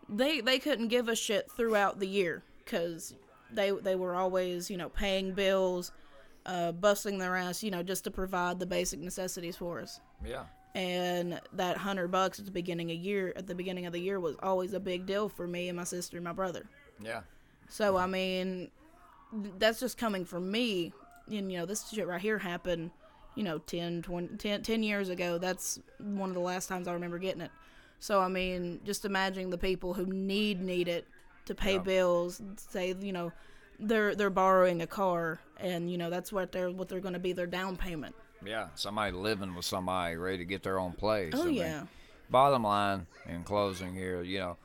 [0.09, 3.15] they they couldn't give us shit throughout the year because
[3.51, 5.91] they they were always you know paying bills,
[6.45, 9.99] uh, busting their ass, you know, just to provide the basic necessities for us.
[10.25, 10.43] Yeah.
[10.75, 14.19] And that hundred bucks at the beginning of year at the beginning of the year
[14.19, 16.65] was always a big deal for me and my sister and my brother.
[16.99, 17.21] Yeah.
[17.69, 18.69] So I mean,
[19.57, 20.93] that's just coming from me.
[21.27, 22.91] And you know, this shit right here happened,
[23.35, 25.37] you know, 10, 20, 10, 10 years ago.
[25.37, 27.51] That's one of the last times I remember getting it.
[27.99, 31.07] So I mean, just imagine the people who need need it
[31.45, 31.79] to pay Yeah.
[31.79, 32.41] bills.
[32.57, 33.31] Say you know,
[33.79, 37.19] they're they're borrowing a car, and you know that's what they're what they're going to
[37.19, 38.15] be their down payment.
[38.45, 38.67] Yeah.
[38.75, 41.33] Somebody living with somebody ready to get their own place.
[41.33, 41.83] Oh I mean, yeah,
[42.29, 44.57] bottom line in closing here, you know,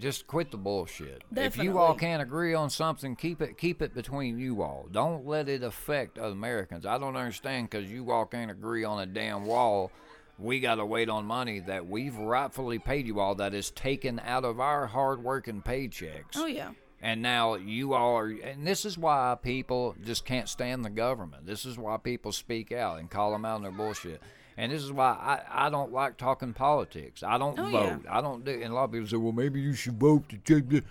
[0.00, 1.22] just quit the bullshit.
[1.36, 4.88] If you all can't agree on something, keep it keep it between you all.
[4.90, 6.86] Don't let it affect other Americans.
[6.86, 9.92] I don't understand because you all can't agree on a damn wall.
[10.38, 14.18] We got to wait on money that we've rightfully paid you all that is taken
[14.24, 16.36] out of our hard-working paychecks.
[16.36, 16.70] oh yeah.
[17.02, 21.46] And now you all are, and this is why people just can't stand the government.
[21.46, 24.20] This is why people speak out and call them out on their bullshit.
[24.60, 25.12] And this is why
[25.48, 27.22] I, I don't like talking politics.
[27.22, 27.96] I don't Oh, yeah.
[27.96, 28.04] vote.
[28.10, 28.52] I don't do.
[28.52, 30.82] And a lot of people say, well, maybe you should vote to change the.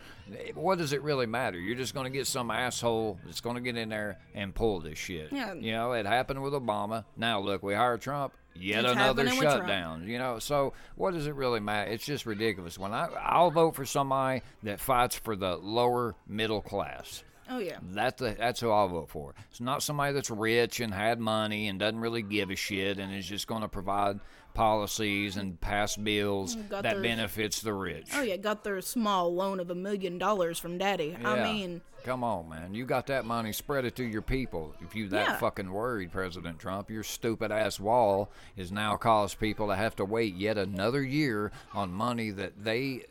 [0.55, 1.59] What does it really matter?
[1.59, 4.79] You're just going to get some asshole that's going to get in there and pull
[4.79, 5.31] this shit.
[5.31, 5.53] Yeah.
[5.53, 7.05] You know, it happened with Obama.
[7.15, 8.33] Now look, we hired Trump.
[8.55, 9.61] Yet It's another happening with Trump.
[9.67, 10.07] shutdown.
[10.07, 11.91] You know, so what does it really matter?
[11.91, 12.77] It's just ridiculous.
[12.79, 17.23] When I I'll vote for somebody that fights for the lower middle class.
[17.49, 17.77] Oh yeah.
[17.91, 19.33] That's the, that's who I'll vote for.
[19.49, 23.13] It's not somebody that's rich and had money and doesn't really give a shit and
[23.13, 24.19] is just going to provide
[24.53, 28.09] policies and pass bills mm, got that their- benefits the rich.
[28.13, 28.35] Oh yeah.
[28.37, 31.17] Got their small loan of a million dollars from Daddy.
[31.23, 32.73] I mean, come on, man.
[32.73, 34.75] You got that money, spread it to your people.
[34.81, 35.37] If you that Yeah.
[35.37, 40.05] fucking worried, President Trump, your stupid ass wall has now caused people to have to
[40.05, 43.05] wait yet another year on money that they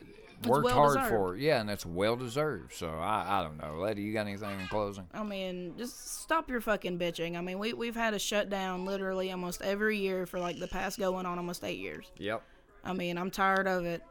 [0.47, 1.09] worked well hard deserved.
[1.09, 1.37] for.
[1.37, 2.75] Yeah, and that's well deserved.
[2.75, 4.03] So I, I don't know, lady.
[4.03, 5.07] You got anything in closing?
[5.13, 7.37] I mean, just stop your fucking bitching.
[7.37, 10.99] I mean, we we've had a shutdown literally almost every year for like the past
[10.99, 12.11] going on almost eight years.
[12.19, 12.43] Yep.
[12.85, 14.03] I mean, I'm tired of it.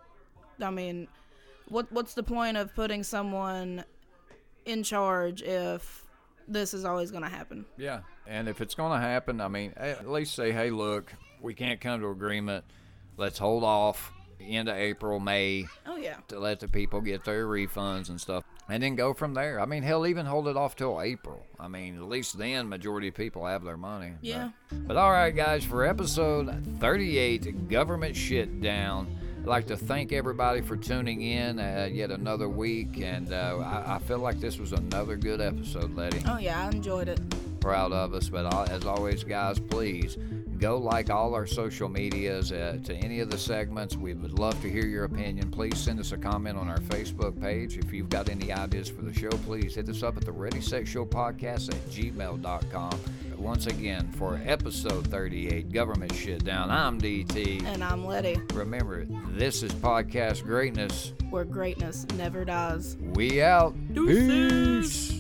[0.62, 1.08] I mean,
[1.70, 3.84] what what's the point of putting someone
[4.66, 6.04] in charge if
[6.48, 7.66] this is always going to happen?
[7.78, 11.54] Yeah, and if it's going to happen, I mean, at least say, hey, look, we
[11.54, 12.66] can't come to agreement.
[13.18, 16.18] Let's hold off end of April, May Oh yeah.
[16.30, 19.60] to let the people get their refunds and stuff, and then go from there.
[19.60, 21.46] I mean, he'll even hold it off till April.
[21.60, 24.14] I mean, at least then, majority of people have their money.
[24.22, 24.50] Yeah.
[24.72, 29.08] But, all right, guys, for episode 38, government shit down.
[29.40, 33.96] I'd like to thank everybody for tuning in uh, yet another week, and uh, I,
[33.96, 37.20] I feel like this was another good episode, Letty Oh yeah, I enjoyed it.
[37.62, 38.28] proud of us.
[38.30, 40.18] But uh, as always, guys, please
[40.60, 43.96] go like all our social medias uh, to any of the segments.
[43.96, 45.52] We would love to hear your opinion.
[45.52, 47.78] Please send us a comment on our Facebook page.
[47.78, 50.62] If you've got any ideas for the show, please hit us up at the Ready
[50.62, 53.00] Set Show Podcast at gmail.com.
[53.38, 57.64] Once again, for episode 38, Government Shit Down, I'm DT.
[57.66, 61.14] And I'm Letty, Remember, this is podcast greatness.
[61.30, 62.98] where greatness never dies.
[63.14, 63.76] We out.
[63.94, 65.10] Deuces.
[65.12, 65.17] Peace.